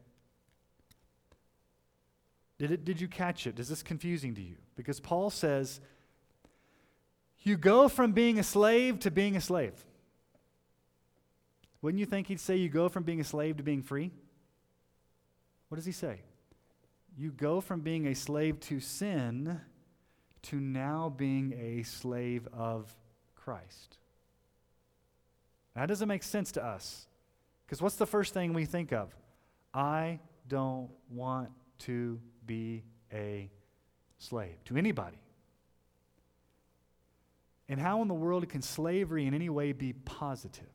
Did, 2.57 2.71
it, 2.71 2.83
did 2.83 2.99
you 2.99 3.07
catch 3.07 3.45
it? 3.45 3.59
Is 3.59 3.69
this 3.69 3.83
confusing 3.83 4.33
to 4.33 4.41
you? 4.41 4.55
Because 4.75 4.99
Paul 4.99 5.29
says, 5.29 5.81
you 7.43 7.57
go 7.57 7.87
from 7.87 8.13
being 8.13 8.39
a 8.39 8.43
slave 8.43 8.99
to 9.01 9.11
being 9.11 9.35
a 9.35 9.41
slave. 9.41 9.73
Wouldn't 11.83 11.99
you 11.99 12.05
think 12.05 12.27
he'd 12.27 12.39
say 12.39 12.55
you 12.55 12.69
go 12.69 12.87
from 12.87 13.03
being 13.03 13.19
a 13.19 13.25
slave 13.25 13.57
to 13.57 13.63
being 13.63 13.83
free? 13.83 14.09
What 15.67 15.75
does 15.75 15.85
he 15.85 15.91
say? 15.91 16.21
You 17.17 17.29
go 17.31 17.59
from 17.59 17.81
being 17.81 18.07
a 18.07 18.15
slave 18.15 18.59
to 18.61 18.79
sin 18.79 19.59
to 20.43 20.59
now 20.59 21.13
being 21.15 21.53
a 21.59 21.83
slave 21.83 22.47
of 22.53 22.89
Christ. 23.35 23.97
That 25.75 25.87
doesn't 25.87 26.07
make 26.07 26.23
sense 26.23 26.53
to 26.53 26.63
us. 26.63 27.05
Because 27.65 27.81
what's 27.81 27.97
the 27.97 28.07
first 28.07 28.33
thing 28.33 28.53
we 28.53 28.63
think 28.63 28.93
of? 28.93 29.13
I 29.73 30.19
don't 30.47 30.89
want 31.09 31.49
to 31.79 32.17
be 32.45 32.83
a 33.11 33.49
slave 34.19 34.63
to 34.65 34.77
anybody. 34.77 35.17
And 37.67 37.77
how 37.77 38.01
in 38.01 38.07
the 38.07 38.13
world 38.13 38.47
can 38.47 38.61
slavery 38.61 39.25
in 39.25 39.33
any 39.33 39.49
way 39.49 39.73
be 39.73 39.91
positive? 39.91 40.72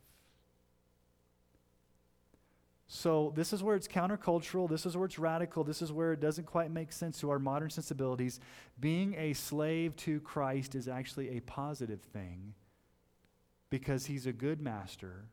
So, 2.90 3.34
this 3.36 3.52
is 3.52 3.62
where 3.62 3.76
it's 3.76 3.86
countercultural. 3.86 4.68
This 4.68 4.86
is 4.86 4.96
where 4.96 5.04
it's 5.04 5.18
radical. 5.18 5.62
This 5.62 5.82
is 5.82 5.92
where 5.92 6.14
it 6.14 6.20
doesn't 6.20 6.46
quite 6.46 6.70
make 6.70 6.90
sense 6.90 7.20
to 7.20 7.28
our 7.28 7.38
modern 7.38 7.68
sensibilities. 7.68 8.40
Being 8.80 9.14
a 9.18 9.34
slave 9.34 9.94
to 9.96 10.20
Christ 10.20 10.74
is 10.74 10.88
actually 10.88 11.36
a 11.36 11.40
positive 11.40 12.00
thing 12.00 12.54
because 13.68 14.06
he's 14.06 14.26
a 14.26 14.32
good 14.32 14.62
master 14.62 15.26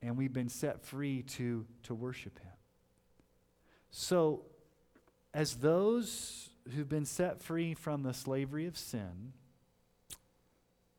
and 0.00 0.16
we've 0.16 0.32
been 0.32 0.48
set 0.48 0.82
free 0.82 1.22
to, 1.22 1.66
to 1.82 1.94
worship 1.94 2.38
him. 2.38 2.52
So, 3.90 4.42
as 5.34 5.56
those 5.56 6.48
who've 6.74 6.88
been 6.88 7.04
set 7.04 7.42
free 7.42 7.74
from 7.74 8.02
the 8.02 8.14
slavery 8.14 8.66
of 8.66 8.78
sin, 8.78 9.34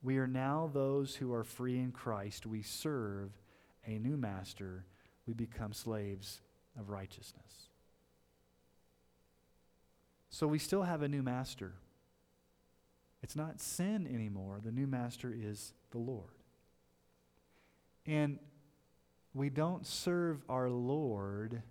we 0.03 0.17
are 0.17 0.27
now 0.27 0.69
those 0.71 1.15
who 1.15 1.33
are 1.33 1.43
free 1.43 1.79
in 1.79 1.91
Christ. 1.91 2.45
We 2.45 2.61
serve 2.61 3.31
a 3.85 3.97
new 3.97 4.15
master 4.15 4.85
we 5.27 5.33
become 5.33 5.73
slaves 5.73 6.41
of 6.79 6.89
righteousness. 6.89 7.69
So 10.29 10.47
we 10.47 10.59
still 10.59 10.83
have 10.83 11.01
a 11.01 11.07
new 11.07 11.23
master. 11.23 11.73
It's 13.23 13.35
not 13.35 13.61
sin 13.61 14.07
anymore. 14.13 14.59
The 14.63 14.71
new 14.71 14.87
master 14.87 15.33
is 15.35 15.73
the 15.91 15.97
Lord. 15.97 16.29
And 18.05 18.39
we 19.33 19.49
don't 19.49 19.87
serve 19.87 20.43
our 20.47 20.69
Lord 20.69 21.61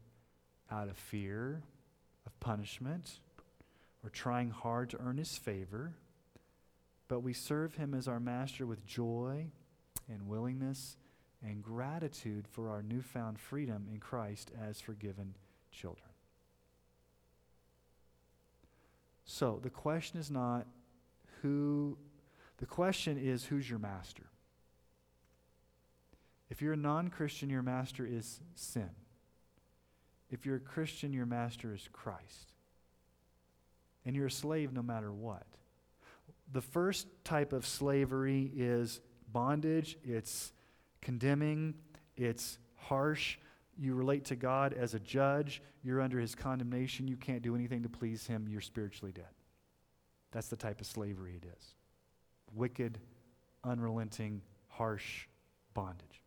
out 0.71 0.89
of 0.89 0.97
fear 0.97 1.63
of 2.27 2.41
punishment 2.41 3.21
or 4.03 4.11
trying 4.11 4.51
hard 4.51 4.91
to 4.91 5.01
earn 5.01 5.17
his 5.17 5.37
favor, 5.37 5.95
but 7.09 7.21
we 7.21 7.33
serve 7.33 7.77
him 7.77 7.95
as 7.95 8.09
our 8.09 8.21
master 8.21 8.67
with 8.67 8.85
joy 8.87 9.47
and 10.09 10.27
willingness 10.27 10.97
and 11.45 11.63
gratitude 11.63 12.47
for 12.49 12.71
our 12.71 12.83
newfound 12.83 13.39
freedom 13.39 13.87
in 13.93 13.99
Christ 13.99 14.51
as 14.67 14.81
forgiven 14.81 15.35
children. 15.71 16.09
So 19.27 19.61
the 19.63 19.71
question 19.71 20.19
is 20.19 20.31
not 20.31 20.67
who, 21.43 21.99
the 22.59 22.67
question 22.67 23.19
is 23.19 23.45
who's 23.45 23.69
your 23.69 23.79
master? 23.79 24.25
If 26.51 26.63
you're 26.63 26.75
a 26.75 26.77
non 26.77 27.09
Christian, 27.09 27.51
your 27.51 27.63
master 27.63 28.07
is 28.07 28.41
sin. 28.55 28.91
If 30.31 30.47
you're 30.47 30.57
a 30.57 30.61
Christian, 30.61 31.13
your 31.13 31.27
master 31.27 31.75
is 31.75 31.89
Christ. 31.93 32.53
And 34.05 34.15
you're 34.15 34.27
a 34.27 34.31
slave 34.31 34.73
no 34.73 34.83
matter 34.83 35.13
what. 35.13 35.47
The 36.53 36.61
first 36.61 37.07
type 37.25 37.53
of 37.53 37.67
slavery 37.67 38.51
is 38.55 39.01
bondage, 39.33 39.97
it's 40.05 40.53
condemning, 41.05 41.75
it's 42.17 42.59
harsh. 42.75 43.39
You 43.79 43.95
relate 43.95 44.25
to 44.27 44.37
God 44.37 44.73
as 44.73 44.95
a 44.95 45.01
judge, 45.01 45.63
you're 45.83 46.01
under 46.01 46.19
his 46.19 46.35
condemnation, 46.35 47.07
you 47.07 47.17
can't 47.17 47.43
do 47.43 47.55
anything 47.55 47.83
to 47.83 47.89
please 47.89 48.27
him, 48.27 48.49
you're 48.49 48.61
spiritually 48.61 49.13
dead. 49.13 49.25
That's 50.33 50.49
the 50.49 50.57
type 50.57 50.81
of 50.81 50.87
slavery 50.87 51.41
it 51.41 51.47
is 51.57 51.75
wicked, 52.53 52.99
unrelenting, 53.65 54.41
harsh 54.69 55.27
bondage. 55.75 56.23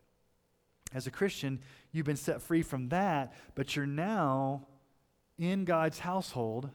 As 0.94 1.06
a 1.06 1.10
Christian, 1.10 1.60
you've 1.92 2.06
been 2.06 2.16
set 2.16 2.42
free 2.42 2.62
from 2.62 2.88
that, 2.90 3.34
but 3.54 3.76
you're 3.76 3.86
now 3.86 4.66
in 5.38 5.64
God's 5.64 5.98
household, 5.98 6.70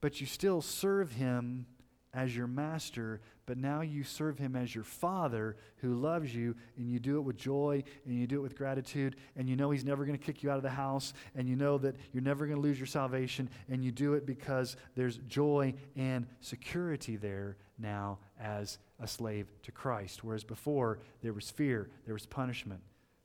but 0.00 0.20
you 0.20 0.26
still 0.26 0.60
serve 0.60 1.12
Him 1.12 1.66
as 2.14 2.36
your 2.36 2.46
master, 2.46 3.20
but 3.46 3.58
now 3.58 3.80
you 3.80 4.04
serve 4.04 4.38
him 4.38 4.54
as 4.54 4.74
your 4.74 4.84
father 4.84 5.56
who 5.76 5.94
loves 5.94 6.34
you, 6.34 6.54
and 6.76 6.88
you 6.88 6.98
do 6.98 7.16
it 7.16 7.22
with 7.22 7.36
joy, 7.36 7.82
and 8.06 8.18
you 8.18 8.26
do 8.26 8.36
it 8.36 8.42
with 8.42 8.56
gratitude, 8.56 9.16
and 9.36 9.48
you 9.48 9.56
know 9.56 9.70
he's 9.70 9.84
never 9.84 10.04
going 10.04 10.18
to 10.18 10.24
kick 10.24 10.42
you 10.42 10.50
out 10.50 10.56
of 10.56 10.62
the 10.62 10.70
house, 10.70 11.12
and 11.34 11.48
you 11.48 11.56
know 11.56 11.78
that 11.78 11.96
you're 12.12 12.22
never 12.22 12.46
going 12.46 12.56
to 12.56 12.62
lose 12.62 12.78
your 12.78 12.86
salvation, 12.86 13.48
and 13.68 13.84
you 13.84 13.90
do 13.90 14.14
it 14.14 14.26
because 14.26 14.76
there's 14.94 15.18
joy 15.28 15.74
and 15.96 16.26
security 16.40 17.16
there 17.16 17.56
now 17.78 18.18
as 18.40 18.78
a 19.00 19.08
slave 19.08 19.48
to 19.62 19.72
Christ. 19.72 20.22
Whereas 20.22 20.44
before, 20.44 21.00
there 21.22 21.32
was 21.32 21.50
fear, 21.50 21.90
there 22.04 22.14
was 22.14 22.26
punishment, 22.26 22.80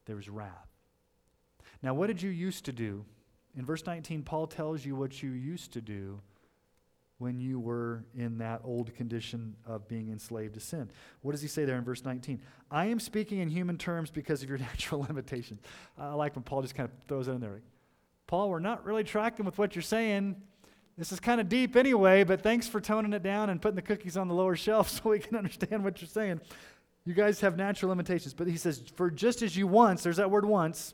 there 0.05 0.15
was 0.15 0.29
wrath. 0.29 0.67
Now, 1.83 1.93
what 1.93 2.07
did 2.07 2.21
you 2.21 2.31
used 2.31 2.65
to 2.65 2.71
do? 2.71 3.05
In 3.55 3.65
verse 3.65 3.85
19, 3.85 4.23
Paul 4.23 4.47
tells 4.47 4.85
you 4.85 4.95
what 4.95 5.21
you 5.21 5.31
used 5.31 5.73
to 5.73 5.81
do 5.81 6.21
when 7.19 7.39
you 7.39 7.59
were 7.59 8.03
in 8.15 8.37
that 8.37 8.61
old 8.63 8.93
condition 8.95 9.55
of 9.65 9.87
being 9.87 10.09
enslaved 10.09 10.53
to 10.53 10.59
sin. 10.59 10.89
What 11.21 11.31
does 11.31 11.41
he 11.41 11.47
say 11.47 11.65
there 11.65 11.77
in 11.77 11.83
verse 11.83 12.05
19? 12.05 12.39
I 12.69 12.85
am 12.85 12.99
speaking 12.99 13.39
in 13.39 13.49
human 13.49 13.77
terms 13.77 14.11
because 14.11 14.43
of 14.43 14.49
your 14.49 14.57
natural 14.59 15.01
limitations. 15.01 15.61
I 15.97 16.13
like 16.13 16.35
when 16.35 16.43
Paul 16.43 16.61
just 16.61 16.75
kind 16.75 16.89
of 16.89 17.07
throws 17.07 17.27
it 17.27 17.31
in 17.31 17.41
there. 17.41 17.61
Paul, 18.27 18.49
we're 18.49 18.59
not 18.59 18.85
really 18.85 19.03
tracking 19.03 19.45
with 19.45 19.57
what 19.57 19.75
you're 19.75 19.81
saying. 19.81 20.35
This 20.97 21.11
is 21.11 21.19
kind 21.19 21.39
of 21.39 21.47
deep 21.47 21.75
anyway, 21.75 22.23
but 22.23 22.41
thanks 22.41 22.67
for 22.67 22.81
toning 22.81 23.13
it 23.13 23.23
down 23.23 23.49
and 23.49 23.61
putting 23.61 23.75
the 23.75 23.81
cookies 23.81 24.17
on 24.17 24.27
the 24.27 24.33
lower 24.33 24.55
shelf 24.57 24.89
so 24.89 25.09
we 25.09 25.19
can 25.19 25.37
understand 25.37 25.83
what 25.83 26.01
you're 26.01 26.09
saying. 26.09 26.41
You 27.05 27.13
guys 27.13 27.39
have 27.41 27.55
natural 27.55 27.89
limitations. 27.89 28.33
But 28.33 28.47
he 28.47 28.57
says, 28.57 28.83
for 28.95 29.09
just 29.09 29.41
as 29.41 29.55
you 29.55 29.65
once, 29.65 30.03
there's 30.03 30.17
that 30.17 30.29
word 30.29 30.45
once, 30.45 30.93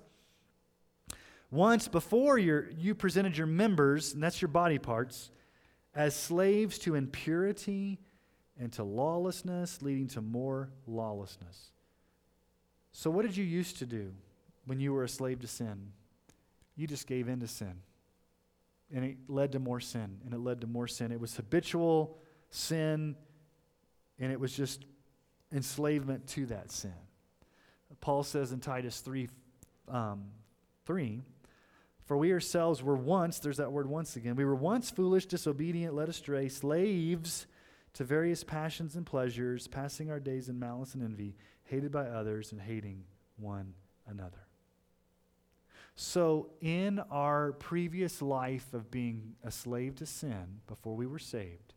once 1.52 1.88
before 1.88 2.38
you 2.38 2.96
presented 2.96 3.36
your 3.36 3.48
members, 3.48 4.14
and 4.14 4.22
that's 4.22 4.42
your 4.42 4.50
body 4.50 4.78
parts, 4.78 5.32
as 5.96 6.16
slaves 6.16 6.80
to 6.80 6.96
impurity 6.96 8.00
and 8.60 8.72
to 8.74 8.84
lawlessness, 8.84 9.82
leading 9.82 10.08
to 10.08 10.22
more 10.22 10.70
lawlessness. 10.88 11.72
So, 12.92 13.10
what 13.10 13.24
did 13.24 13.36
you 13.36 13.44
used 13.44 13.80
to 13.80 13.86
do 13.86 14.14
when 14.66 14.80
you 14.80 14.94
were 14.94 15.04
a 15.04 15.10
slave 15.10 15.42
to 15.42 15.48
sin? 15.48 15.92
You 16.76 16.88
just 16.88 17.08
gave 17.08 17.28
in 17.28 17.40
to 17.40 17.48
sin. 17.48 17.74
And 18.94 19.04
it 19.04 19.18
led 19.28 19.54
to 19.54 19.60
more 19.60 19.80
sin, 19.80 20.20
and 20.24 20.34
it 20.34 20.40
led 20.40 20.62
to 20.62 20.68
more 20.68 20.88
sin. 20.88 21.12
It 21.12 21.20
was 21.20 21.36
habitual 21.36 22.18
sin, 22.52 23.16
and 24.20 24.32
it 24.32 24.40
was 24.40 24.54
just 24.54 24.86
enslavement 25.52 26.28
to 26.28 26.46
that 26.48 26.72
sin. 26.72 26.94
Paul 28.02 28.24
says 28.24 28.52
in 28.52 28.60
Titus 28.60 29.00
3 29.00 29.30
um, 29.88 30.26
3 30.86 31.22
for 32.06 32.18
we 32.18 32.32
ourselves 32.34 32.84
were 32.84 32.96
once, 32.96 33.40
there's 33.40 33.58
that 33.58 33.72
word 33.72 33.88
once 33.88 34.16
again, 34.16 34.36
we 34.36 34.46
were 34.46 34.56
once 34.56 34.92
foolish, 34.92 35.26
disobedient, 35.26 35.94
led 35.94 36.10
astray, 36.10 36.50
slaves 36.50 37.48
to 37.94 38.04
various 38.04 38.44
passions 38.44 38.96
and 38.96 39.06
pleasures, 39.06 39.68
passing 39.68 40.10
our 40.10 40.20
days 40.20 40.50
in 40.50 40.60
malice 40.60 40.96
and 40.96 41.04
envy, 41.04 41.36
hated 41.66 41.92
by 41.92 42.06
others 42.06 42.52
and 42.52 42.62
hating 42.62 43.04
one 43.38 43.74
another. 44.08 44.48
So, 45.96 46.50
in 46.60 47.00
our 47.12 47.52
previous 47.52 48.22
life 48.22 48.74
of 48.74 48.90
being 48.90 49.36
a 49.44 49.52
slave 49.52 49.96
to 49.98 50.08
sin 50.08 50.62
before 50.66 50.96
we 50.96 51.06
were 51.06 51.20
saved, 51.20 51.76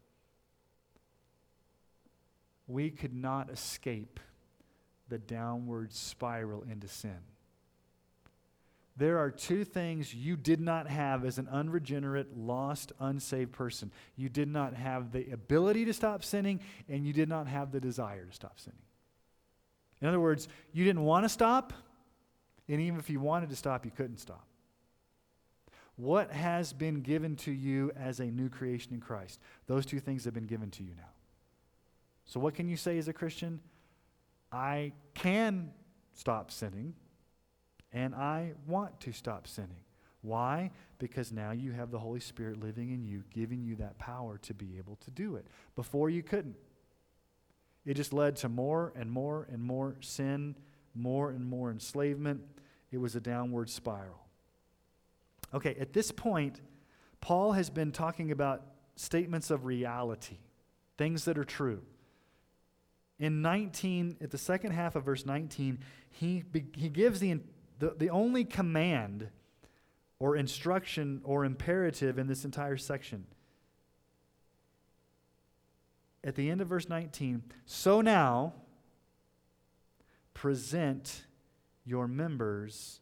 we 2.67 2.91
could 2.91 3.15
not 3.15 3.51
escape 3.51 4.19
the 5.09 5.19
downward 5.19 5.93
spiral 5.93 6.63
into 6.63 6.89
sin. 6.89 7.21
There 8.99 9.19
are 9.19 9.31
two 9.31 9.65
things 9.65 10.15
you 10.15 10.37
did 10.37 10.61
not 10.61 10.89
have 10.89 11.25
as 11.25 11.37
an 11.37 11.49
unregenerate, 11.49 12.37
lost, 12.37 12.93
unsaved 12.99 13.53
person. 13.53 13.93
You 14.17 14.31
did 14.31 14.49
not 14.49 14.75
have 14.75 15.13
the 15.13 15.31
ability 15.33 15.85
to 15.85 15.93
stop 15.93 16.25
sinning, 16.25 16.61
and 16.89 17.07
you 17.07 17.13
did 17.13 17.29
not 17.29 17.47
have 17.47 17.73
the 17.73 17.81
desire 17.81 18.25
to 18.25 18.33
stop 18.33 18.59
sinning. 18.59 18.79
In 20.01 20.09
other 20.09 20.21
words, 20.21 20.49
you 20.73 20.85
didn't 20.85 21.05
want 21.05 21.25
to 21.25 21.29
stop, 21.29 21.75
and 22.69 22.81
even 22.81 22.99
if 22.99 23.11
you 23.11 23.21
wanted 23.21 23.51
to 23.51 23.57
stop, 23.57 23.85
you 23.85 23.91
couldn't 23.91 24.19
stop. 24.19 24.47
What 25.97 26.31
has 26.31 26.73
been 26.73 27.01
given 27.01 27.37
to 27.37 27.53
you 27.53 27.93
as 27.97 28.21
a 28.21 28.27
new 28.27 28.49
creation 28.49 28.95
in 28.95 29.01
Christ? 29.01 29.41
Those 29.67 29.85
two 29.85 30.01
things 30.01 30.25
have 30.25 30.35
been 30.35 30.47
given 30.47 30.71
to 30.73 30.83
you 30.83 30.95
now. 30.97 31.11
So, 32.25 32.41
what 32.41 32.55
can 32.55 32.69
you 32.69 32.77
say 32.77 32.99
as 32.99 33.09
a 33.09 33.13
Christian? 33.13 33.61
I 34.53 34.93
can 35.15 35.71
stop 36.15 36.51
sinning 36.51 36.95
and 37.97 38.15
I 38.15 38.53
want 38.67 39.01
to 39.01 39.13
stop 39.13 39.49
sinning. 39.49 39.81
Why? 40.21 40.71
Because 40.99 41.33
now 41.33 41.53
you 41.53 41.73
have 41.73 41.91
the 41.91 41.99
Holy 41.99 42.21
Spirit 42.21 42.61
living 42.63 42.91
in 42.91 43.03
you, 43.03 43.25
giving 43.33 43.65
you 43.65 43.75
that 43.77 43.99
power 43.99 44.37
to 44.43 44.53
be 44.53 44.77
able 44.77 44.97
to 44.97 45.11
do 45.11 45.37
it. 45.37 45.47
Before 45.75 46.11
you 46.11 46.23
couldn't. 46.23 46.57
It 47.87 47.95
just 47.95 48.13
led 48.13 48.37
to 48.37 48.51
more 48.51 48.93
and 48.95 49.11
more 49.11 49.49
and 49.51 49.63
more 49.63 49.97
sin, 50.01 50.57
more 50.95 51.31
and 51.31 51.47
more 51.47 51.71
enslavement. 51.71 52.43
It 52.93 52.99
was 52.99 53.17
a 53.17 53.21
downward 53.21 53.71
spiral. 53.71 54.27
Okay, 55.55 55.75
at 55.81 55.95
this 55.95 56.13
point, 56.13 56.61
Paul 57.23 57.53
has 57.53 57.71
been 57.71 57.93
talking 57.93 58.31
about 58.31 58.63
statements 58.97 59.51
of 59.51 59.65
reality, 59.65 60.37
things 60.99 61.25
that 61.25 61.39
are 61.39 61.45
true. 61.45 61.81
In 63.19 63.41
19, 63.41 64.19
at 64.21 64.31
the 64.31 64.39
second 64.39 64.73
half 64.73 64.97
of 64.97 65.05
verse 65.05 65.25
19, 65.25 65.79
he, 66.11 66.45
he 66.75 66.91
gives 66.91 67.21
the 67.21 67.41
the, 67.79 67.95
the 67.97 68.11
only 68.11 68.45
command 68.45 69.29
or 70.19 70.37
instruction 70.37 71.21
or 71.25 71.45
imperative 71.45 72.19
in 72.19 72.27
this 72.27 72.45
entire 72.45 72.77
section. 72.77 73.27
At 76.25 76.35
the 76.35 76.51
end 76.51 76.61
of 76.61 76.69
verse 76.69 76.89
19, 76.89 77.43
so 77.67 78.01
now 78.01 78.55
present 80.35 81.27
your 81.85 82.09
members 82.09 83.01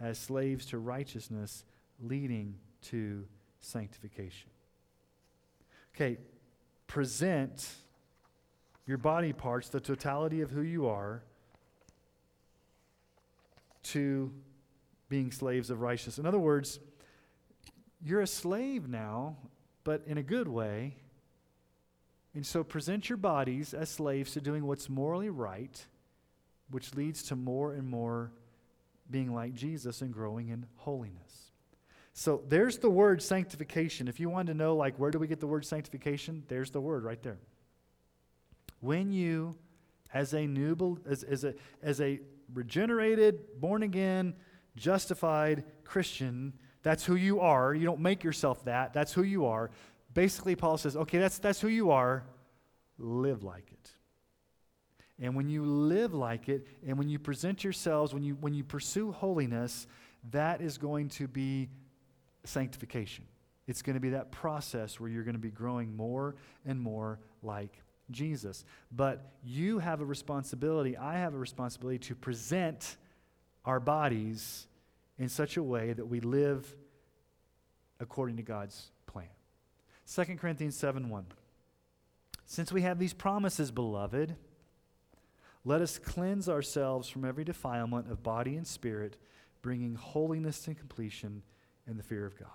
as 0.00 0.18
slaves 0.18 0.66
to 0.66 0.78
righteousness, 0.78 1.64
leading 2.00 2.56
to 2.82 3.24
sanctification. 3.60 4.50
Okay, 5.94 6.18
present 6.86 7.68
your 8.86 8.98
body 8.98 9.32
parts, 9.32 9.68
the 9.68 9.80
totality 9.80 10.40
of 10.40 10.50
who 10.50 10.62
you 10.62 10.86
are, 10.86 11.22
to 13.84 14.32
being 15.08 15.30
slaves 15.30 15.70
of 15.70 15.80
righteousness. 15.80 16.18
In 16.18 16.26
other 16.26 16.38
words, 16.38 16.78
you're 18.04 18.20
a 18.20 18.26
slave 18.26 18.88
now, 18.88 19.36
but 19.84 20.02
in 20.06 20.18
a 20.18 20.22
good 20.22 20.48
way. 20.48 20.96
And 22.34 22.46
so 22.46 22.62
present 22.62 23.08
your 23.08 23.16
bodies 23.16 23.74
as 23.74 23.90
slaves 23.90 24.32
to 24.32 24.40
doing 24.40 24.66
what's 24.66 24.88
morally 24.88 25.30
right, 25.30 25.86
which 26.70 26.94
leads 26.94 27.22
to 27.24 27.36
more 27.36 27.72
and 27.72 27.88
more 27.88 28.30
being 29.10 29.34
like 29.34 29.54
Jesus 29.54 30.02
and 30.02 30.12
growing 30.12 30.48
in 30.48 30.66
holiness. 30.76 31.52
So 32.12 32.42
there's 32.48 32.78
the 32.78 32.90
word 32.90 33.22
sanctification. 33.22 34.08
If 34.08 34.20
you 34.20 34.28
wanted 34.28 34.52
to 34.52 34.58
know, 34.58 34.76
like, 34.76 34.96
where 34.98 35.10
do 35.10 35.18
we 35.18 35.26
get 35.26 35.40
the 35.40 35.46
word 35.46 35.64
sanctification? 35.64 36.42
There's 36.48 36.70
the 36.70 36.80
word 36.80 37.04
right 37.04 37.22
there. 37.22 37.38
When 38.80 39.12
you, 39.12 39.56
as 40.12 40.34
a 40.34 40.46
new, 40.46 40.98
as, 41.08 41.22
as, 41.22 41.44
a, 41.44 41.54
as 41.82 42.00
a 42.00 42.20
regenerated, 42.52 43.60
born 43.60 43.82
again, 43.82 44.34
justified 44.76 45.64
Christian, 45.84 46.52
that's 46.82 47.04
who 47.04 47.16
you 47.16 47.40
are. 47.40 47.74
You 47.74 47.84
don't 47.84 48.00
make 48.00 48.24
yourself 48.24 48.64
that. 48.64 48.92
That's 48.92 49.12
who 49.12 49.22
you 49.22 49.46
are. 49.46 49.70
Basically, 50.14 50.56
Paul 50.56 50.78
says, 50.78 50.96
okay, 50.96 51.18
that's, 51.18 51.38
that's 51.38 51.60
who 51.60 51.68
you 51.68 51.90
are. 51.90 52.24
Live 52.98 53.42
like 53.42 53.70
it. 53.72 53.90
And 55.20 55.34
when 55.34 55.48
you 55.48 55.64
live 55.64 56.14
like 56.14 56.48
it, 56.48 56.66
and 56.86 56.96
when 56.96 57.08
you 57.08 57.18
present 57.18 57.64
yourselves, 57.64 58.14
when 58.14 58.22
you, 58.22 58.36
when 58.40 58.54
you 58.54 58.62
pursue 58.62 59.10
holiness, 59.10 59.86
that 60.30 60.60
is 60.60 60.78
going 60.78 61.08
to 61.10 61.26
be 61.26 61.68
sanctification. 62.44 63.24
It's 63.66 63.82
going 63.82 63.94
to 63.94 64.00
be 64.00 64.10
that 64.10 64.30
process 64.30 64.98
where 64.98 65.10
you're 65.10 65.24
going 65.24 65.34
to 65.34 65.40
be 65.40 65.50
growing 65.50 65.94
more 65.94 66.36
and 66.64 66.80
more 66.80 67.18
like 67.42 67.82
Jesus. 68.10 68.64
But 68.90 69.32
you 69.44 69.78
have 69.78 70.00
a 70.00 70.04
responsibility, 70.04 70.96
I 70.96 71.18
have 71.18 71.34
a 71.34 71.38
responsibility 71.38 71.98
to 72.00 72.14
present 72.14 72.96
our 73.64 73.80
bodies 73.80 74.66
in 75.18 75.28
such 75.28 75.56
a 75.56 75.62
way 75.62 75.92
that 75.92 76.06
we 76.06 76.20
live 76.20 76.74
according 78.00 78.36
to 78.36 78.42
God's 78.42 78.90
plan. 79.06 79.28
2 80.12 80.24
Corinthians 80.36 80.76
7 80.76 81.08
1. 81.08 81.26
Since 82.46 82.72
we 82.72 82.82
have 82.82 82.98
these 82.98 83.12
promises, 83.12 83.70
beloved, 83.70 84.36
let 85.64 85.82
us 85.82 85.98
cleanse 85.98 86.48
ourselves 86.48 87.08
from 87.08 87.24
every 87.24 87.44
defilement 87.44 88.10
of 88.10 88.22
body 88.22 88.56
and 88.56 88.66
spirit, 88.66 89.18
bringing 89.60 89.96
holiness 89.96 90.60
to 90.60 90.74
completion 90.74 91.42
in 91.86 91.98
the 91.98 92.02
fear 92.02 92.24
of 92.24 92.38
God. 92.38 92.48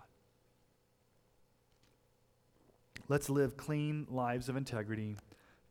Let's 3.08 3.30
live 3.30 3.58
clean 3.58 4.08
lives 4.10 4.49
of 4.49 4.56
integrity 4.56 5.18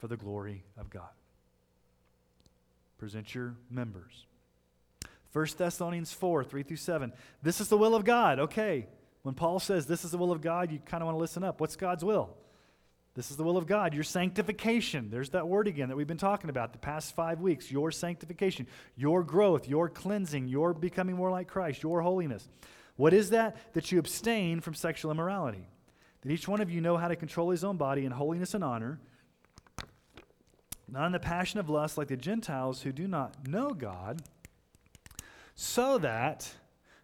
for 0.03 0.09
the 0.09 0.17
glory 0.17 0.65
of 0.77 0.91
God. 0.91 1.13
Present 2.99 3.37
your 3.37 3.55
members. 3.71 4.27
1 5.33 5.47
Thessalonians 5.57 6.13
4 6.13 6.43
3 6.43 6.65
through 6.65 6.77
7. 6.77 7.13
This 7.41 7.61
is 7.61 7.69
the 7.69 7.79
will 7.79 7.95
of 7.95 8.05
God. 8.05 8.41
Okay. 8.41 8.89
When 9.23 9.37
Paul 9.37 9.61
says 9.61 9.87
this 9.87 10.05
is 10.05 10.11
the 10.11 10.19
will 10.19 10.33
of 10.33 10.41
God, 10.41 10.73
you 10.73 10.81
kind 10.81 11.05
of 11.05 11.07
want 11.07 11.15
to 11.15 11.21
listen 11.21 11.45
up. 11.45 11.61
What's 11.61 11.77
God's 11.77 12.05
will? 12.05 12.37
This 13.15 13.31
is 13.31 13.37
the 13.37 13.45
will 13.45 13.57
of 13.57 13.69
God, 13.69 13.95
your 13.95 14.03
sanctification. 14.03 15.09
There's 15.09 15.31
that 15.31 15.47
word 15.47 15.69
again 15.69 15.89
that 15.89 15.97
we've 15.97 16.05
been 16.05 16.17
talking 16.17 16.51
about 16.51 16.73
the 16.73 16.81
past 16.81 17.15
five 17.15 17.41
weeks. 17.41 17.71
Your 17.71 17.93
sanctification, 17.93 18.67
your 18.97 19.23
growth, 19.23 19.69
your 19.69 19.89
cleansing, 19.89 20.49
your 20.49 20.75
becoming 20.75 21.15
more 21.15 21.31
like 21.31 21.47
Christ, 21.47 21.85
your 21.85 22.03
holiness. 22.03 22.49
What 22.97 23.15
is 23.15 23.31
that? 23.31 23.73
That 23.75 23.93
you 23.93 24.01
abstain 24.01 24.63
from 24.63 24.75
sexual 24.75 25.13
immorality. 25.13 25.69
That 26.23 26.33
each 26.33 26.49
one 26.49 26.61
of 26.61 26.73
you 26.73 26.81
know 26.81 26.97
how 26.97 27.07
to 27.07 27.15
control 27.15 27.51
his 27.51 27.63
own 27.63 27.77
body 27.77 28.05
in 28.05 28.11
holiness 28.11 28.55
and 28.55 28.65
honor, 28.65 28.99
not 30.89 31.07
in 31.07 31.13
the 31.13 31.21
passion 31.21 31.59
of 31.61 31.71
lust 31.71 31.97
like 31.97 32.09
the 32.09 32.17
Gentiles 32.17 32.83
who 32.83 32.93
do 32.93 33.07
not 33.09 33.49
know 33.49 33.71
God, 33.71 34.23
so 35.55 35.99
that 35.99 36.53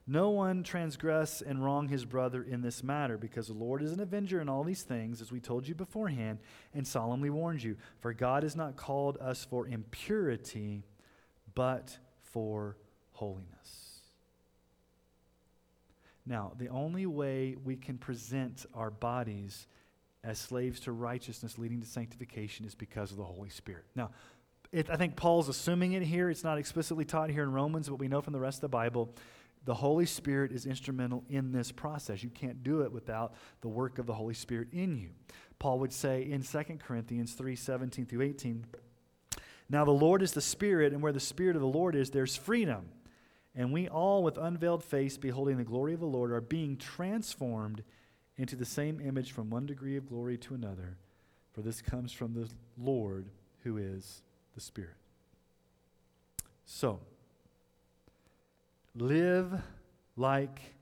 no 0.06 0.30
one 0.30 0.62
transgress 0.62 1.42
and 1.42 1.62
wrong 1.62 1.88
his 1.88 2.06
brother 2.06 2.42
in 2.42 2.62
this 2.62 2.82
matter, 2.82 3.18
because 3.18 3.48
the 3.48 3.52
Lord 3.52 3.82
is 3.82 3.92
an 3.92 4.00
avenger 4.00 4.40
in 4.40 4.48
all 4.48 4.64
these 4.64 4.82
things, 4.82 5.20
as 5.20 5.30
we 5.30 5.38
told 5.38 5.68
you 5.68 5.74
beforehand 5.74 6.38
and 6.72 6.86
solemnly 6.86 7.28
warned 7.28 7.62
you. 7.62 7.76
For 8.00 8.14
God 8.14 8.42
has 8.42 8.56
not 8.56 8.76
called 8.76 9.18
us 9.18 9.44
for 9.44 9.66
impurity, 9.66 10.84
but 11.54 11.98
for 12.22 12.78
holiness. 13.12 14.00
Now, 16.24 16.52
the 16.58 16.68
only 16.68 17.06
way 17.06 17.56
we 17.62 17.76
can 17.76 17.98
present 17.98 18.64
our 18.74 18.90
bodies 18.90 19.66
as 20.24 20.38
slaves 20.38 20.80
to 20.80 20.92
righteousness 20.92 21.58
leading 21.58 21.80
to 21.80 21.86
sanctification 21.86 22.66
is 22.66 22.74
because 22.74 23.10
of 23.10 23.16
the 23.16 23.24
Holy 23.24 23.48
Spirit. 23.48 23.84
Now, 23.94 24.10
it, 24.72 24.90
I 24.90 24.96
think 24.96 25.16
Paul's 25.16 25.48
assuming 25.48 25.92
it 25.92 26.02
here. 26.02 26.28
It's 26.28 26.44
not 26.44 26.58
explicitly 26.58 27.04
taught 27.04 27.30
here 27.30 27.42
in 27.42 27.52
Romans, 27.52 27.88
but 27.88 27.96
we 27.96 28.08
know 28.08 28.20
from 28.20 28.32
the 28.32 28.40
rest 28.40 28.58
of 28.58 28.62
the 28.62 28.68
Bible 28.68 29.14
the 29.64 29.74
Holy 29.74 30.06
Spirit 30.06 30.52
is 30.52 30.66
instrumental 30.66 31.24
in 31.28 31.52
this 31.52 31.72
process. 31.72 32.22
You 32.22 32.30
can't 32.30 32.62
do 32.62 32.82
it 32.82 32.92
without 32.92 33.34
the 33.60 33.68
work 33.68 33.98
of 33.98 34.06
the 34.06 34.14
Holy 34.14 34.34
Spirit 34.34 34.68
in 34.72 34.96
you. 34.96 35.10
Paul 35.58 35.78
would 35.80 35.92
say 35.92 36.22
in 36.22 36.42
2 36.42 36.62
Corinthians 36.78 37.32
3 37.32 37.56
17 37.56 38.06
through 38.06 38.22
18, 38.22 38.64
Now 39.68 39.84
the 39.84 39.90
Lord 39.90 40.22
is 40.22 40.32
the 40.32 40.40
Spirit, 40.40 40.92
and 40.92 41.02
where 41.02 41.12
the 41.12 41.20
Spirit 41.20 41.56
of 41.56 41.62
the 41.62 41.68
Lord 41.68 41.94
is, 41.96 42.10
there's 42.10 42.36
freedom. 42.36 42.88
And 43.54 43.72
we 43.72 43.88
all, 43.88 44.22
with 44.22 44.38
unveiled 44.38 44.84
face, 44.84 45.16
beholding 45.16 45.56
the 45.56 45.64
glory 45.64 45.92
of 45.92 46.00
the 46.00 46.06
Lord, 46.06 46.30
are 46.30 46.40
being 46.40 46.76
transformed 46.76 47.82
into 48.38 48.56
the 48.56 48.64
same 48.64 49.00
image 49.00 49.32
from 49.32 49.50
one 49.50 49.66
degree 49.66 49.96
of 49.96 50.08
glory 50.08 50.38
to 50.38 50.54
another. 50.54 50.96
For 51.52 51.60
this 51.60 51.82
comes 51.82 52.12
from 52.12 52.32
the 52.32 52.48
Lord, 52.78 53.26
who 53.64 53.76
is 53.76 54.22
the 54.54 54.60
Spirit. 54.60 54.96
So, 56.64 57.00
Live 58.98 59.52
like 60.16 60.74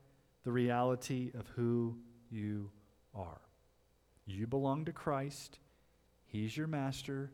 the 0.43 0.51
reality 0.51 1.31
of 1.37 1.47
who 1.55 1.95
you 2.31 2.71
are. 3.13 3.41
You 4.25 4.47
belong 4.47 4.85
to 4.85 4.91
Christ. 4.91 5.59
He's 6.25 6.57
your 6.57 6.65
master. 6.65 7.31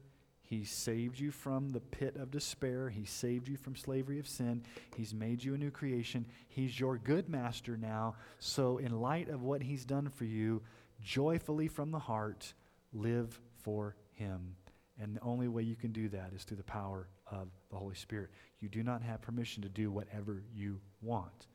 He 0.54 0.66
saved 0.66 1.20
you 1.20 1.32
from 1.32 1.72
the 1.72 1.80
pit 1.80 2.16
of 2.16 2.30
despair. 2.30 2.88
He 2.88 3.06
saved 3.06 3.47
you 3.47 3.58
from 3.58 3.76
slavery 3.76 4.20
of 4.20 4.28
sin. 4.28 4.62
He's 4.95 5.12
made 5.12 5.43
you 5.43 5.56
a 5.56 5.58
new 5.58 5.72
creation. 5.72 6.28
He's 6.47 6.80
your 6.80 6.99
good 6.99 7.28
master 7.28 7.76
now. 7.76 8.14
So, 8.38 8.78
in 8.78 9.01
light 9.01 9.30
of 9.30 9.41
what 9.41 9.64
He's 9.64 9.84
done 9.84 10.10
for 10.10 10.26
you, 10.26 10.62
joyfully 11.01 11.68
from 11.68 11.89
the 11.89 11.97
heart, 11.97 12.54
live 12.93 13.39
for 13.64 13.95
Him. 14.14 14.56
And 15.01 15.16
the 15.16 15.22
only 15.22 15.47
way 15.47 15.64
you 15.64 15.76
can 15.76 15.91
do 15.91 16.08
that 16.10 16.34
is 16.36 16.43
through 16.43 16.58
the 16.58 16.64
power 16.64 17.08
of 17.32 17.47
the 17.72 17.78
Holy 17.78 17.95
Spirit. 17.95 18.30
You 18.60 18.70
do 18.70 18.84
not 18.84 19.01
have 19.01 19.24
permission 19.24 19.64
to 19.64 19.70
do 19.70 19.89
whatever 19.89 20.43
you 20.54 20.80
want. 21.01 21.47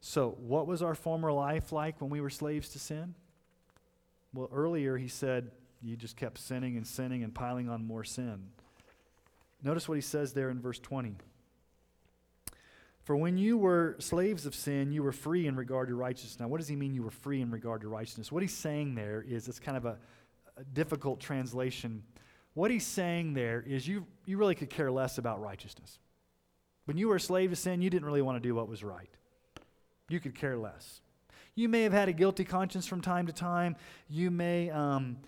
So, 0.00 0.36
what 0.38 0.68
was 0.68 0.82
our 0.82 0.94
former 0.94 1.32
life 1.32 1.72
like 1.72 2.00
when 2.00 2.10
we 2.10 2.20
were 2.20 2.30
slaves 2.30 2.68
to 2.70 2.78
sin? 2.78 3.16
Well, 4.32 4.48
earlier 4.52 4.96
he 4.96 5.08
said 5.08 5.50
you 5.82 5.96
just 5.96 6.16
kept 6.16 6.38
sinning 6.38 6.76
and 6.76 6.86
sinning 6.86 7.22
and 7.22 7.34
piling 7.34 7.68
on 7.68 7.84
more 7.84 8.04
sin. 8.04 8.48
Notice 9.62 9.88
what 9.88 9.96
he 9.96 10.00
says 10.00 10.32
there 10.32 10.50
in 10.50 10.60
verse 10.60 10.78
20. 10.78 11.16
For 13.02 13.16
when 13.16 13.38
you 13.38 13.56
were 13.58 13.96
slaves 13.98 14.46
of 14.46 14.54
sin, 14.54 14.92
you 14.92 15.02
were 15.02 15.12
free 15.12 15.46
in 15.46 15.56
regard 15.56 15.88
to 15.88 15.94
righteousness. 15.94 16.38
Now, 16.38 16.48
what 16.48 16.58
does 16.58 16.68
he 16.68 16.76
mean 16.76 16.94
you 16.94 17.02
were 17.02 17.10
free 17.10 17.40
in 17.40 17.50
regard 17.50 17.80
to 17.80 17.88
righteousness? 17.88 18.30
What 18.30 18.42
he's 18.42 18.54
saying 18.54 18.94
there 18.94 19.24
is 19.26 19.48
it's 19.48 19.58
kind 19.58 19.76
of 19.76 19.86
a, 19.86 19.98
a 20.56 20.64
difficult 20.64 21.20
translation 21.20 22.02
what 22.54 22.70
he's 22.70 22.86
saying 22.86 23.34
there 23.34 23.62
is 23.66 23.86
you, 23.86 24.06
you 24.26 24.36
really 24.36 24.54
could 24.54 24.70
care 24.70 24.90
less 24.90 25.18
about 25.18 25.40
righteousness. 25.40 25.98
When 26.84 26.96
you 26.96 27.08
were 27.08 27.16
a 27.16 27.20
slave 27.20 27.50
to 27.50 27.56
sin, 27.56 27.80
you 27.80 27.90
didn't 27.90 28.06
really 28.06 28.22
want 28.22 28.42
to 28.42 28.48
do 28.48 28.54
what 28.54 28.68
was 28.68 28.82
right. 28.82 29.10
You 30.08 30.18
could 30.18 30.34
care 30.34 30.56
less. 30.56 31.00
You 31.54 31.68
may 31.68 31.82
have 31.82 31.92
had 31.92 32.08
a 32.08 32.12
guilty 32.12 32.44
conscience 32.44 32.86
from 32.86 33.00
time 33.00 33.26
to 33.26 33.32
time. 33.32 33.76
You 34.08 34.30
may 34.30 34.70
um, 34.70 35.18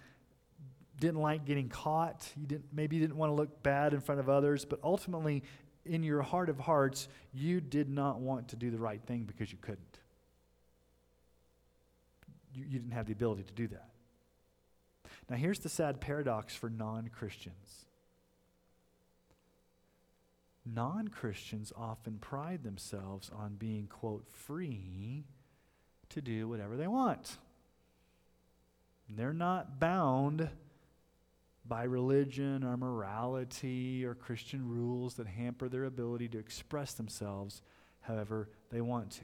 didn't 1.02 1.20
like 1.20 1.44
getting 1.44 1.68
caught. 1.68 2.30
You 2.40 2.46
didn't, 2.46 2.66
maybe 2.72 2.96
you 2.96 3.02
didn't 3.02 3.16
want 3.16 3.30
to 3.30 3.34
look 3.34 3.62
bad 3.62 3.92
in 3.92 4.00
front 4.00 4.20
of 4.20 4.28
others. 4.28 4.64
But 4.64 4.78
ultimately, 4.84 5.42
in 5.84 6.04
your 6.04 6.22
heart 6.22 6.48
of 6.48 6.60
hearts, 6.60 7.08
you 7.34 7.60
did 7.60 7.90
not 7.90 8.20
want 8.20 8.48
to 8.48 8.56
do 8.56 8.70
the 8.70 8.78
right 8.78 9.02
thing 9.04 9.24
because 9.24 9.50
you 9.50 9.58
couldn't. 9.60 9.98
You, 12.54 12.64
you 12.64 12.78
didn't 12.78 12.92
have 12.92 13.06
the 13.06 13.12
ability 13.12 13.42
to 13.42 13.52
do 13.52 13.66
that. 13.68 13.88
Now, 15.28 15.36
here's 15.36 15.58
the 15.58 15.68
sad 15.68 16.00
paradox 16.00 16.54
for 16.54 16.70
non 16.70 17.08
Christians 17.08 17.84
non 20.64 21.08
Christians 21.08 21.72
often 21.76 22.18
pride 22.20 22.62
themselves 22.62 23.28
on 23.36 23.56
being, 23.56 23.88
quote, 23.88 24.28
free 24.30 25.24
to 26.10 26.20
do 26.20 26.48
whatever 26.48 26.76
they 26.76 26.86
want. 26.86 27.38
They're 29.08 29.32
not 29.32 29.80
bound 29.80 30.48
by 31.66 31.84
religion 31.84 32.64
or 32.64 32.76
morality 32.76 34.04
or 34.04 34.14
Christian 34.14 34.68
rules 34.68 35.14
that 35.14 35.26
hamper 35.26 35.68
their 35.68 35.84
ability 35.84 36.28
to 36.28 36.38
express 36.38 36.94
themselves 36.94 37.62
however 38.00 38.48
they 38.70 38.80
want 38.80 39.10
to. 39.12 39.22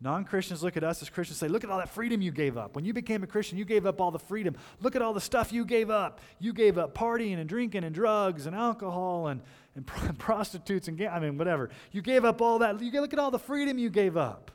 Non 0.00 0.24
Christians 0.24 0.62
look 0.62 0.76
at 0.76 0.84
us 0.84 1.00
as 1.02 1.08
Christians 1.08 1.38
say, 1.38 1.48
Look 1.48 1.64
at 1.64 1.70
all 1.70 1.78
that 1.78 1.88
freedom 1.88 2.20
you 2.20 2.32
gave 2.32 2.58
up. 2.58 2.74
When 2.74 2.84
you 2.84 2.92
became 2.92 3.22
a 3.22 3.26
Christian, 3.26 3.56
you 3.56 3.64
gave 3.64 3.86
up 3.86 4.00
all 4.00 4.10
the 4.10 4.18
freedom. 4.18 4.56
Look 4.80 4.96
at 4.96 5.02
all 5.02 5.14
the 5.14 5.20
stuff 5.20 5.52
you 5.52 5.64
gave 5.64 5.88
up. 5.88 6.20
You 6.40 6.52
gave 6.52 6.76
up 6.76 6.94
partying 6.94 7.38
and 7.38 7.48
drinking 7.48 7.84
and 7.84 7.94
drugs 7.94 8.46
and 8.46 8.56
alcohol 8.56 9.28
and, 9.28 9.40
and 9.76 9.86
prostitutes 10.18 10.88
and, 10.88 11.00
I 11.00 11.20
mean, 11.20 11.38
whatever. 11.38 11.70
You 11.92 12.02
gave 12.02 12.24
up 12.24 12.42
all 12.42 12.58
that. 12.58 12.80
You 12.82 13.00
look 13.00 13.12
at 13.12 13.18
all 13.18 13.30
the 13.30 13.38
freedom 13.38 13.78
you 13.78 13.88
gave 13.88 14.16
up. 14.16 14.50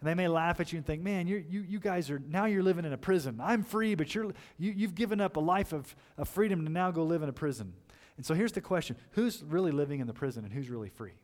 And 0.00 0.08
they 0.08 0.14
may 0.14 0.28
laugh 0.28 0.60
at 0.60 0.72
you 0.72 0.76
and 0.76 0.86
think, 0.86 1.02
man, 1.02 1.26
you 1.26 1.44
you, 1.48 1.60
you 1.62 1.80
guys 1.80 2.10
are, 2.10 2.18
now 2.18 2.44
you're 2.44 2.62
living 2.62 2.84
in 2.84 2.92
a 2.92 2.98
prison. 2.98 3.40
I'm 3.42 3.62
free, 3.62 3.94
but 3.94 4.14
you're, 4.14 4.32
you, 4.58 4.72
you've 4.72 4.94
given 4.94 5.20
up 5.20 5.36
a 5.36 5.40
life 5.40 5.72
of, 5.72 5.96
of 6.18 6.28
freedom 6.28 6.64
to 6.64 6.70
now 6.70 6.90
go 6.90 7.02
live 7.02 7.22
in 7.22 7.28
a 7.28 7.32
prison. 7.32 7.72
And 8.16 8.24
so 8.24 8.34
here's 8.34 8.52
the 8.52 8.60
question 8.60 8.96
who's 9.12 9.42
really 9.42 9.72
living 9.72 10.00
in 10.00 10.06
the 10.06 10.14
prison 10.14 10.44
and 10.44 10.52
who's 10.52 10.68
really 10.68 10.90
free? 10.90 11.14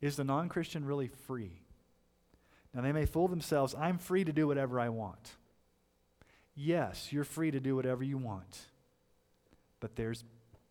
is 0.00 0.16
the 0.16 0.24
non 0.24 0.48
Christian 0.48 0.84
really 0.84 1.08
free? 1.08 1.60
Now, 2.74 2.82
they 2.82 2.92
may 2.92 3.06
fool 3.06 3.28
themselves. 3.28 3.74
I'm 3.74 3.98
free 3.98 4.24
to 4.24 4.32
do 4.32 4.46
whatever 4.46 4.78
I 4.78 4.90
want. 4.90 5.36
Yes, 6.54 7.12
you're 7.12 7.24
free 7.24 7.50
to 7.50 7.60
do 7.60 7.74
whatever 7.74 8.02
you 8.02 8.18
want, 8.18 8.66
but 9.80 9.96
there's 9.96 10.24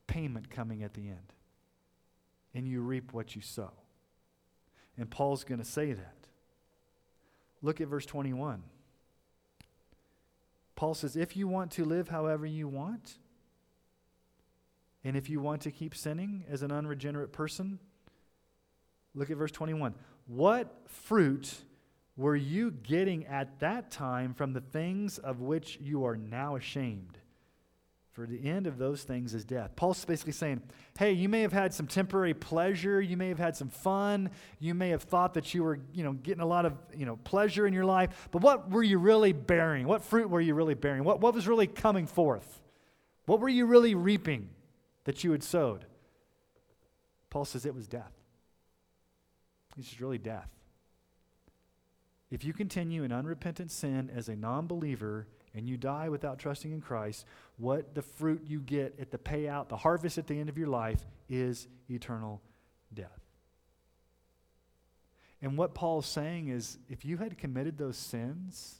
payment 0.05 0.49
coming 0.49 0.83
at 0.83 0.93
the 0.93 1.07
end. 1.07 1.33
And 2.53 2.67
you 2.67 2.81
reap 2.81 3.13
what 3.13 3.35
you 3.35 3.41
sow. 3.41 3.71
And 4.97 5.09
Paul's 5.09 5.43
going 5.43 5.59
to 5.59 5.65
say 5.65 5.93
that. 5.93 6.15
Look 7.61 7.81
at 7.81 7.87
verse 7.87 8.05
21. 8.05 8.63
Paul 10.75 10.93
says, 10.93 11.15
If 11.15 11.35
you 11.35 11.47
want 11.47 11.71
to 11.71 11.85
live 11.85 12.07
however 12.07 12.45
you 12.45 12.67
want, 12.67 13.17
and 15.03 15.15
if 15.15 15.29
you 15.29 15.39
want 15.39 15.61
to 15.61 15.71
keep 15.71 15.95
sinning 15.95 16.43
as 16.49 16.63
an 16.63 16.71
unregenerate 16.71 17.31
person, 17.31 17.79
look 19.15 19.31
at 19.31 19.37
verse 19.37 19.51
21. 19.51 19.95
What 20.27 20.73
fruit 20.87 21.53
were 22.15 22.35
you 22.35 22.71
getting 22.71 23.25
at 23.27 23.59
that 23.59 23.91
time 23.91 24.33
from 24.33 24.53
the 24.53 24.61
things 24.61 25.17
of 25.17 25.39
which 25.39 25.79
you 25.81 26.05
are 26.05 26.17
now 26.17 26.55
ashamed? 26.55 27.17
For 28.17 28.25
the 28.25 28.49
end 28.49 28.65
of 28.65 28.79
those 28.79 29.03
things 29.03 29.35
is 29.35 29.45
death. 29.45 29.75
Paul's 29.75 30.03
basically 30.03 30.33
saying, 30.33 30.63
hey, 30.97 31.11
you 31.11 31.29
may 31.29 31.41
have 31.41 31.53
had 31.53 31.71
some 31.71 31.85
temporary 31.85 32.33
pleasure, 32.33 32.99
you 32.99 33.15
may 33.15 33.27
have 33.27 33.37
had 33.37 33.55
some 33.55 33.69
fun, 33.69 34.31
you 34.57 34.73
may 34.73 34.89
have 34.89 35.03
thought 35.03 35.35
that 35.35 35.53
you 35.53 35.61
were, 35.61 35.77
you 35.93 36.03
know, 36.03 36.13
getting 36.13 36.41
a 36.41 36.45
lot 36.47 36.65
of, 36.65 36.73
you 36.95 37.05
know, 37.05 37.17
pleasure 37.17 37.67
in 37.67 37.73
your 37.75 37.85
life, 37.85 38.27
but 38.31 38.41
what 38.41 38.71
were 38.71 38.81
you 38.81 38.97
really 38.97 39.33
bearing? 39.33 39.85
What 39.85 40.01
fruit 40.01 40.31
were 40.31 40.41
you 40.41 40.55
really 40.55 40.73
bearing? 40.73 41.03
What, 41.03 41.21
what 41.21 41.35
was 41.35 41.47
really 41.47 41.67
coming 41.67 42.07
forth? 42.07 42.59
What 43.27 43.39
were 43.39 43.49
you 43.49 43.67
really 43.67 43.93
reaping 43.93 44.49
that 45.03 45.23
you 45.23 45.31
had 45.31 45.43
sowed? 45.43 45.85
Paul 47.29 47.45
says 47.45 47.67
it 47.67 47.75
was 47.75 47.87
death. 47.87 48.13
It's 49.77 49.89
just 49.89 50.01
really 50.01 50.17
death. 50.17 50.49
If 52.31 52.43
you 52.43 52.51
continue 52.51 53.03
in 53.03 53.11
unrepentant 53.11 53.69
sin 53.69 54.09
as 54.11 54.27
a 54.27 54.35
non 54.35 54.65
believer, 54.65 55.27
and 55.57 55.67
you 55.67 55.75
die 55.75 56.07
without 56.07 56.39
trusting 56.39 56.71
in 56.71 56.81
Christ, 56.81 57.25
what 57.57 57.95
the 57.95 58.01
fruit 58.01 58.43
you 58.45 58.59
get 58.59 58.95
at 58.99 59.11
the 59.11 59.17
payout, 59.17 59.69
the 59.69 59.77
harvest 59.77 60.17
at 60.17 60.27
the 60.27 60.39
end 60.39 60.49
of 60.49 60.57
your 60.57 60.67
life, 60.67 61.05
is 61.29 61.67
eternal 61.89 62.41
death. 62.93 63.19
And 65.41 65.57
what 65.57 65.73
Paul's 65.73 66.05
saying 66.05 66.49
is 66.49 66.77
if 66.89 67.03
you 67.05 67.17
had 67.17 67.37
committed 67.37 67.77
those 67.77 67.97
sins, 67.97 68.75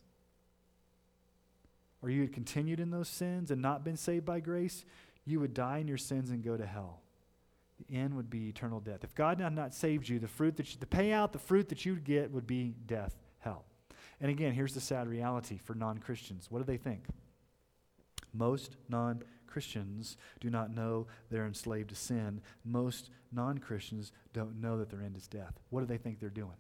or 2.02 2.10
you 2.10 2.22
had 2.22 2.32
continued 2.32 2.80
in 2.80 2.92
those 2.92 3.10
sins 3.10 3.52
and 3.52 3.62
not 3.62 3.84
been 3.84 3.98
saved 3.98 4.26
by 4.26 4.40
grace, 4.40 4.86
you 5.26 5.40
would 5.40 5.54
die 5.54 5.80
in 5.80 5.88
your 5.88 5.98
sins 5.98 6.30
and 6.30 6.44
go 6.44 6.56
to 6.56 6.66
hell. 6.66 7.02
The 7.80 7.96
end 7.96 8.16
would 8.16 8.30
be 8.30 8.50
eternal 8.50 8.80
death. 8.80 9.04
If 9.04 9.14
God 9.14 9.42
had 9.42 9.54
not 9.54 9.74
saved 9.74 10.08
you, 10.08 10.20
the 10.20 10.28
fruit 10.28 10.58
that 10.58 10.74
you, 10.74 10.80
the 10.80 10.86
payout, 10.86 11.32
the 11.32 11.40
fruit 11.40 11.70
that 11.70 11.86
you'd 11.86 12.04
get 12.04 12.32
would 12.32 12.48
be 12.48 12.76
death. 12.86 13.16
And 14.20 14.32
again, 14.32 14.54
here's 14.54 14.74
the 14.74 14.82
sad 14.82 15.08
reality 15.08 15.58
for 15.58 15.76
non 15.76 16.00
Christians. 16.00 16.48
What 16.50 16.60
do 16.60 16.66
they 16.66 16.78
think? 16.78 17.06
Most 18.34 18.76
non 18.90 19.24
Christians 19.46 20.18
do 20.40 20.50
not 20.50 20.74
know 20.74 21.08
they're 21.30 21.46
enslaved 21.46 21.90
to 21.90 21.96
sin. 21.96 22.42
Most 22.66 23.10
non 23.32 23.58
Christians 23.58 24.12
don't 24.34 24.60
know 24.60 24.78
that 24.80 24.90
their 24.90 25.02
end 25.02 25.16
is 25.16 25.28
death. 25.28 25.60
What 25.70 25.82
do 25.82 25.86
they 25.86 25.98
think 25.98 26.20
they're 26.20 26.30
doing? 26.30 26.58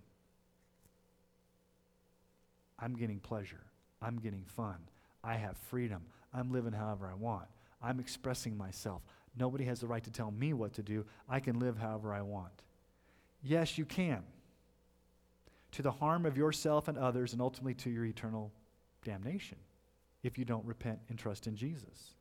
I'm 2.80 2.96
getting 2.96 3.20
pleasure. 3.20 3.64
I'm 4.02 4.20
getting 4.20 4.44
fun. 4.46 4.78
I 5.24 5.36
have 5.36 5.58
freedom. 5.58 6.04
I'm 6.34 6.52
living 6.52 6.74
however 6.74 7.08
I 7.08 7.16
want. 7.16 7.48
I'm 7.82 8.00
expressing 8.00 8.56
myself. 8.56 9.02
Nobody 9.36 9.66
has 9.66 9.80
the 9.80 9.88
right 9.88 10.04
to 10.04 10.12
tell 10.12 10.32
me 10.32 10.54
what 10.54 10.74
to 10.74 10.84
do. 10.84 11.06
I 11.28 11.40
can 11.40 11.60
live 11.60 11.78
however 11.78 12.14
I 12.14 12.22
want. 12.22 12.64
Yes, 13.42 13.78
you 13.78 13.86
can 13.86 14.24
to 15.78 15.84
the 15.84 15.92
harm 15.92 16.26
of 16.26 16.36
yourself 16.36 16.88
and 16.88 16.98
others, 16.98 17.34
and 17.34 17.42
ultimately 17.42 17.76
to 17.76 17.92
your 17.92 18.04
eternal 18.04 18.52
damnation 19.06 19.60
if 20.24 20.36
you 20.36 20.44
don't 20.44 20.66
repent 20.66 20.98
and 21.08 21.20
trust 21.20 21.46
in 21.46 21.56
Jesus. 21.56 22.16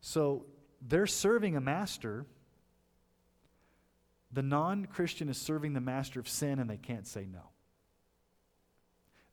So 0.00 0.46
they're 0.80 1.08
serving 1.08 1.56
a 1.56 1.60
master. 1.60 2.26
The 4.32 4.42
non 4.42 4.86
Christian 4.86 5.28
is 5.28 5.36
serving 5.36 5.72
the 5.72 5.80
master 5.80 6.20
of 6.20 6.28
sin, 6.28 6.60
and 6.60 6.70
they 6.70 6.76
can't 6.76 7.08
say 7.08 7.26
no. 7.26 7.50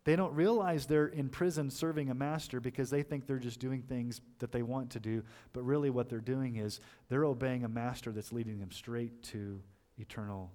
They 0.04 0.16
don't 0.16 0.34
realize 0.34 0.88
they're 0.88 1.06
in 1.06 1.30
prison 1.30 1.70
serving 1.70 2.10
a 2.10 2.16
master 2.16 2.60
because 2.60 2.90
they 2.90 3.04
think 3.04 3.28
they're 3.28 3.38
just 3.38 3.60
doing 3.60 3.84
things 3.84 4.20
that 4.40 4.52
they 4.52 4.64
want 4.64 4.90
to 4.92 5.00
do, 5.00 5.22
but 5.54 5.62
really 5.62 5.92
what 5.92 6.10
they're 6.10 6.20
doing 6.20 6.56
is 6.56 6.80
they're 7.08 7.26
obeying 7.26 7.66
a 7.66 7.70
master 7.70 8.12
that's 8.12 8.34
leading 8.34 8.60
them 8.60 8.72
straight 8.72 9.22
to 9.26 9.62
eternal 10.00 10.52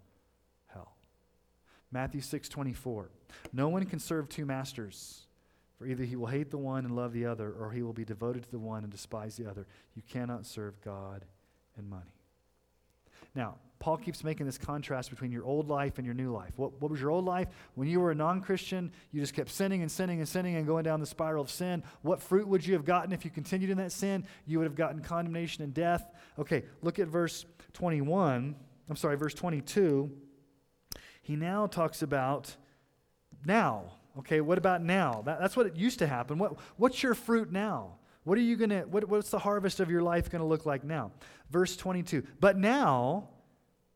Matthew 1.90 2.20
6 2.20 2.48
24. 2.48 3.10
No 3.52 3.68
one 3.68 3.84
can 3.86 3.98
serve 3.98 4.28
two 4.28 4.46
masters, 4.46 5.26
for 5.78 5.86
either 5.86 6.04
he 6.04 6.16
will 6.16 6.26
hate 6.26 6.50
the 6.50 6.58
one 6.58 6.84
and 6.84 6.94
love 6.94 7.12
the 7.12 7.26
other, 7.26 7.52
or 7.52 7.70
he 7.70 7.82
will 7.82 7.92
be 7.92 8.04
devoted 8.04 8.42
to 8.44 8.50
the 8.50 8.58
one 8.58 8.82
and 8.82 8.92
despise 8.92 9.36
the 9.36 9.48
other. 9.48 9.66
You 9.94 10.02
cannot 10.08 10.46
serve 10.46 10.80
God 10.82 11.24
and 11.76 11.88
money. 11.88 12.16
Now, 13.34 13.56
Paul 13.78 13.98
keeps 13.98 14.24
making 14.24 14.46
this 14.46 14.56
contrast 14.56 15.10
between 15.10 15.30
your 15.30 15.44
old 15.44 15.68
life 15.68 15.98
and 15.98 16.06
your 16.06 16.14
new 16.14 16.32
life. 16.32 16.52
What, 16.56 16.80
what 16.80 16.90
was 16.90 17.00
your 17.00 17.10
old 17.10 17.26
life? 17.26 17.48
When 17.74 17.86
you 17.86 18.00
were 18.00 18.10
a 18.10 18.14
non 18.14 18.40
Christian, 18.40 18.90
you 19.12 19.20
just 19.20 19.34
kept 19.34 19.50
sinning 19.50 19.82
and 19.82 19.92
sinning 19.92 20.20
and 20.20 20.28
sinning 20.28 20.56
and 20.56 20.66
going 20.66 20.84
down 20.84 21.00
the 21.00 21.06
spiral 21.06 21.42
of 21.42 21.50
sin. 21.50 21.82
What 22.00 22.22
fruit 22.22 22.48
would 22.48 22.66
you 22.66 22.72
have 22.72 22.86
gotten 22.86 23.12
if 23.12 23.24
you 23.24 23.30
continued 23.30 23.70
in 23.70 23.76
that 23.76 23.92
sin? 23.92 24.26
You 24.46 24.58
would 24.58 24.64
have 24.64 24.74
gotten 24.74 25.00
condemnation 25.00 25.62
and 25.62 25.74
death. 25.74 26.10
Okay, 26.38 26.64
look 26.80 26.98
at 26.98 27.08
verse 27.08 27.44
21. 27.74 28.56
I'm 28.88 28.96
sorry, 28.96 29.16
verse 29.16 29.34
22 29.34 30.10
he 31.26 31.34
now 31.34 31.66
talks 31.66 32.02
about 32.02 32.54
now. 33.44 33.86
Okay, 34.20 34.40
what 34.40 34.58
about 34.58 34.80
now? 34.80 35.22
That, 35.24 35.40
that's 35.40 35.56
what 35.56 35.66
it 35.66 35.74
used 35.74 35.98
to 35.98 36.06
happen. 36.06 36.38
What, 36.38 36.56
what's 36.76 37.02
your 37.02 37.14
fruit 37.14 37.50
now? 37.50 37.96
What 38.22 38.38
are 38.38 38.42
you 38.42 38.56
to, 38.68 38.82
what, 38.82 39.08
what's 39.08 39.30
the 39.30 39.40
harvest 39.40 39.80
of 39.80 39.90
your 39.90 40.02
life 40.02 40.30
to 40.30 40.44
look 40.44 40.66
like 40.66 40.84
now? 40.84 41.10
Verse 41.50 41.76
22. 41.76 42.22
But 42.38 42.56
now 42.56 43.30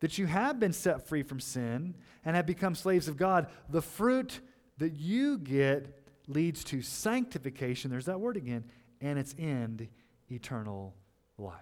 that 0.00 0.18
you 0.18 0.26
have 0.26 0.58
been 0.58 0.72
set 0.72 1.06
free 1.06 1.22
from 1.22 1.38
sin 1.38 1.94
and 2.24 2.34
have 2.34 2.46
become 2.46 2.74
slaves 2.74 3.06
of 3.06 3.16
God, 3.16 3.46
the 3.68 3.80
fruit 3.80 4.40
that 4.78 4.94
you 4.94 5.38
get 5.38 6.02
leads 6.26 6.64
to 6.64 6.82
sanctification. 6.82 7.92
There's 7.92 8.06
that 8.06 8.18
word 8.18 8.36
again. 8.36 8.64
And 9.00 9.20
its 9.20 9.36
end, 9.38 9.86
eternal 10.28 10.96
life. 11.38 11.54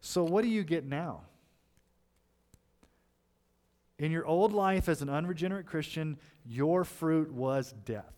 So, 0.00 0.22
what 0.22 0.44
do 0.44 0.48
you 0.48 0.62
get 0.62 0.86
now? 0.86 1.22
In 3.98 4.12
your 4.12 4.26
old 4.26 4.52
life 4.52 4.88
as 4.88 5.02
an 5.02 5.08
unregenerate 5.08 5.66
Christian, 5.66 6.18
your 6.44 6.84
fruit 6.84 7.32
was 7.32 7.74
death. 7.84 8.14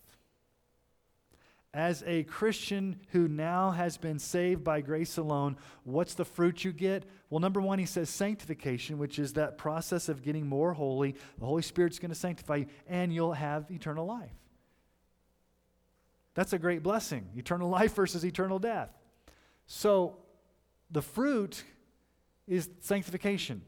As 1.73 2.03
a 2.05 2.25
Christian 2.25 2.99
who 3.13 3.29
now 3.29 3.71
has 3.71 3.97
been 3.97 4.19
saved 4.19 4.65
by 4.65 4.81
grace 4.81 5.17
alone, 5.19 5.57
what's 5.85 6.15
the 6.15 6.25
fruit 6.25 6.65
you 6.65 6.73
get? 6.73 7.05
Well, 7.31 7.39
number 7.39 7.61
one, 7.61 7.79
he 7.79 7.87
says 7.87 8.11
sanctification, 8.11 8.99
which 8.99 9.21
is 9.21 9.35
that 9.35 9.57
process 9.57 10.09
of 10.09 10.23
getting 10.23 10.47
more 10.47 10.73
holy. 10.73 11.15
The 11.39 11.47
Holy 11.47 11.63
Spirit's 11.63 12.01
going 12.01 12.11
to 12.11 12.17
sanctify 12.17 12.57
you, 12.57 12.67
and 12.89 13.15
you'll 13.15 13.35
have 13.35 13.71
eternal 13.71 14.05
life. 14.05 14.33
That's 16.35 16.53
a 16.53 16.59
great 16.59 16.83
blessing 16.83 17.29
eternal 17.37 17.69
life 17.79 17.95
versus 17.95 18.25
eternal 18.25 18.59
death. 18.59 18.91
So, 19.67 20.17
the 20.91 21.03
fruit 21.03 21.63
is 22.49 22.69
sanctification 22.81 23.63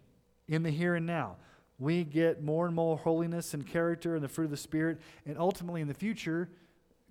in 0.48 0.64
the 0.64 0.70
here 0.70 0.96
and 0.96 1.06
now 1.06 1.36
we 1.82 2.04
get 2.04 2.44
more 2.44 2.66
and 2.66 2.74
more 2.76 2.96
holiness 2.96 3.54
and 3.54 3.66
character 3.66 4.14
and 4.14 4.22
the 4.22 4.28
fruit 4.28 4.44
of 4.44 4.50
the 4.52 4.56
Spirit. 4.56 5.00
And 5.26 5.36
ultimately, 5.36 5.80
in 5.80 5.88
the 5.88 5.94
future, 5.94 6.48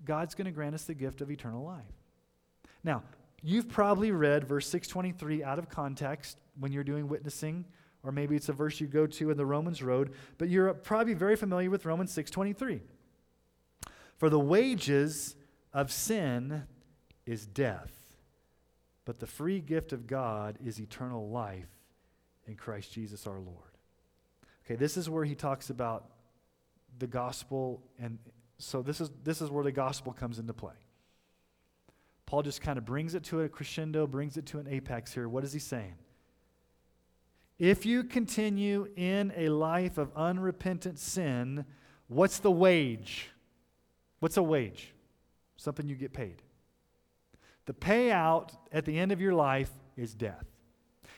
God's 0.05 0.33
going 0.33 0.45
to 0.45 0.51
grant 0.51 0.73
us 0.73 0.85
the 0.85 0.93
gift 0.93 1.19
of 1.19 1.29
eternal 1.29 1.65
life. 1.65 1.83
Now, 2.81 3.03
you've 3.43 3.67
probably 3.67 4.11
read 4.11 4.47
verse 4.47 4.67
623 4.69 5.43
out 5.43 5.59
of 5.59 5.67
context 5.67 6.37
when 6.57 6.71
you're 6.71 6.85
doing 6.85 7.09
witnessing, 7.09 7.65
or 8.01 8.13
maybe 8.13 8.37
it's 8.37 8.47
a 8.47 8.53
verse 8.53 8.79
you 8.79 8.87
go 8.87 9.05
to 9.05 9.29
in 9.29 9.35
the 9.35 9.45
Romans 9.45 9.83
Road, 9.83 10.13
but 10.37 10.47
you're 10.47 10.73
probably 10.73 11.15
very 11.15 11.35
familiar 11.35 11.69
with 11.69 11.85
Romans 11.85 12.13
623. 12.13 12.81
For 14.17 14.29
the 14.29 14.39
wages 14.39 15.35
of 15.73 15.91
sin 15.91 16.63
is 17.25 17.45
death, 17.45 17.91
but 19.03 19.19
the 19.19 19.27
free 19.27 19.59
gift 19.59 19.91
of 19.91 20.07
God 20.07 20.57
is 20.65 20.79
eternal 20.79 21.29
life 21.29 21.67
in 22.47 22.55
Christ 22.55 22.93
Jesus 22.93 23.27
our 23.27 23.39
Lord. 23.39 23.70
Okay, 24.65 24.75
this 24.75 24.97
is 24.97 25.09
where 25.09 25.25
he 25.25 25.35
talks 25.35 25.69
about 25.69 26.05
the 26.99 27.07
gospel, 27.07 27.81
and 27.99 28.17
so 28.57 28.81
this 28.81 29.01
is, 29.01 29.09
this 29.23 29.41
is 29.41 29.49
where 29.49 29.63
the 29.63 29.71
gospel 29.71 30.13
comes 30.13 30.39
into 30.39 30.53
play. 30.53 30.73
Paul 32.25 32.43
just 32.43 32.61
kind 32.61 32.77
of 32.77 32.85
brings 32.85 33.15
it 33.15 33.23
to 33.25 33.41
a 33.41 33.49
crescendo, 33.49 34.07
brings 34.07 34.37
it 34.37 34.45
to 34.47 34.59
an 34.59 34.67
apex 34.67 35.13
here. 35.13 35.27
What 35.27 35.43
is 35.43 35.51
he 35.51 35.59
saying? 35.59 35.95
If 37.59 37.85
you 37.85 38.03
continue 38.03 38.87
in 38.95 39.33
a 39.35 39.49
life 39.49 39.97
of 39.97 40.11
unrepentant 40.15 40.97
sin, 40.97 41.65
what's 42.07 42.39
the 42.39 42.49
wage? 42.49 43.29
What's 44.19 44.37
a 44.37 44.43
wage? 44.43 44.93
Something 45.57 45.87
you 45.87 45.95
get 45.95 46.13
paid. 46.13 46.41
The 47.65 47.73
payout 47.73 48.51
at 48.71 48.85
the 48.85 48.97
end 48.97 49.11
of 49.11 49.21
your 49.21 49.33
life 49.33 49.69
is 49.95 50.15
death. 50.15 50.45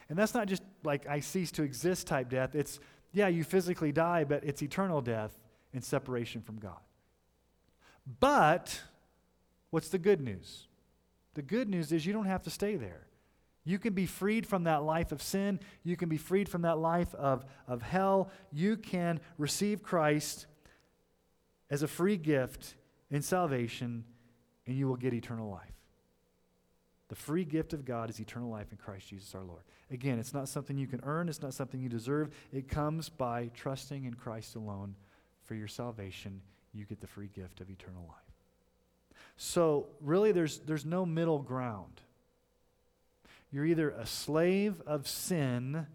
And 0.10 0.18
that's 0.18 0.34
not 0.34 0.48
just 0.48 0.64
like 0.84 1.08
I 1.08 1.20
cease 1.20 1.52
to 1.52 1.64
exist 1.64 2.08
type 2.08 2.30
death. 2.30 2.56
It's, 2.56 2.80
yeah, 3.14 3.28
you 3.28 3.43
physically 3.43 3.91
die, 3.91 4.24
but 4.24 4.43
it's 4.43 4.61
eternal 4.61 5.01
death 5.01 5.38
and 5.74 5.84
separation 5.84 6.41
from 6.41 6.57
God. 6.57 6.80
But 8.20 8.82
what's 9.70 9.89
the 9.89 9.99
good 9.99 10.20
news? 10.20 10.68
The 11.36 11.43
good 11.43 11.70
news 11.70 11.91
is 11.91 12.05
you 12.05 12.14
don't 12.14 12.26
have 12.26 12.43
to 12.43 12.49
stay 12.49 12.76
there. 12.76 13.07
You 13.66 13.80
can 13.80 13.93
be 13.93 14.05
freed 14.05 14.45
from 14.45 14.66
that 14.66 14.84
life 14.84 15.11
of 15.11 15.22
sin. 15.22 15.59
You 15.84 15.95
can 15.95 16.09
be 16.09 16.18
freed 16.18 16.49
from 16.49 16.64
that 16.64 16.80
life 16.80 17.14
of, 17.16 17.45
of 17.68 17.82
hell. 17.82 18.30
You 18.51 18.76
can 18.76 19.22
receive 19.38 19.82
Christ 19.82 20.47
as 21.70 21.82
a 21.82 21.88
free 21.88 22.18
gift 22.18 22.76
in 23.09 23.22
salvation, 23.22 24.03
and 24.68 24.76
you 24.76 24.88
will 24.88 24.97
get 24.97 25.14
eternal 25.14 25.49
life. 25.49 25.72
The 27.14 27.20
free 27.20 27.45
gift 27.45 27.74
of 27.74 27.86
God 27.86 28.09
is 28.09 28.20
eternal 28.20 28.49
life 28.49 28.72
in 28.72 28.78
Christ 28.80 29.09
Jesus 29.09 29.36
our 29.36 29.43
Lord. 29.43 29.61
Again, 29.91 30.18
it's 30.18 30.34
not 30.34 30.49
something 30.49 30.80
you 30.80 30.88
can 30.88 30.99
earn, 31.03 31.30
it's 31.30 31.43
not 31.43 31.53
something 31.53 31.80
you 31.80 31.88
deserve. 31.88 32.32
It 32.51 32.68
comes 32.68 33.07
by 33.07 33.51
trusting 33.53 34.05
in 34.05 34.16
Christ 34.16 34.55
alone 34.55 34.95
for 35.43 35.53
your 35.53 35.68
salvation. 35.68 36.41
You 36.74 36.86
get 36.86 37.01
the 37.01 37.05
free 37.05 37.28
gift 37.28 37.61
of 37.61 37.70
eternal 37.70 38.01
life. 38.07 39.16
So, 39.38 39.89
really, 40.01 40.32
there's, 40.32 40.57
there's 40.61 40.86
no 40.86 41.05
middle 41.05 41.38
ground. 41.38 42.01
You're 43.51 43.66
either 43.66 43.91
a 43.91 44.07
slave 44.07 44.82
of 44.88 45.07
sin, 45.07 45.86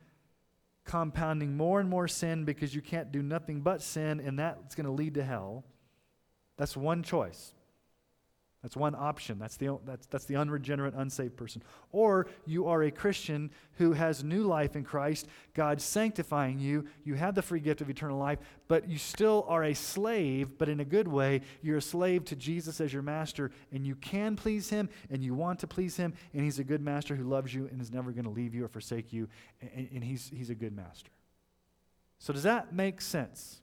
compounding 0.85 1.57
more 1.57 1.81
and 1.81 1.91
more 1.91 2.07
sin 2.07 2.45
because 2.45 2.77
you 2.77 2.81
can't 2.81 3.11
do 3.11 3.23
nothing 3.25 3.63
but 3.63 3.83
sin, 3.83 4.21
and 4.21 4.39
that's 4.39 4.77
going 4.77 4.87
to 4.87 4.93
lead 4.93 5.15
to 5.15 5.25
hell. 5.25 5.65
That's 6.57 6.77
one 6.77 7.03
choice. 7.03 7.55
That's 8.63 8.77
one 8.77 8.97
option. 8.97 9.39
That's 9.39 9.57
the, 9.57 9.79
that's, 9.85 10.07
that's 10.07 10.25
the 10.25 10.35
unregenerate, 10.35 10.95
unsaved 10.95 11.37
person. 11.37 11.63
Or 11.93 12.27
you 12.45 12.67
are 12.67 12.83
a 12.83 12.91
Christian 12.91 13.53
who 13.75 13.93
has 13.93 14.25
new 14.25 14.43
life 14.43 14.75
in 14.75 14.83
Christ, 14.83 15.29
God 15.55 15.81
sanctifying 15.81 16.59
you. 16.59 16.85
You 17.05 17.15
have 17.15 17.37
the 17.37 17.43
free 17.43 17.61
gift 17.61 17.81
of 17.81 17.89
eternal 17.89 18.19
life, 18.19 18.41
but 18.67 18.89
you 18.89 18.99
still 18.99 19.47
are 19.49 19.63
a 19.63 19.75
slave, 19.75 20.59
but 20.59 20.69
in 20.69 20.81
a 20.81 20.85
good 20.85 21.07
way. 21.07 21.43
You're 21.63 21.77
a 21.77 21.83
slave 21.83 22.25
to 22.27 22.37
Jesus 22.37 22.81
as 22.81 22.93
your 22.93 23.03
master, 23.03 23.53
and 23.71 23.87
you 23.87 23.95
can 23.95 24.35
please 24.35 24.69
him, 24.69 24.89
and 25.09 25.23
you 25.23 25.35
want 25.35 25.61
to 25.61 25.69
please 25.69 25.97
him, 25.97 26.13
and 26.33 26.43
he's 26.43 26.59
a 26.59 26.65
good 26.65 26.83
master 26.83 27.15
who 27.15 27.25
loves 27.25 27.55
you 27.55 27.69
and 27.71 27.81
is 27.81 27.93
never 27.93 28.11
going 28.11 28.25
to 28.25 28.31
leave 28.31 28.55
you 28.55 28.65
or 28.65 28.69
forsake 28.69 29.13
you, 29.13 29.29
and, 29.61 29.89
and 29.95 30.03
he's, 30.03 30.33
he's 30.35 30.51
a 30.51 30.57
good 30.57 30.75
master. 30.75 31.11
So, 32.19 32.33
does 32.33 32.43
that 32.43 32.75
make 32.75 33.01
sense? 33.01 33.61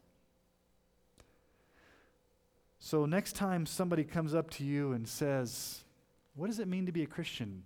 So, 2.85 3.07
next 3.07 3.33
time 3.33 3.65
somebody 3.65 4.03
comes 4.03 4.35
up 4.35 4.51
to 4.51 4.63
you 4.63 4.91
and 4.91 5.07
says, 5.07 5.83
What 6.35 6.45
does 6.45 6.59
it 6.59 6.67
mean 6.67 6.85
to 6.85 6.91
be 6.91 7.01
a 7.01 7.07
Christian? 7.07 7.63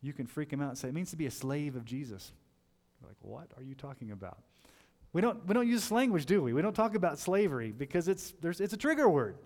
You 0.00 0.12
can 0.12 0.28
freak 0.28 0.50
them 0.50 0.62
out 0.62 0.68
and 0.68 0.78
say, 0.78 0.86
It 0.86 0.94
means 0.94 1.10
to 1.10 1.16
be 1.16 1.26
a 1.26 1.30
slave 1.32 1.74
of 1.74 1.84
Jesus. 1.84 2.30
You're 3.00 3.10
like, 3.10 3.16
what 3.20 3.48
are 3.56 3.64
you 3.64 3.74
talking 3.74 4.12
about? 4.12 4.38
We 5.12 5.22
don't, 5.22 5.44
we 5.44 5.54
don't 5.54 5.66
use 5.66 5.80
this 5.80 5.90
language, 5.90 6.24
do 6.24 6.40
we? 6.40 6.52
We 6.52 6.62
don't 6.62 6.72
talk 6.72 6.94
about 6.94 7.18
slavery 7.18 7.72
because 7.72 8.06
it's, 8.06 8.32
there's, 8.40 8.60
it's 8.60 8.72
a 8.72 8.76
trigger 8.76 9.08
word. 9.08 9.38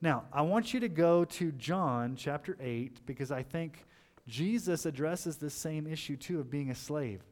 Now, 0.00 0.24
I 0.32 0.42
want 0.42 0.74
you 0.74 0.80
to 0.80 0.88
go 0.88 1.24
to 1.24 1.52
John 1.52 2.16
chapter 2.16 2.56
8 2.60 3.06
because 3.06 3.30
I 3.30 3.44
think 3.44 3.84
Jesus 4.26 4.84
addresses 4.84 5.36
this 5.36 5.54
same 5.54 5.86
issue 5.86 6.16
too 6.16 6.40
of 6.40 6.50
being 6.50 6.70
a 6.70 6.74
slave. 6.74 7.22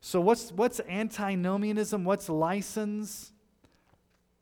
So, 0.00 0.20
what's, 0.20 0.52
what's 0.52 0.78
antinomianism? 0.88 2.04
What's 2.04 2.28
license? 2.28 3.32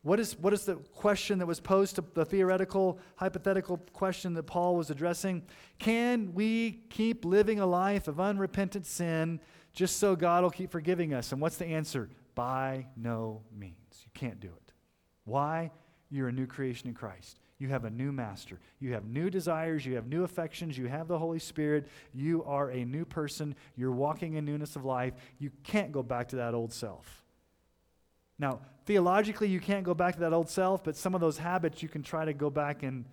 What 0.07 0.21
is, 0.21 0.39
what 0.39 0.53
is 0.53 0.65
the 0.65 0.77
question 0.77 1.41
that 1.41 1.47
was 1.47 1.59
posed 1.59 1.97
to 1.97 2.05
the 2.15 2.25
theoretical, 2.25 3.01
hypothetical 3.17 3.79
question 3.93 4.35
that 4.35 4.45
Paul 4.45 4.77
was 4.77 4.89
addressing? 4.89 5.43
Can 5.81 6.33
we 6.33 6.85
keep 6.91 7.25
living 7.25 7.59
a 7.59 7.67
life 7.67 8.07
of 8.07 8.21
unrepentant 8.21 8.87
sin 8.87 9.41
just 9.73 9.97
so 9.97 10.15
God 10.15 10.45
will 10.45 10.51
keep 10.51 10.71
forgiving 10.71 11.13
us? 11.13 11.33
And 11.33 11.41
what's 11.41 11.57
the 11.57 11.67
answer? 11.67 12.09
By 12.37 12.87
no 12.97 13.43
means. 13.53 14.05
You 14.05 14.13
can't 14.15 14.39
do 14.39 14.47
it. 14.47 14.73
Why? 15.25 15.73
You're 16.09 16.29
a 16.29 16.33
new 16.33 16.47
creation 16.47 16.87
in 16.87 16.95
Christ. 16.95 17.41
You 17.59 17.71
have 17.71 17.85
a 17.85 17.91
new 17.91 18.13
master. 18.13 18.61
You 18.79 18.93
have 18.93 19.07
new 19.07 19.29
desires. 19.29 19.85
You 19.85 19.97
have 19.97 20.07
new 20.07 20.23
affections. 20.23 20.79
You 20.79 20.87
have 20.87 21.09
the 21.09 21.19
Holy 21.19 21.41
Spirit. 21.41 21.89
You 22.15 22.45
are 22.45 22.71
a 22.71 22.85
new 22.85 23.05
person. 23.05 23.57
You're 23.75 23.91
walking 23.91 24.35
in 24.35 24.45
newness 24.45 24.77
of 24.77 24.85
life. 24.85 25.15
You 25.41 25.51
can't 25.65 25.91
go 25.91 26.05
back 26.05 26.29
to 26.29 26.37
that 26.37 26.55
old 26.55 26.73
self. 26.73 27.25
Now, 28.39 28.61
theologically, 28.87 29.49
you 29.49 29.61
can't 29.61 29.85
go 29.85 29.95
back 29.95 30.15
to 30.15 30.21
that 30.21 30.33
old 30.33 30.49
self, 30.49 30.83
but 30.83 30.97
some 30.97 31.15
of 31.15 31.21
those 31.21 31.37
habits 31.37 31.83
you 31.83 31.89
can 31.89 32.03
try 32.03 32.25
to 32.25 32.33
go 32.33 32.49
back 32.49 32.83
and, 32.83 33.05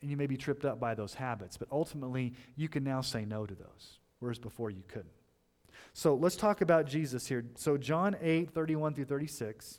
and 0.00 0.10
you 0.10 0.16
may 0.16 0.26
be 0.26 0.36
tripped 0.36 0.64
up 0.64 0.80
by 0.80 0.94
those 0.94 1.12
habits. 1.12 1.56
But 1.56 1.68
ultimately, 1.70 2.34
you 2.54 2.68
can 2.68 2.84
now 2.84 3.00
say 3.00 3.24
no 3.24 3.44
to 3.44 3.54
those, 3.54 3.98
whereas 4.20 4.38
before 4.38 4.70
you 4.70 4.84
couldn't. 4.88 5.10
So 5.92 6.14
let's 6.14 6.36
talk 6.36 6.60
about 6.60 6.86
Jesus 6.86 7.26
here. 7.26 7.44
So, 7.56 7.76
John 7.76 8.16
8, 8.20 8.52
31 8.52 8.94
through 8.94 9.06
36. 9.06 9.78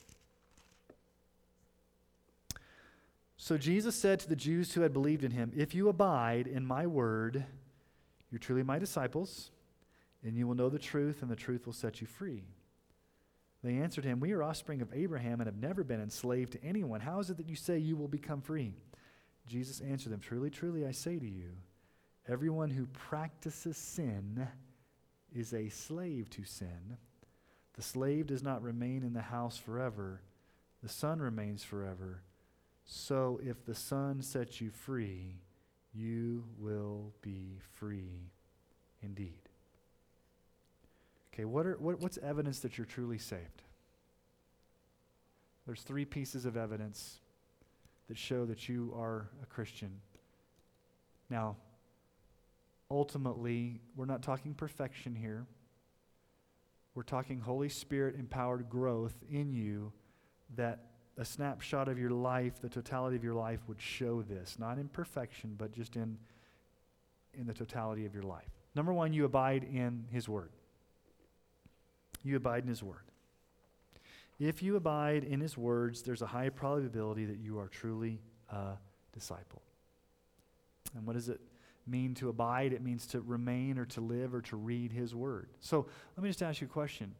So, 3.36 3.56
Jesus 3.56 3.94
said 3.94 4.20
to 4.20 4.28
the 4.28 4.36
Jews 4.36 4.74
who 4.74 4.80
had 4.80 4.92
believed 4.92 5.24
in 5.24 5.30
him, 5.30 5.52
If 5.56 5.74
you 5.74 5.88
abide 5.88 6.46
in 6.48 6.66
my 6.66 6.86
word, 6.86 7.44
you're 8.30 8.40
truly 8.40 8.64
my 8.64 8.78
disciples, 8.78 9.52
and 10.24 10.36
you 10.36 10.46
will 10.46 10.56
know 10.56 10.68
the 10.68 10.78
truth, 10.78 11.22
and 11.22 11.30
the 11.30 11.36
truth 11.36 11.66
will 11.66 11.72
set 11.72 12.00
you 12.00 12.06
free. 12.06 12.42
They 13.62 13.74
answered 13.76 14.04
him, 14.04 14.20
We 14.20 14.32
are 14.32 14.42
offspring 14.42 14.82
of 14.82 14.92
Abraham 14.94 15.40
and 15.40 15.46
have 15.46 15.56
never 15.56 15.82
been 15.82 16.00
enslaved 16.00 16.52
to 16.52 16.64
anyone. 16.64 17.00
How 17.00 17.18
is 17.18 17.30
it 17.30 17.36
that 17.38 17.48
you 17.48 17.56
say 17.56 17.78
you 17.78 17.96
will 17.96 18.08
become 18.08 18.40
free? 18.40 18.74
Jesus 19.46 19.80
answered 19.80 20.12
them, 20.12 20.20
Truly, 20.20 20.50
truly, 20.50 20.86
I 20.86 20.92
say 20.92 21.18
to 21.18 21.28
you, 21.28 21.50
everyone 22.28 22.70
who 22.70 22.86
practices 22.86 23.76
sin 23.76 24.46
is 25.34 25.52
a 25.52 25.68
slave 25.68 26.30
to 26.30 26.44
sin. 26.44 26.98
The 27.74 27.82
slave 27.82 28.26
does 28.26 28.42
not 28.42 28.62
remain 28.62 29.02
in 29.02 29.12
the 29.12 29.22
house 29.22 29.56
forever, 29.56 30.22
the 30.82 30.88
son 30.88 31.20
remains 31.20 31.64
forever. 31.64 32.22
So 32.84 33.40
if 33.44 33.64
the 33.64 33.74
son 33.74 34.22
sets 34.22 34.60
you 34.60 34.70
free, 34.70 35.34
you 35.92 36.44
will 36.58 37.12
be 37.20 37.58
free 37.74 38.30
indeed. 39.02 39.47
Okay, 41.38 41.44
what 41.44 41.66
are, 41.66 41.76
what, 41.78 42.00
what's 42.00 42.18
evidence 42.18 42.58
that 42.60 42.76
you're 42.76 42.84
truly 42.84 43.18
saved? 43.18 43.62
There's 45.66 45.82
three 45.82 46.04
pieces 46.04 46.44
of 46.44 46.56
evidence 46.56 47.20
that 48.08 48.18
show 48.18 48.44
that 48.46 48.68
you 48.68 48.92
are 48.96 49.28
a 49.40 49.46
Christian. 49.46 50.00
Now, 51.30 51.54
ultimately, 52.90 53.80
we're 53.94 54.06
not 54.06 54.20
talking 54.20 54.52
perfection 54.52 55.14
here. 55.14 55.46
We're 56.96 57.04
talking 57.04 57.38
Holy 57.38 57.68
Spirit 57.68 58.16
empowered 58.18 58.68
growth 58.68 59.14
in 59.30 59.52
you 59.52 59.92
that 60.56 60.86
a 61.18 61.24
snapshot 61.24 61.88
of 61.88 62.00
your 62.00 62.10
life, 62.10 62.60
the 62.60 62.68
totality 62.68 63.14
of 63.14 63.22
your 63.22 63.34
life 63.34 63.60
would 63.68 63.80
show 63.80 64.22
this. 64.22 64.56
Not 64.58 64.78
in 64.78 64.88
perfection, 64.88 65.54
but 65.56 65.70
just 65.70 65.94
in, 65.94 66.18
in 67.32 67.46
the 67.46 67.54
totality 67.54 68.06
of 68.06 68.14
your 68.14 68.24
life. 68.24 68.50
Number 68.74 68.92
one, 68.92 69.12
you 69.12 69.24
abide 69.24 69.62
in 69.62 70.06
His 70.10 70.28
Word 70.28 70.50
you 72.22 72.36
abide 72.36 72.62
in 72.62 72.68
his 72.68 72.82
word. 72.82 73.02
If 74.38 74.62
you 74.62 74.76
abide 74.76 75.24
in 75.24 75.40
his 75.40 75.56
words, 75.58 76.02
there's 76.02 76.22
a 76.22 76.26
high 76.26 76.48
probability 76.48 77.24
that 77.24 77.38
you 77.38 77.58
are 77.58 77.68
truly 77.68 78.20
a 78.50 78.74
disciple. 79.12 79.62
And 80.96 81.06
what 81.06 81.14
does 81.14 81.28
it 81.28 81.40
mean 81.86 82.14
to 82.14 82.28
abide? 82.28 82.72
It 82.72 82.82
means 82.82 83.06
to 83.08 83.20
remain 83.20 83.78
or 83.78 83.84
to 83.86 84.00
live 84.00 84.34
or 84.34 84.42
to 84.42 84.56
read 84.56 84.92
his 84.92 85.14
word. 85.14 85.48
So 85.60 85.86
let 86.16 86.22
me 86.22 86.28
just 86.28 86.42
ask 86.42 86.60
you 86.60 86.66
a 86.66 86.70
question. 86.70 87.14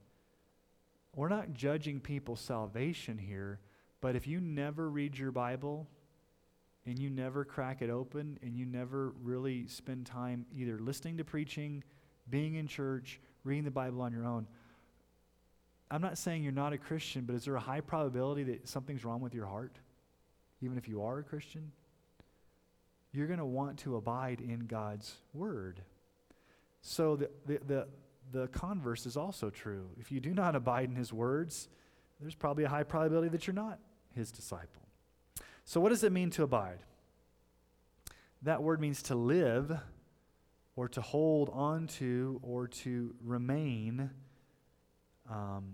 We're 1.17 1.29
not 1.29 1.53
judging 1.53 2.01
people's 2.01 2.41
salvation 2.41 3.19
here, 3.19 3.59
but 4.01 4.15
if 4.15 4.27
you 4.27 4.41
never 4.41 4.89
read 4.89 5.19
your 5.19 5.33
Bible 5.33 5.89
and 6.87 6.99
you 6.99 7.11
never 7.11 7.45
crack 7.45 7.83
it 7.83 7.91
open 7.91 8.39
and 8.43 8.55
you 8.55 8.65
never 8.65 9.13
really 9.23 9.67
spend 9.67 10.07
time 10.07 10.47
either 10.55 10.79
listening 10.79 11.17
to 11.17 11.25
preaching, 11.25 11.83
being 12.31 12.55
in 12.55 12.69
church, 12.69 13.21
reading 13.43 13.65
the 13.65 13.71
Bible 13.71 14.03
on 14.03 14.13
your 14.13 14.25
own, 14.25 14.47
I'm 15.91 16.03
not 16.03 16.19
saying 16.19 16.43
you're 16.43 16.53
not 16.53 16.73
a 16.73 16.79
Christian, 16.79 17.25
but 17.25 17.35
is 17.35 17.45
there 17.45 17.57
a 17.57 17.61
high 17.61 17.81
probability 17.81 18.43
that 18.45 18.69
something's 18.69 19.05
wrong 19.05 19.21
with 19.21 19.35
your 19.35 19.47
heart, 19.47 19.77
even 20.61 20.77
if 20.77 20.89
you 20.89 21.03
are 21.03 21.19
a 21.19 21.23
Christian? 21.23 21.73
You're 23.13 23.27
going 23.27 23.39
to 23.39 23.47
want 23.47 23.79
to 23.81 23.97
abide 23.97 24.41
in 24.41 24.67
God's 24.67 25.15
word. 25.33 25.81
So 26.83 27.17
the, 27.17 27.31
the, 27.47 27.61
the, 27.67 27.89
the 28.33 28.49
converse 28.49 29.07
is 29.07 29.17
also 29.17 29.49
true. 29.49 29.89
If 29.99 30.13
you 30.13 30.21
do 30.21 30.35
not 30.35 30.55
abide 30.55 30.91
in 30.91 30.97
his 30.97 31.13
words, 31.13 31.69
there's 32.21 32.35
probably 32.35 32.65
a 32.65 32.69
high 32.69 32.83
probability 32.83 33.29
that 33.31 33.47
you're 33.47 33.55
not 33.55 33.79
his 34.15 34.31
disciple. 34.31 34.83
So, 35.65 35.81
what 35.81 35.91
does 35.91 36.03
it 36.03 36.13
mean 36.13 36.31
to 36.31 36.43
abide? 36.43 36.79
That 38.43 38.63
word 38.63 38.81
means 38.81 39.03
to 39.05 39.15
live, 39.15 39.79
or 40.77 40.89
to 40.89 41.01
hold 41.01 41.51
on 41.53 41.87
to, 41.99 42.41
or 42.43 42.69
to 42.69 43.15
remain 43.25 44.11
um, 45.31 45.65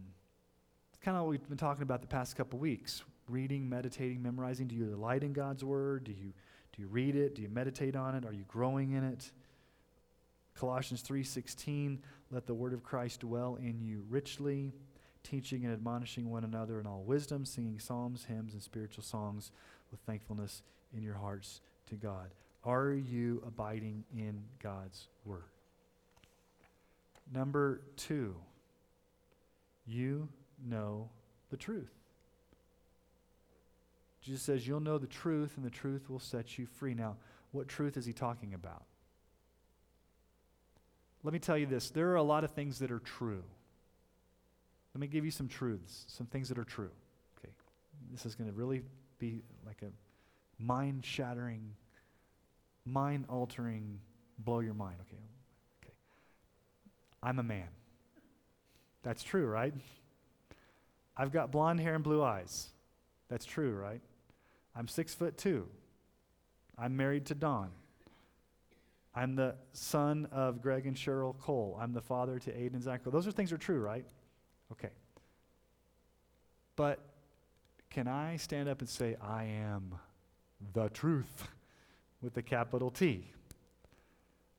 it's 0.89 1.03
kind 1.03 1.17
of 1.17 1.25
what 1.25 1.31
we've 1.31 1.49
been 1.49 1.57
talking 1.57 1.83
about 1.83 2.01
the 2.01 2.07
past 2.07 2.37
couple 2.37 2.59
weeks 2.59 3.03
reading, 3.29 3.69
meditating, 3.69 4.23
memorizing. 4.23 4.67
Do 4.67 4.75
you 4.75 4.85
delight 4.87 5.23
in 5.23 5.33
God's 5.33 5.65
word? 5.65 6.05
Do 6.05 6.13
you, 6.13 6.33
do 6.73 6.83
you 6.83 6.89
read 6.89 7.17
it? 7.17 7.35
Do 7.35 7.43
you 7.43 7.49
meditate 7.49 7.97
on 7.97 8.15
it? 8.15 8.25
Are 8.27 8.33
you 8.33 8.45
growing 8.49 8.93
in 8.93 9.05
it? 9.05 9.31
Colossians 10.55 11.03
3:16, 11.03 11.99
let 12.31 12.47
the 12.47 12.55
word 12.55 12.73
of 12.73 12.83
Christ 12.83 13.21
dwell 13.21 13.57
in 13.57 13.81
you 13.81 14.05
richly, 14.09 14.73
teaching 15.23 15.65
and 15.65 15.73
admonishing 15.73 16.31
one 16.31 16.45
another 16.45 16.79
in 16.79 16.87
all 16.87 17.03
wisdom, 17.03 17.45
singing 17.45 17.81
psalms, 17.81 18.25
hymns, 18.25 18.53
and 18.53 18.63
spiritual 18.63 19.03
songs 19.03 19.51
with 19.91 20.01
thankfulness 20.01 20.63
in 20.97 21.03
your 21.03 21.15
hearts 21.15 21.61
to 21.87 21.97
God. 21.97 22.31
Are 22.63 22.93
you 22.93 23.43
abiding 23.47 24.05
in 24.17 24.45
God's 24.63 25.09
word? 25.25 25.45
Number 27.33 27.81
two, 27.97 28.37
you 29.87 30.28
know 30.64 31.11
the 31.51 31.57
truth. 31.57 31.93
Jesus 34.20 34.43
says, 34.43 34.66
You'll 34.66 34.80
know 34.80 34.99
the 34.99 35.07
truth, 35.07 35.53
and 35.57 35.64
the 35.64 35.70
truth 35.70 36.09
will 36.09 36.18
set 36.18 36.59
you 36.59 36.66
free. 36.66 36.95
Now, 36.95 37.16
what 37.53 37.68
truth 37.68 37.97
is 37.97 38.07
he 38.07 38.12
talking 38.12 38.55
about? 38.55 38.85
Let 41.22 41.32
me 41.32 41.39
tell 41.39 41.57
you 41.57 41.66
this 41.66 41.91
there 41.91 42.11
are 42.11 42.16
a 42.16 42.22
lot 42.22 42.45
of 42.45 42.51
things 42.51 42.78
that 42.78 42.91
are 42.91 43.01
true. 43.01 43.43
Let 44.95 45.01
me 45.01 45.07
give 45.09 45.24
you 45.24 45.30
some 45.30 45.49
truths, 45.49 46.05
some 46.09 46.26
things 46.26 46.49
that 46.49 46.59
are 46.59 46.64
true. 46.64 46.91
Okay. 47.39 47.53
This 48.12 48.24
is 48.26 48.35
going 48.35 48.49
to 48.49 48.57
really 48.57 48.82
be 49.18 49.43
like 49.66 49.82
a 49.82 49.91
mind 50.62 51.05
shattering, 51.05 51.74
mind 52.85 53.24
altering, 53.28 53.99
blow 54.39 54.61
your 54.61 54.74
mind. 54.74 54.97
Okay. 55.01 55.22
Okay. 55.82 55.95
I'm 57.22 57.39
a 57.39 57.43
man. 57.43 57.68
That's 59.05 59.23
true, 59.23 59.47
right? 59.47 59.75
I've 61.17 61.31
got 61.31 61.53
blonde 61.53 61.79
hair 61.79 61.95
and 61.95 62.03
blue 62.03 62.23
eyes. 62.23 62.71
That's 63.29 63.45
true, 63.45 63.73
right? 63.73 64.01
I'm 64.75 64.89
six 64.89 65.15
foot 65.15 65.39
two. 65.39 65.69
I'm 66.77 66.97
married 66.97 67.27
to 67.27 67.35
Dawn. 67.35 67.71
I'm 69.15 69.37
the 69.37 69.55
son 69.73 70.27
of 70.33 70.61
Greg 70.61 70.87
and 70.87 70.97
Cheryl 70.97 71.39
Cole. 71.39 71.79
I'm 71.81 71.93
the 71.93 72.01
father 72.01 72.41
to 72.41 72.51
Aiden 72.51 72.75
and 72.75 72.83
Zach. 72.83 73.03
Those 73.05 73.29
are 73.29 73.33
things 73.33 73.53
are 73.53 73.59
true, 73.59 73.79
right? 73.79 74.05
Okay. 74.73 74.91
But 76.75 76.99
can 77.91 78.09
I 78.09 78.37
stand 78.37 78.69
up 78.69 78.81
and 78.81 78.89
say, 78.89 79.15
I 79.23 79.45
am 79.45 79.95
the 80.73 80.89
truth 80.89 81.47
with 82.21 82.35
the 82.35 82.43
capital 82.43 82.91
T? 82.91 83.31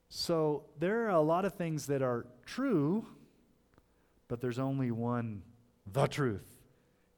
So 0.08 0.64
there 0.80 1.06
are 1.06 1.10
a 1.10 1.20
lot 1.20 1.44
of 1.44 1.56
things 1.56 1.88
that 1.88 2.02
are 2.02 2.26
true, 2.46 3.06
but 4.28 4.42
there's 4.42 4.60
only 4.60 4.92
one, 4.92 5.44
the 5.92 6.08
truth 6.08 6.56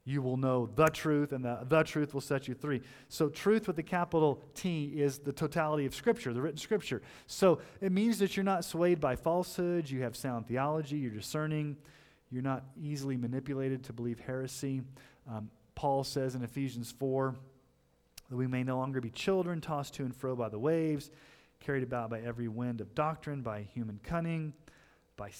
you 0.08 0.22
will 0.22 0.38
know 0.38 0.70
the 0.74 0.86
truth, 0.86 1.32
and 1.32 1.44
the, 1.44 1.58
the 1.68 1.82
truth 1.82 2.14
will 2.14 2.22
set 2.22 2.48
you 2.48 2.54
free. 2.54 2.80
So, 3.10 3.28
truth 3.28 3.66
with 3.66 3.76
the 3.76 3.82
capital 3.82 4.42
T 4.54 4.86
is 4.96 5.18
the 5.18 5.34
totality 5.34 5.84
of 5.84 5.94
Scripture, 5.94 6.32
the 6.32 6.40
written 6.40 6.58
Scripture. 6.58 7.02
So, 7.26 7.60
it 7.82 7.92
means 7.92 8.18
that 8.20 8.34
you're 8.34 8.44
not 8.44 8.64
swayed 8.64 9.00
by 9.00 9.16
falsehoods, 9.16 9.92
you 9.92 10.02
have 10.02 10.16
sound 10.16 10.46
theology, 10.48 10.96
you're 10.96 11.10
discerning, 11.10 11.76
you're 12.30 12.42
not 12.42 12.64
easily 12.80 13.18
manipulated 13.18 13.84
to 13.84 13.92
believe 13.92 14.18
heresy. 14.18 14.80
Um, 15.30 15.50
Paul 15.74 16.04
says 16.04 16.34
in 16.34 16.42
Ephesians 16.42 16.90
4 16.90 17.36
that 18.30 18.36
we 18.36 18.46
may 18.46 18.64
no 18.64 18.78
longer 18.78 19.02
be 19.02 19.10
children 19.10 19.60
tossed 19.60 19.92
to 19.94 20.04
and 20.04 20.16
fro 20.16 20.34
by 20.34 20.48
the 20.48 20.58
waves, 20.58 21.10
carried 21.60 21.82
about 21.82 22.08
by 22.08 22.20
every 22.20 22.48
wind 22.48 22.80
of 22.80 22.94
doctrine, 22.94 23.42
by 23.42 23.60
human 23.74 24.00
cunning 24.02 24.54
by 25.18 25.30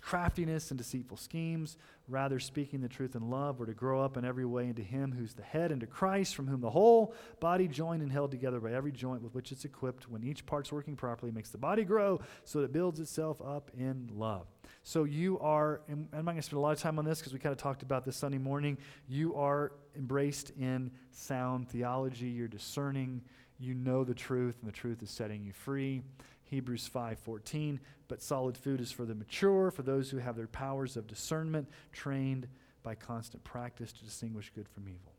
craftiness 0.00 0.70
and 0.70 0.78
deceitful 0.78 1.16
schemes. 1.16 1.76
Rather, 2.08 2.38
speaking 2.38 2.80
the 2.80 2.88
truth 2.88 3.16
in 3.16 3.28
love, 3.28 3.58
we're 3.58 3.66
to 3.66 3.74
grow 3.74 4.00
up 4.00 4.16
in 4.16 4.24
every 4.24 4.44
way 4.44 4.68
into 4.68 4.82
Him 4.82 5.12
who's 5.12 5.34
the 5.34 5.42
head, 5.42 5.72
into 5.72 5.86
Christ, 5.86 6.36
from 6.36 6.46
whom 6.46 6.60
the 6.60 6.70
whole 6.70 7.14
body, 7.40 7.66
joined 7.66 8.02
and 8.02 8.12
held 8.12 8.30
together 8.30 8.60
by 8.60 8.72
every 8.72 8.92
joint 8.92 9.22
with 9.22 9.34
which 9.34 9.50
it's 9.50 9.64
equipped, 9.64 10.08
when 10.08 10.22
each 10.22 10.46
part's 10.46 10.70
working 10.70 10.94
properly, 10.94 11.32
makes 11.32 11.50
the 11.50 11.58
body 11.58 11.82
grow 11.82 12.20
so 12.44 12.60
that 12.60 12.66
it 12.66 12.72
builds 12.72 13.00
itself 13.00 13.42
up 13.42 13.72
in 13.76 14.08
love. 14.14 14.46
So 14.84 15.02
you 15.02 15.40
are, 15.40 15.80
and 15.88 16.08
I'm 16.12 16.24
not 16.24 16.32
going 16.32 16.36
to 16.36 16.42
spend 16.42 16.58
a 16.58 16.60
lot 16.60 16.72
of 16.72 16.78
time 16.78 16.98
on 17.00 17.04
this 17.04 17.18
because 17.18 17.32
we 17.32 17.40
kind 17.40 17.52
of 17.52 17.58
talked 17.58 17.82
about 17.82 18.04
this 18.04 18.16
Sunday 18.16 18.38
morning. 18.38 18.78
You 19.08 19.34
are 19.34 19.72
embraced 19.96 20.50
in 20.50 20.92
sound 21.10 21.68
theology. 21.68 22.28
You're 22.28 22.46
discerning. 22.46 23.22
You 23.58 23.74
know 23.74 24.04
the 24.04 24.14
truth, 24.14 24.56
and 24.60 24.68
the 24.68 24.76
truth 24.76 25.02
is 25.02 25.10
setting 25.10 25.42
you 25.42 25.52
free. 25.52 26.02
Hebrews 26.46 26.88
5:14, 26.88 27.80
but 28.08 28.22
solid 28.22 28.56
food 28.56 28.80
is 28.80 28.92
for 28.92 29.04
the 29.04 29.14
mature, 29.14 29.70
for 29.70 29.82
those 29.82 30.10
who 30.10 30.18
have 30.18 30.36
their 30.36 30.46
powers 30.46 30.96
of 30.96 31.06
discernment 31.06 31.68
trained 31.92 32.48
by 32.82 32.94
constant 32.94 33.42
practice 33.44 33.92
to 33.92 34.04
distinguish 34.04 34.52
good 34.54 34.68
from 34.68 34.88
evil. 34.88 35.12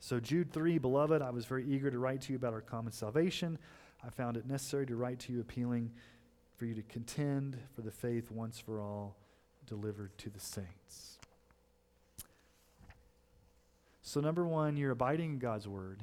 So 0.00 0.18
Jude 0.18 0.52
3, 0.52 0.78
beloved, 0.78 1.20
I 1.20 1.30
was 1.30 1.44
very 1.44 1.66
eager 1.66 1.90
to 1.90 1.98
write 1.98 2.22
to 2.22 2.32
you 2.32 2.36
about 2.36 2.54
our 2.54 2.60
common 2.60 2.92
salvation. 2.92 3.58
I 4.02 4.10
found 4.10 4.36
it 4.36 4.46
necessary 4.46 4.86
to 4.86 4.96
write 4.96 5.18
to 5.20 5.32
you 5.32 5.40
appealing 5.40 5.92
for 6.56 6.64
you 6.64 6.74
to 6.74 6.82
contend 6.82 7.58
for 7.74 7.82
the 7.82 7.90
faith 7.90 8.30
once 8.30 8.58
for 8.58 8.80
all 8.80 9.16
delivered 9.66 10.16
to 10.18 10.30
the 10.30 10.40
saints. 10.40 11.18
So 14.02 14.20
number 14.20 14.46
1, 14.46 14.78
you're 14.78 14.92
abiding 14.92 15.32
in 15.32 15.38
God's 15.38 15.68
word. 15.68 16.02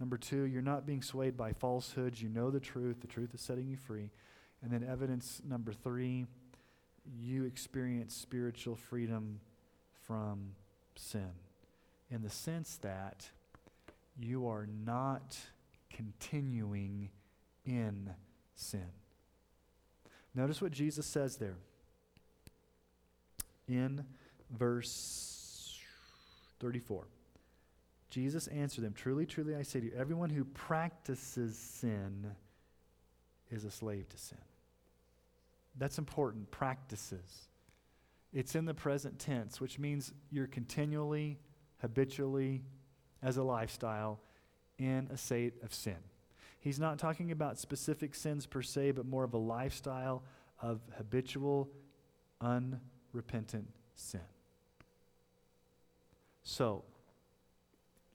Number 0.00 0.16
two, 0.16 0.42
you're 0.44 0.62
not 0.62 0.86
being 0.86 1.02
swayed 1.02 1.36
by 1.36 1.52
falsehoods. 1.52 2.20
You 2.20 2.28
know 2.28 2.50
the 2.50 2.60
truth. 2.60 3.00
The 3.00 3.06
truth 3.06 3.34
is 3.34 3.40
setting 3.40 3.68
you 3.68 3.76
free. 3.76 4.10
And 4.62 4.72
then 4.72 4.86
evidence 4.88 5.40
number 5.48 5.72
three, 5.72 6.26
you 7.20 7.44
experience 7.44 8.14
spiritual 8.14 8.76
freedom 8.76 9.40
from 10.06 10.52
sin 10.96 11.30
in 12.10 12.22
the 12.22 12.30
sense 12.30 12.78
that 12.82 13.28
you 14.18 14.48
are 14.48 14.66
not 14.84 15.36
continuing 15.90 17.10
in 17.64 18.10
sin. 18.54 18.86
Notice 20.34 20.60
what 20.60 20.72
Jesus 20.72 21.06
says 21.06 21.36
there 21.36 21.56
in 23.68 24.04
verse 24.50 25.78
34. 26.60 27.06
Jesus 28.14 28.46
answered 28.46 28.84
them, 28.84 28.92
Truly, 28.92 29.26
truly, 29.26 29.56
I 29.56 29.62
say 29.62 29.80
to 29.80 29.86
you, 29.86 29.92
everyone 29.98 30.30
who 30.30 30.44
practices 30.44 31.58
sin 31.58 32.30
is 33.50 33.64
a 33.64 33.72
slave 33.72 34.08
to 34.10 34.16
sin. 34.16 34.38
That's 35.76 35.98
important, 35.98 36.48
practices. 36.52 37.48
It's 38.32 38.54
in 38.54 38.66
the 38.66 38.74
present 38.74 39.18
tense, 39.18 39.60
which 39.60 39.80
means 39.80 40.12
you're 40.30 40.46
continually, 40.46 41.40
habitually, 41.80 42.62
as 43.20 43.36
a 43.36 43.42
lifestyle, 43.42 44.20
in 44.78 45.08
a 45.12 45.16
state 45.16 45.54
of 45.64 45.74
sin. 45.74 45.98
He's 46.60 46.78
not 46.78 47.00
talking 47.00 47.32
about 47.32 47.58
specific 47.58 48.14
sins 48.14 48.46
per 48.46 48.62
se, 48.62 48.92
but 48.92 49.06
more 49.06 49.24
of 49.24 49.34
a 49.34 49.38
lifestyle 49.38 50.22
of 50.62 50.80
habitual, 50.96 51.68
unrepentant 52.40 53.66
sin. 53.96 54.20
So, 56.44 56.84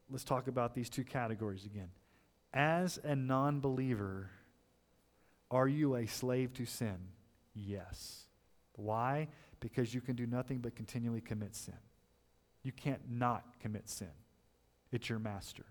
let's 0.09 0.23
talk 0.23 0.47
about 0.47 0.73
these 0.73 0.89
two 0.89 1.03
categories 1.03 1.65
again. 1.65 1.89
As 2.53 2.99
a 3.03 3.15
non 3.15 3.59
believer, 3.59 4.29
are 5.51 5.67
you 5.67 5.95
a 5.95 6.07
slave 6.07 6.53
to 6.53 6.65
sin? 6.65 6.97
Yes. 7.53 8.25
Why? 8.73 9.27
Because 9.59 9.93
you 9.93 10.01
can 10.01 10.15
do 10.15 10.25
nothing 10.25 10.59
but 10.59 10.75
continually 10.75 11.21
commit 11.21 11.55
sin. 11.55 11.73
You 12.63 12.71
can't 12.71 13.01
not 13.09 13.59
commit 13.59 13.89
sin, 13.89 14.11
it's 14.91 15.09
your 15.09 15.19
master. 15.19 15.65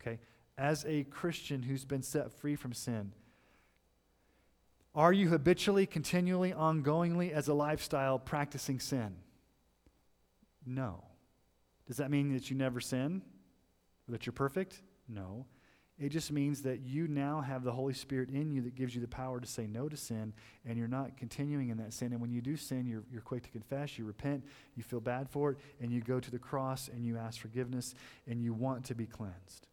Okay? 0.00 0.20
As 0.56 0.84
a 0.86 1.04
Christian 1.04 1.62
who's 1.62 1.84
been 1.84 2.02
set 2.02 2.32
free 2.32 2.56
from 2.56 2.72
sin, 2.72 3.12
are 4.94 5.12
you 5.12 5.28
habitually, 5.28 5.86
continually, 5.86 6.52
ongoingly, 6.52 7.32
as 7.32 7.48
a 7.48 7.54
lifestyle, 7.54 8.18
practicing 8.18 8.78
sin? 8.78 9.16
No. 10.64 11.02
Does 11.86 11.98
that 11.98 12.10
mean 12.10 12.32
that 12.32 12.50
you 12.50 12.56
never 12.56 12.80
sin? 12.80 13.22
That 14.08 14.26
you're 14.26 14.32
perfect? 14.32 14.82
No. 15.08 15.46
It 15.96 16.08
just 16.08 16.32
means 16.32 16.62
that 16.62 16.80
you 16.80 17.06
now 17.06 17.40
have 17.40 17.62
the 17.62 17.70
Holy 17.70 17.94
Spirit 17.94 18.28
in 18.30 18.50
you 18.50 18.62
that 18.62 18.74
gives 18.74 18.96
you 18.96 19.00
the 19.00 19.06
power 19.06 19.38
to 19.38 19.46
say 19.46 19.68
no 19.68 19.88
to 19.88 19.96
sin, 19.96 20.32
and 20.66 20.76
you're 20.76 20.88
not 20.88 21.16
continuing 21.16 21.68
in 21.68 21.76
that 21.76 21.92
sin. 21.92 22.12
And 22.12 22.20
when 22.20 22.32
you 22.32 22.40
do 22.40 22.56
sin, 22.56 22.84
you're, 22.86 23.04
you're 23.12 23.20
quick 23.22 23.44
to 23.44 23.50
confess, 23.50 23.96
you 23.96 24.04
repent, 24.04 24.44
you 24.74 24.82
feel 24.82 25.00
bad 25.00 25.30
for 25.30 25.52
it, 25.52 25.58
and 25.80 25.92
you 25.92 26.00
go 26.00 26.18
to 26.18 26.30
the 26.32 26.38
cross 26.38 26.88
and 26.88 27.06
you 27.06 27.16
ask 27.16 27.40
forgiveness, 27.40 27.94
and 28.26 28.42
you 28.42 28.52
want 28.52 28.84
to 28.86 28.94
be 28.96 29.06
cleansed. 29.06 29.68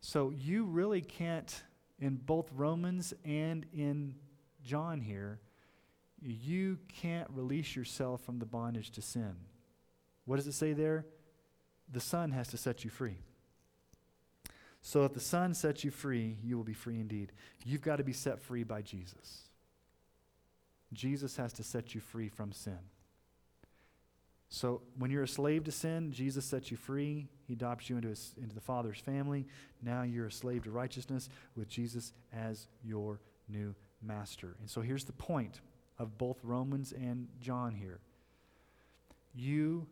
So 0.00 0.30
you 0.30 0.64
really 0.64 1.02
can't, 1.02 1.62
in 1.98 2.16
both 2.16 2.48
Romans 2.56 3.12
and 3.22 3.66
in 3.74 4.14
John 4.64 5.02
here, 5.02 5.38
you 6.22 6.78
can't 6.88 7.28
release 7.30 7.76
yourself 7.76 8.22
from 8.22 8.38
the 8.38 8.46
bondage 8.46 8.90
to 8.92 9.02
sin. 9.02 9.34
What 10.24 10.36
does 10.36 10.46
it 10.46 10.52
say 10.52 10.72
there? 10.72 11.06
The 11.92 12.00
Son 12.00 12.30
has 12.30 12.48
to 12.48 12.56
set 12.56 12.84
you 12.84 12.90
free. 12.90 13.18
So 14.82 15.04
if 15.04 15.12
the 15.12 15.20
Son 15.20 15.54
sets 15.54 15.84
you 15.84 15.90
free, 15.90 16.36
you 16.42 16.56
will 16.56 16.64
be 16.64 16.72
free 16.72 17.00
indeed. 17.00 17.32
You've 17.64 17.82
got 17.82 17.96
to 17.96 18.04
be 18.04 18.12
set 18.12 18.40
free 18.40 18.64
by 18.64 18.82
Jesus. 18.82 19.48
Jesus 20.92 21.36
has 21.36 21.52
to 21.54 21.62
set 21.62 21.94
you 21.94 22.00
free 22.00 22.28
from 22.28 22.52
sin. 22.52 22.78
So 24.48 24.82
when 24.98 25.12
you're 25.12 25.22
a 25.22 25.28
slave 25.28 25.64
to 25.64 25.72
sin, 25.72 26.10
Jesus 26.12 26.44
sets 26.44 26.70
you 26.70 26.76
free. 26.76 27.28
He 27.46 27.52
adopts 27.52 27.88
you 27.88 27.96
into, 27.96 28.08
his, 28.08 28.34
into 28.40 28.54
the 28.54 28.60
Father's 28.60 28.98
family. 28.98 29.46
Now 29.80 30.02
you're 30.02 30.26
a 30.26 30.32
slave 30.32 30.64
to 30.64 30.70
righteousness 30.70 31.28
with 31.54 31.68
Jesus 31.68 32.12
as 32.32 32.66
your 32.82 33.20
new 33.48 33.74
master. 34.02 34.56
And 34.58 34.68
so 34.68 34.80
here's 34.80 35.04
the 35.04 35.12
point 35.12 35.60
of 35.98 36.18
both 36.18 36.38
Romans 36.42 36.92
and 36.92 37.28
John 37.40 37.74
here. 37.74 38.00
You 39.34 39.86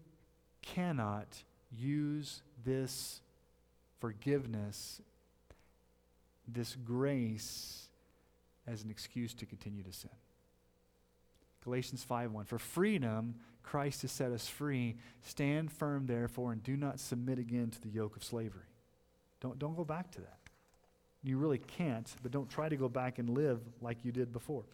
cannot 0.74 1.42
use 1.70 2.42
this 2.64 3.20
forgiveness, 4.00 5.00
this 6.46 6.76
grace, 6.84 7.88
as 8.66 8.82
an 8.82 8.90
excuse 8.90 9.34
to 9.34 9.46
continue 9.46 9.82
to 9.82 9.92
sin. 9.92 10.10
Galatians 11.64 12.04
5:1 12.04 12.46
For 12.46 12.58
freedom 12.58 13.36
Christ 13.62 14.02
has 14.02 14.12
set 14.12 14.32
us 14.32 14.48
free. 14.48 14.96
Stand 15.22 15.70
firm 15.70 16.06
therefore 16.06 16.52
and 16.52 16.62
do 16.62 16.76
not 16.76 16.98
submit 17.00 17.38
again 17.38 17.70
to 17.70 17.80
the 17.80 17.90
yoke 17.90 18.16
of 18.16 18.24
slavery. 18.24 18.62
Don't, 19.40 19.58
don't 19.58 19.76
go 19.76 19.84
back 19.84 20.10
to 20.12 20.20
that. 20.22 20.38
You 21.22 21.36
really 21.36 21.58
can't, 21.58 22.10
but 22.22 22.32
don't 22.32 22.48
try 22.48 22.68
to 22.68 22.76
go 22.76 22.88
back 22.88 23.18
and 23.18 23.28
live 23.28 23.60
like 23.82 24.04
you 24.04 24.12
did 24.12 24.32
before. 24.32 24.64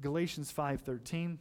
Galatians 0.00 0.50
5:13 0.50 1.38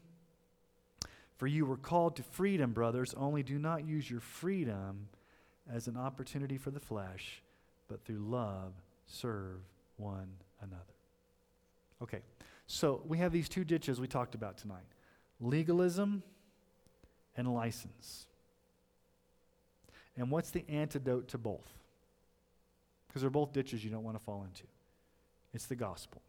For 1.41 1.47
you 1.47 1.65
were 1.65 1.77
called 1.77 2.17
to 2.17 2.23
freedom, 2.23 2.71
brothers, 2.71 3.15
only 3.17 3.41
do 3.41 3.57
not 3.57 3.83
use 3.83 4.07
your 4.07 4.19
freedom 4.19 5.07
as 5.67 5.87
an 5.87 5.97
opportunity 5.97 6.59
for 6.59 6.69
the 6.69 6.79
flesh, 6.79 7.41
but 7.87 8.05
through 8.05 8.19
love 8.19 8.73
serve 9.07 9.57
one 9.97 10.27
another. 10.61 10.93
Okay. 11.99 12.19
So, 12.67 13.01
we 13.07 13.17
have 13.17 13.31
these 13.31 13.49
two 13.49 13.63
ditches 13.63 13.99
we 13.99 14.07
talked 14.07 14.35
about 14.35 14.59
tonight. 14.59 14.85
Legalism 15.39 16.21
and 17.35 17.51
license. 17.51 18.27
And 20.15 20.29
what's 20.29 20.51
the 20.51 20.63
antidote 20.69 21.29
to 21.29 21.39
both? 21.39 21.73
Because 23.07 23.23
they're 23.23 23.31
both 23.31 23.51
ditches 23.51 23.83
you 23.83 23.89
don't 23.89 24.03
want 24.03 24.15
to 24.15 24.23
fall 24.23 24.43
into. 24.43 24.67
It's 25.55 25.65
the 25.65 25.75
gospel. 25.75 26.21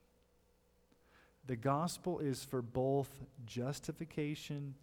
The 1.47 1.57
gospel 1.57 2.19
is 2.19 2.43
for 2.45 2.63
both 2.63 3.11
justification 3.45 4.75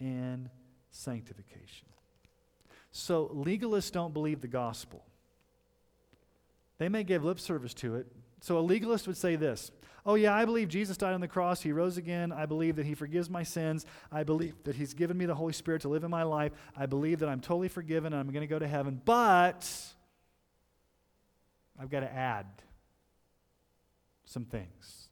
and 0.00 0.48
sanctification. 0.90 1.88
So 2.92 3.28
legalists 3.28 3.92
don't 3.92 4.14
believe 4.14 4.40
the 4.40 4.48
gospel. 4.48 5.04
They 6.78 6.88
may 6.88 7.04
give 7.04 7.24
lip 7.24 7.40
service 7.40 7.74
to 7.74 7.96
it. 7.96 8.06
So 8.40 8.58
a 8.58 8.60
legalist 8.60 9.06
would 9.06 9.16
say 9.16 9.36
this 9.36 9.70
Oh, 10.06 10.14
yeah, 10.14 10.32
I 10.32 10.44
believe 10.44 10.68
Jesus 10.68 10.96
died 10.96 11.14
on 11.14 11.20
the 11.20 11.26
cross. 11.26 11.60
He 11.60 11.72
rose 11.72 11.96
again. 11.96 12.30
I 12.30 12.46
believe 12.46 12.76
that 12.76 12.86
He 12.86 12.94
forgives 12.94 13.28
my 13.28 13.42
sins. 13.42 13.84
I 14.12 14.22
believe 14.22 14.54
that 14.62 14.76
He's 14.76 14.94
given 14.94 15.18
me 15.18 15.26
the 15.26 15.34
Holy 15.34 15.52
Spirit 15.52 15.82
to 15.82 15.88
live 15.88 16.04
in 16.04 16.10
my 16.10 16.22
life. 16.22 16.52
I 16.76 16.86
believe 16.86 17.18
that 17.18 17.28
I'm 17.28 17.40
totally 17.40 17.66
forgiven 17.66 18.12
and 18.12 18.20
I'm 18.20 18.32
going 18.32 18.42
to 18.42 18.46
go 18.46 18.60
to 18.60 18.68
heaven. 18.68 19.00
But 19.04 19.68
I've 21.78 21.90
got 21.90 22.00
to 22.00 22.12
add 22.12 22.46
some 24.26 24.44
things 24.44 25.08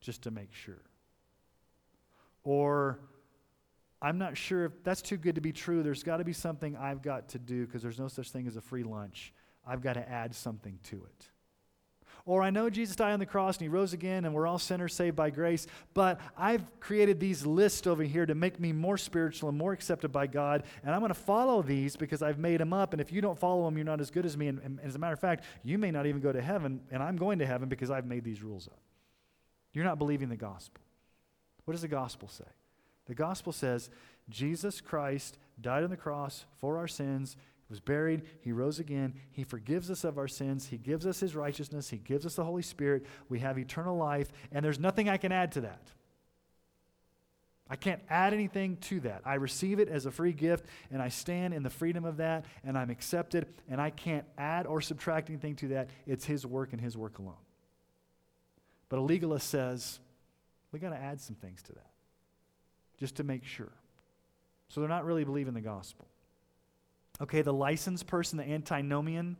just 0.00 0.22
to 0.22 0.32
make 0.32 0.52
sure. 0.52 0.82
Or 2.42 2.98
I'm 4.04 4.18
not 4.18 4.36
sure 4.36 4.66
if 4.66 4.84
that's 4.84 5.00
too 5.00 5.16
good 5.16 5.36
to 5.36 5.40
be 5.40 5.50
true. 5.50 5.82
There's 5.82 6.02
got 6.02 6.18
to 6.18 6.24
be 6.24 6.34
something 6.34 6.76
I've 6.76 7.00
got 7.00 7.30
to 7.30 7.38
do 7.38 7.64
because 7.64 7.80
there's 7.80 7.98
no 7.98 8.08
such 8.08 8.30
thing 8.30 8.46
as 8.46 8.54
a 8.56 8.60
free 8.60 8.82
lunch. 8.82 9.32
I've 9.66 9.80
got 9.80 9.94
to 9.94 10.06
add 10.06 10.34
something 10.34 10.78
to 10.90 10.96
it. 10.96 11.28
Or 12.26 12.42
I 12.42 12.50
know 12.50 12.68
Jesus 12.68 12.96
died 12.96 13.14
on 13.14 13.18
the 13.18 13.24
cross 13.24 13.56
and 13.56 13.62
he 13.62 13.68
rose 13.68 13.94
again 13.94 14.26
and 14.26 14.34
we're 14.34 14.46
all 14.46 14.58
sinners 14.58 14.92
saved 14.92 15.16
by 15.16 15.30
grace, 15.30 15.66
but 15.94 16.20
I've 16.36 16.66
created 16.80 17.18
these 17.18 17.46
lists 17.46 17.86
over 17.86 18.02
here 18.02 18.26
to 18.26 18.34
make 18.34 18.60
me 18.60 18.72
more 18.72 18.98
spiritual 18.98 19.48
and 19.48 19.56
more 19.56 19.72
accepted 19.72 20.12
by 20.12 20.26
God, 20.26 20.64
and 20.82 20.94
I'm 20.94 21.00
going 21.00 21.08
to 21.08 21.14
follow 21.14 21.62
these 21.62 21.96
because 21.96 22.22
I've 22.22 22.38
made 22.38 22.60
them 22.60 22.74
up. 22.74 22.92
And 22.92 23.00
if 23.00 23.10
you 23.10 23.22
don't 23.22 23.38
follow 23.38 23.64
them, 23.64 23.78
you're 23.78 23.86
not 23.86 24.02
as 24.02 24.10
good 24.10 24.26
as 24.26 24.36
me. 24.36 24.48
And, 24.48 24.58
and 24.58 24.80
as 24.84 24.96
a 24.96 24.98
matter 24.98 25.14
of 25.14 25.20
fact, 25.20 25.44
you 25.62 25.78
may 25.78 25.90
not 25.90 26.04
even 26.04 26.20
go 26.20 26.30
to 26.30 26.42
heaven, 26.42 26.82
and 26.90 27.02
I'm 27.02 27.16
going 27.16 27.38
to 27.38 27.46
heaven 27.46 27.70
because 27.70 27.90
I've 27.90 28.06
made 28.06 28.24
these 28.24 28.42
rules 28.42 28.68
up. 28.68 28.80
You're 29.72 29.84
not 29.84 29.98
believing 29.98 30.28
the 30.28 30.36
gospel. 30.36 30.82
What 31.64 31.72
does 31.72 31.82
the 31.82 31.88
gospel 31.88 32.28
say? 32.28 32.44
The 33.06 33.14
gospel 33.14 33.52
says 33.52 33.90
Jesus 34.28 34.80
Christ 34.80 35.38
died 35.60 35.84
on 35.84 35.90
the 35.90 35.96
cross 35.96 36.46
for 36.58 36.78
our 36.78 36.88
sins 36.88 37.36
was 37.68 37.80
buried, 37.80 38.22
he 38.40 38.52
rose 38.52 38.78
again, 38.78 39.14
he 39.32 39.42
forgives 39.42 39.90
us 39.90 40.04
of 40.04 40.18
our 40.18 40.28
sins, 40.28 40.66
he 40.66 40.76
gives 40.76 41.06
us 41.06 41.20
his 41.20 41.34
righteousness, 41.34 41.88
he 41.88 41.96
gives 41.96 42.26
us 42.26 42.36
the 42.36 42.44
Holy 42.44 42.62
Spirit, 42.62 43.06
we 43.28 43.40
have 43.40 43.58
eternal 43.58 43.96
life, 43.96 44.28
and 44.52 44.64
there's 44.64 44.78
nothing 44.78 45.08
I 45.08 45.16
can 45.16 45.32
add 45.32 45.52
to 45.52 45.62
that. 45.62 45.90
I 47.68 47.76
can't 47.76 48.02
add 48.10 48.34
anything 48.34 48.76
to 48.82 49.00
that. 49.00 49.22
I 49.24 49.34
receive 49.34 49.78
it 49.78 49.88
as 49.88 50.04
a 50.04 50.10
free 50.10 50.34
gift, 50.34 50.66
and 50.92 51.00
I 51.00 51.08
stand 51.08 51.54
in 51.54 51.62
the 51.62 51.70
freedom 51.70 52.04
of 52.04 52.18
that, 52.18 52.44
and 52.62 52.76
I'm 52.76 52.90
accepted, 52.90 53.46
and 53.70 53.80
I 53.80 53.88
can't 53.88 54.26
add 54.36 54.66
or 54.66 54.82
subtract 54.82 55.30
anything 55.30 55.56
to 55.56 55.68
that. 55.68 55.88
It's 56.06 56.26
His 56.26 56.44
work 56.44 56.72
and 56.72 56.80
His 56.80 56.96
work 56.96 57.18
alone. 57.18 57.34
But 58.90 58.98
a 58.98 59.02
legalist 59.02 59.48
says, 59.48 59.98
we 60.70 60.78
got 60.78 60.90
to 60.90 61.00
add 61.00 61.20
some 61.20 61.36
things 61.36 61.62
to 61.62 61.72
that 61.72 61.93
just 63.04 63.16
to 63.16 63.22
make 63.22 63.44
sure. 63.44 63.72
So 64.68 64.80
they're 64.80 64.88
not 64.88 65.04
really 65.04 65.24
believing 65.24 65.52
the 65.52 65.60
gospel. 65.60 66.06
Okay, 67.20 67.42
the 67.42 67.52
licensed 67.52 68.06
person, 68.06 68.38
the 68.38 68.48
antinomian, 68.48 69.36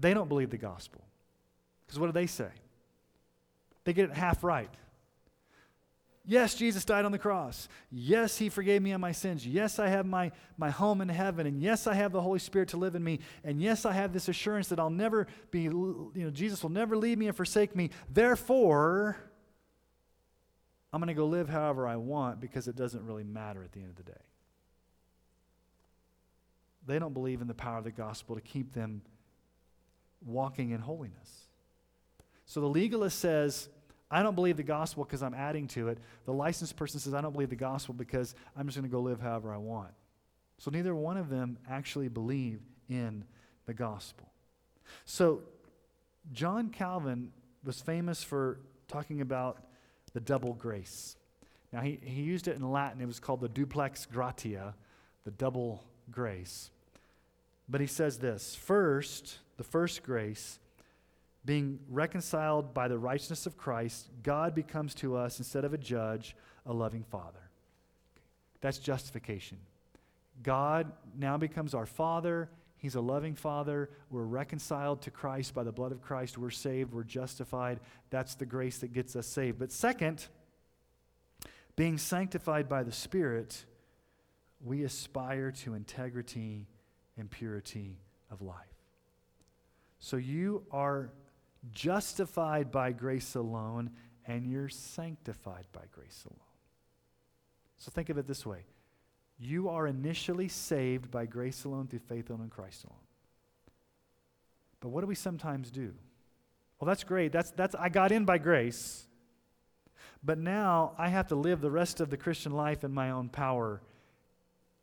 they 0.00 0.12
don't 0.12 0.28
believe 0.28 0.50
the 0.50 0.58
gospel. 0.58 1.04
Because 1.86 2.00
what 2.00 2.06
do 2.06 2.12
they 2.12 2.26
say? 2.26 2.48
They 3.84 3.92
get 3.92 4.10
it 4.10 4.16
half 4.16 4.42
right. 4.42 4.70
Yes, 6.26 6.56
Jesus 6.56 6.84
died 6.84 7.04
on 7.04 7.12
the 7.12 7.18
cross. 7.18 7.68
Yes, 7.92 8.36
he 8.36 8.48
forgave 8.48 8.82
me 8.82 8.90
of 8.90 9.00
my 9.00 9.12
sins. 9.12 9.46
Yes, 9.46 9.78
I 9.78 9.86
have 9.86 10.04
my, 10.04 10.32
my 10.58 10.70
home 10.70 11.00
in 11.00 11.08
heaven. 11.08 11.46
And 11.46 11.62
yes, 11.62 11.86
I 11.86 11.94
have 11.94 12.10
the 12.10 12.20
Holy 12.20 12.40
Spirit 12.40 12.70
to 12.70 12.76
live 12.76 12.96
in 12.96 13.04
me. 13.04 13.20
And 13.44 13.62
yes, 13.62 13.86
I 13.86 13.92
have 13.92 14.12
this 14.12 14.28
assurance 14.28 14.66
that 14.68 14.80
I'll 14.80 14.90
never 14.90 15.28
be, 15.52 15.62
you 15.62 16.10
know, 16.14 16.30
Jesus 16.30 16.62
will 16.62 16.70
never 16.70 16.96
leave 16.96 17.18
me 17.18 17.28
and 17.28 17.36
forsake 17.36 17.76
me. 17.76 17.90
Therefore, 18.12 19.16
I'm 20.92 21.00
going 21.00 21.08
to 21.08 21.14
go 21.14 21.26
live 21.26 21.48
however 21.48 21.86
I 21.86 21.96
want 21.96 22.40
because 22.40 22.66
it 22.68 22.76
doesn't 22.76 23.04
really 23.04 23.24
matter 23.24 23.62
at 23.62 23.72
the 23.72 23.80
end 23.80 23.90
of 23.90 23.96
the 23.96 24.02
day. 24.02 24.20
They 26.86 26.98
don't 26.98 27.12
believe 27.12 27.40
in 27.40 27.46
the 27.46 27.54
power 27.54 27.78
of 27.78 27.84
the 27.84 27.90
gospel 27.90 28.34
to 28.34 28.40
keep 28.40 28.72
them 28.72 29.02
walking 30.24 30.70
in 30.70 30.80
holiness. 30.80 31.46
So 32.46 32.60
the 32.60 32.68
legalist 32.68 33.18
says, 33.18 33.68
I 34.10 34.22
don't 34.24 34.34
believe 34.34 34.56
the 34.56 34.64
gospel 34.64 35.04
because 35.04 35.22
I'm 35.22 35.34
adding 35.34 35.68
to 35.68 35.88
it. 35.88 35.98
The 36.24 36.32
licensed 36.32 36.76
person 36.76 36.98
says, 36.98 37.14
I 37.14 37.20
don't 37.20 37.32
believe 37.32 37.50
the 37.50 37.56
gospel 37.56 37.94
because 37.94 38.34
I'm 38.56 38.66
just 38.66 38.76
going 38.76 38.90
to 38.90 38.92
go 38.92 39.00
live 39.00 39.20
however 39.20 39.54
I 39.54 39.58
want. 39.58 39.92
So 40.58 40.70
neither 40.70 40.94
one 40.94 41.16
of 41.16 41.28
them 41.28 41.58
actually 41.68 42.08
believe 42.08 42.60
in 42.88 43.24
the 43.66 43.74
gospel. 43.74 44.28
So 45.04 45.42
John 46.32 46.70
Calvin 46.70 47.30
was 47.64 47.80
famous 47.80 48.22
for 48.22 48.58
talking 48.88 49.20
about 49.20 49.62
the 50.12 50.20
double 50.20 50.54
grace. 50.54 51.16
Now, 51.72 51.80
he, 51.80 52.00
he 52.02 52.22
used 52.22 52.48
it 52.48 52.56
in 52.56 52.70
Latin. 52.70 53.00
It 53.00 53.06
was 53.06 53.20
called 53.20 53.40
the 53.40 53.48
duplex 53.48 54.06
gratia, 54.06 54.74
the 55.24 55.30
double 55.30 55.84
grace. 56.10 56.70
But 57.68 57.80
he 57.80 57.86
says 57.86 58.18
this 58.18 58.56
first, 58.56 59.38
the 59.56 59.64
first 59.64 60.02
grace, 60.02 60.58
being 61.44 61.78
reconciled 61.88 62.74
by 62.74 62.88
the 62.88 62.98
righteousness 62.98 63.46
of 63.46 63.56
Christ, 63.56 64.08
God 64.22 64.54
becomes 64.54 64.94
to 64.96 65.16
us, 65.16 65.38
instead 65.38 65.64
of 65.64 65.72
a 65.72 65.78
judge, 65.78 66.36
a 66.66 66.72
loving 66.72 67.04
father. 67.04 67.50
That's 68.60 68.78
justification. 68.78 69.58
God 70.42 70.92
now 71.18 71.36
becomes 71.38 71.74
our 71.74 71.86
father. 71.86 72.50
He's 72.80 72.94
a 72.94 73.00
loving 73.00 73.34
father. 73.34 73.90
We're 74.08 74.22
reconciled 74.22 75.02
to 75.02 75.10
Christ 75.10 75.52
by 75.52 75.64
the 75.64 75.72
blood 75.72 75.92
of 75.92 76.00
Christ. 76.00 76.38
We're 76.38 76.48
saved. 76.48 76.94
We're 76.94 77.04
justified. 77.04 77.78
That's 78.08 78.36
the 78.36 78.46
grace 78.46 78.78
that 78.78 78.94
gets 78.94 79.14
us 79.16 79.26
saved. 79.26 79.58
But 79.58 79.70
second, 79.70 80.26
being 81.76 81.98
sanctified 81.98 82.70
by 82.70 82.82
the 82.82 82.92
Spirit, 82.92 83.66
we 84.64 84.84
aspire 84.84 85.50
to 85.50 85.74
integrity 85.74 86.68
and 87.18 87.30
purity 87.30 87.98
of 88.30 88.40
life. 88.40 88.56
So 89.98 90.16
you 90.16 90.64
are 90.70 91.10
justified 91.72 92.72
by 92.72 92.92
grace 92.92 93.34
alone, 93.34 93.90
and 94.24 94.46
you're 94.46 94.70
sanctified 94.70 95.66
by 95.72 95.82
grace 95.92 96.24
alone. 96.24 96.40
So 97.76 97.90
think 97.90 98.08
of 98.08 98.16
it 98.16 98.26
this 98.26 98.46
way 98.46 98.64
you 99.40 99.68
are 99.68 99.86
initially 99.86 100.48
saved 100.48 101.10
by 101.10 101.26
grace 101.26 101.64
alone, 101.64 101.88
through 101.88 102.00
faith 102.00 102.30
alone, 102.30 102.42
in 102.42 102.50
Christ 102.50 102.84
alone. 102.84 102.98
But 104.80 104.90
what 104.90 105.00
do 105.00 105.06
we 105.06 105.14
sometimes 105.14 105.70
do? 105.70 105.92
Well, 106.78 106.86
that's 106.86 107.04
great. 107.04 107.32
That's, 107.32 107.50
that's, 107.50 107.74
I 107.74 107.88
got 107.88 108.12
in 108.12 108.24
by 108.24 108.38
grace. 108.38 109.06
But 110.22 110.38
now 110.38 110.92
I 110.98 111.08
have 111.08 111.28
to 111.28 111.34
live 111.34 111.60
the 111.60 111.70
rest 111.70 112.00
of 112.00 112.10
the 112.10 112.16
Christian 112.16 112.52
life 112.52 112.84
in 112.84 112.92
my 112.92 113.10
own 113.10 113.28
power 113.28 113.80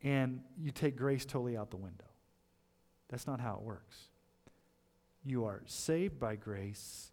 and 0.04 0.42
you 0.62 0.72
take 0.72 0.96
grace 0.96 1.26
totally 1.26 1.58
out 1.58 1.72
the 1.72 1.78
window. 1.78 2.06
That's 3.10 3.28
not 3.28 3.40
how 3.40 3.56
it 3.56 3.62
works. 3.62 3.98
You 5.24 5.46
are 5.46 5.62
saved 5.66 6.20
by 6.20 6.36
grace, 6.36 7.12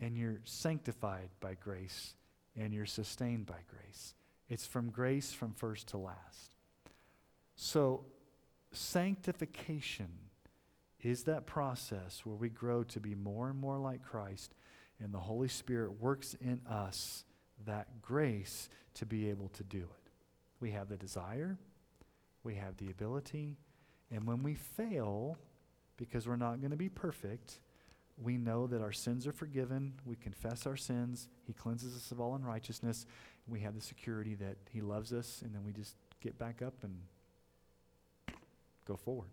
and 0.00 0.16
you're 0.16 0.40
sanctified 0.44 1.28
by 1.40 1.54
grace, 1.54 2.14
and 2.56 2.74
you're 2.74 2.86
sustained 2.86 3.46
by 3.46 3.60
grace. 3.68 4.14
It's 4.48 4.66
from 4.66 4.90
grace 4.90 5.32
from 5.32 5.52
first 5.52 5.88
to 5.88 5.98
last. 5.98 6.55
So, 7.56 8.04
sanctification 8.72 10.10
is 11.00 11.24
that 11.24 11.46
process 11.46 12.20
where 12.24 12.36
we 12.36 12.48
grow 12.48 12.82
to 12.84 13.00
be 13.00 13.14
more 13.14 13.48
and 13.48 13.58
more 13.58 13.78
like 13.78 14.02
Christ, 14.02 14.54
And 14.98 15.12
the 15.12 15.18
Holy 15.18 15.48
Spirit 15.48 16.00
works 16.00 16.34
in 16.40 16.60
us 16.66 17.24
that 17.66 18.00
grace 18.00 18.70
to 18.94 19.04
be 19.04 19.28
able 19.28 19.48
to 19.50 19.62
do 19.62 19.80
it. 19.80 20.10
We 20.58 20.70
have 20.70 20.88
the 20.88 20.96
desire, 20.96 21.58
we 22.42 22.54
have 22.54 22.78
the 22.78 22.90
ability, 22.90 23.58
and 24.10 24.26
when 24.26 24.42
we 24.42 24.54
fail, 24.54 25.36
because 25.98 26.26
we're 26.26 26.36
not 26.36 26.60
going 26.60 26.70
to 26.70 26.78
be 26.78 26.88
perfect, 26.88 27.60
we 28.16 28.38
know 28.38 28.66
that 28.66 28.80
our 28.80 28.92
sins 28.92 29.26
are 29.26 29.32
forgiven. 29.32 29.92
We 30.06 30.16
confess 30.16 30.66
our 30.66 30.76
sins. 30.76 31.28
He 31.46 31.52
cleanses 31.52 31.94
us 31.94 32.10
of 32.10 32.20
all 32.20 32.34
unrighteousness. 32.34 33.04
We 33.46 33.60
have 33.60 33.74
the 33.74 33.82
security 33.82 34.34
that 34.36 34.56
He 34.70 34.80
loves 34.80 35.12
us, 35.12 35.42
and 35.44 35.54
then 35.54 35.62
we 35.64 35.72
just 35.72 35.96
get 36.20 36.38
back 36.38 36.62
up 36.62 36.74
and 36.82 36.96
go 38.86 38.96
forward. 38.96 39.28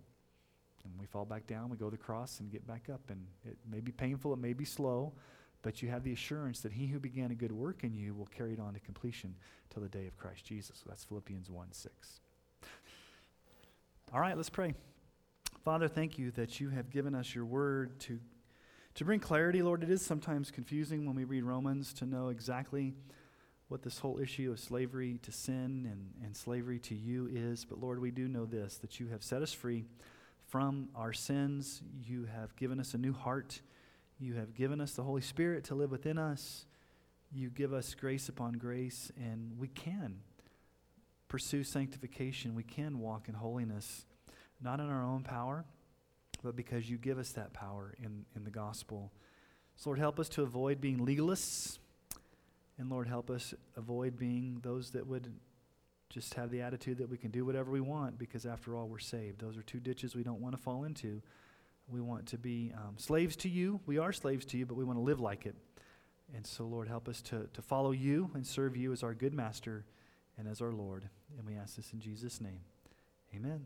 And 0.84 0.94
we 1.00 1.06
fall 1.06 1.26
back 1.26 1.48
down, 1.48 1.70
we 1.70 1.78
go 1.78 1.86
to 1.86 1.92
the 1.92 2.04
cross 2.04 2.40
and 2.40 2.52
get 2.52 2.68
back 2.68 2.90
up. 2.92 3.02
And 3.10 3.26
it 3.46 3.58
may 3.70 3.80
be 3.80 3.92
painful, 3.92 4.34
it 4.34 4.40
may 4.40 4.54
be 4.54 4.66
slow, 4.66 5.14
but 5.62 5.82
you 5.82 5.90
have 5.90 6.04
the 6.04 6.12
assurance 6.12 6.60
that 6.62 6.74
he 6.74 6.88
who 6.88 7.00
began 7.00 7.32
a 7.32 7.36
good 7.36 7.52
work 7.52 7.84
in 7.84 7.94
you 7.94 8.14
will 8.14 8.26
carry 8.26 8.54
it 8.54 8.60
on 8.60 8.74
to 8.74 8.80
completion 8.82 9.36
till 9.70 9.82
the 9.82 9.90
day 9.90 10.08
of 10.08 10.18
Christ 10.18 10.44
Jesus. 10.46 10.78
So 10.84 10.86
that's 10.90 11.04
Philippians 11.06 11.50
1 11.50 11.68
6. 11.72 12.20
All 14.14 14.20
right, 14.20 14.36
let's 14.36 14.50
pray. 14.50 14.74
Father, 15.64 15.88
thank 15.88 16.20
you 16.20 16.32
that 16.32 16.60
you 16.60 16.70
have 16.70 16.90
given 16.90 17.16
us 17.16 17.34
your 17.34 17.46
word 17.46 17.98
to, 18.02 18.20
to 18.96 19.06
bring 19.06 19.22
clarity. 19.22 19.62
Lord, 19.62 19.82
it 19.82 19.90
is 19.90 20.02
sometimes 20.06 20.52
confusing 20.52 21.06
when 21.06 21.16
we 21.16 21.24
read 21.24 21.44
Romans 21.44 21.94
to 21.94 22.06
know 22.06 22.28
exactly 22.28 22.94
what 23.74 23.82
this 23.82 23.98
whole 23.98 24.20
issue 24.20 24.52
of 24.52 24.60
slavery 24.60 25.18
to 25.24 25.32
sin 25.32 25.90
and, 25.92 26.12
and 26.24 26.38
slavery 26.38 26.78
to 26.78 26.94
you 26.94 27.28
is. 27.34 27.66
But 27.66 27.82
Lord, 27.82 27.98
we 28.00 28.12
do 28.12 28.28
know 28.28 28.46
this 28.46 28.78
that 28.78 29.00
you 29.00 29.08
have 29.08 29.24
set 29.24 29.42
us 29.42 29.52
free 29.52 29.86
from 30.46 30.90
our 30.96 31.12
sins. 31.12 31.82
You 32.06 32.26
have 32.26 32.56
given 32.56 32.80
us 32.80 32.94
a 32.94 33.00
new 33.00 33.14
heart. 33.14 33.62
You 34.20 34.36
have 34.36 34.54
given 34.54 34.80
us 34.80 34.92
the 34.92 35.02
Holy 35.02 35.24
Spirit 35.24 35.64
to 35.66 35.76
live 35.76 35.90
within 35.90 36.20
us. 36.20 36.68
You 37.32 37.50
give 37.50 37.74
us 37.74 37.96
grace 37.96 38.30
upon 38.30 38.60
grace, 38.60 39.12
and 39.18 39.58
we 39.58 39.70
can 39.70 40.20
pursue 41.28 41.64
sanctification. 41.64 42.54
We 42.54 42.62
can 42.62 43.00
walk 43.00 43.28
in 43.28 43.34
holiness, 43.34 44.06
not 44.62 44.82
in 44.82 44.88
our 44.88 45.04
own 45.04 45.24
power, 45.24 45.66
but 46.44 46.56
because 46.56 46.88
you 46.88 46.98
give 47.00 47.18
us 47.18 47.32
that 47.32 47.54
power 47.54 47.96
in, 47.98 48.26
in 48.36 48.44
the 48.44 48.52
gospel. 48.52 49.12
So, 49.78 49.90
Lord, 49.90 49.98
help 49.98 50.20
us 50.20 50.30
to 50.30 50.44
avoid 50.44 50.80
being 50.80 51.00
legalists. 51.00 51.80
And 52.78 52.90
Lord, 52.90 53.08
help 53.08 53.30
us 53.30 53.54
avoid 53.78 54.18
being 54.18 54.60
those 54.64 54.92
that 54.92 55.06
would 55.06 55.32
just 56.10 56.34
have 56.36 56.52
the 56.52 56.62
attitude 56.62 56.98
that 57.00 57.10
we 57.10 57.18
can 57.18 57.32
do 57.32 57.46
whatever 57.46 57.72
we 57.72 57.82
want 57.82 58.18
because, 58.18 58.46
after 58.46 58.76
all, 58.76 58.88
we're 58.88 59.00
saved. 59.00 59.40
Those 59.40 59.58
are 59.58 59.64
two 59.64 59.80
ditches 59.80 60.16
we 60.16 60.24
don't 60.24 60.42
want 60.42 60.56
to 60.56 60.62
fall 60.62 60.84
into. 60.84 61.22
We 61.88 62.02
want 62.02 62.28
to 62.28 62.38
be 62.38 62.72
um, 62.76 62.96
slaves 62.98 63.36
to 63.38 63.50
you. 63.50 63.80
We 63.86 63.98
are 63.98 64.14
slaves 64.14 64.46
to 64.46 64.58
you, 64.58 64.66
but 64.66 64.76
we 64.76 64.84
want 64.84 64.98
to 64.98 65.04
live 65.04 65.20
like 65.20 65.46
it. 65.46 65.56
And 66.36 66.46
so, 66.46 66.66
Lord, 66.66 66.88
help 66.88 67.08
us 67.10 67.22
to, 67.24 67.48
to 67.54 67.62
follow 67.62 67.92
you 67.92 68.32
and 68.34 68.46
serve 68.46 68.76
you 68.76 68.92
as 68.92 69.04
our 69.04 69.14
good 69.14 69.34
master 69.34 69.86
and 70.38 70.48
as 70.48 70.62
our 70.62 70.72
Lord. 70.72 71.10
And 71.38 71.48
we 71.48 71.56
ask 71.56 71.76
this 71.76 71.94
in 71.94 72.00
Jesus' 72.00 72.42
name. 72.42 72.62
Amen. 73.36 73.66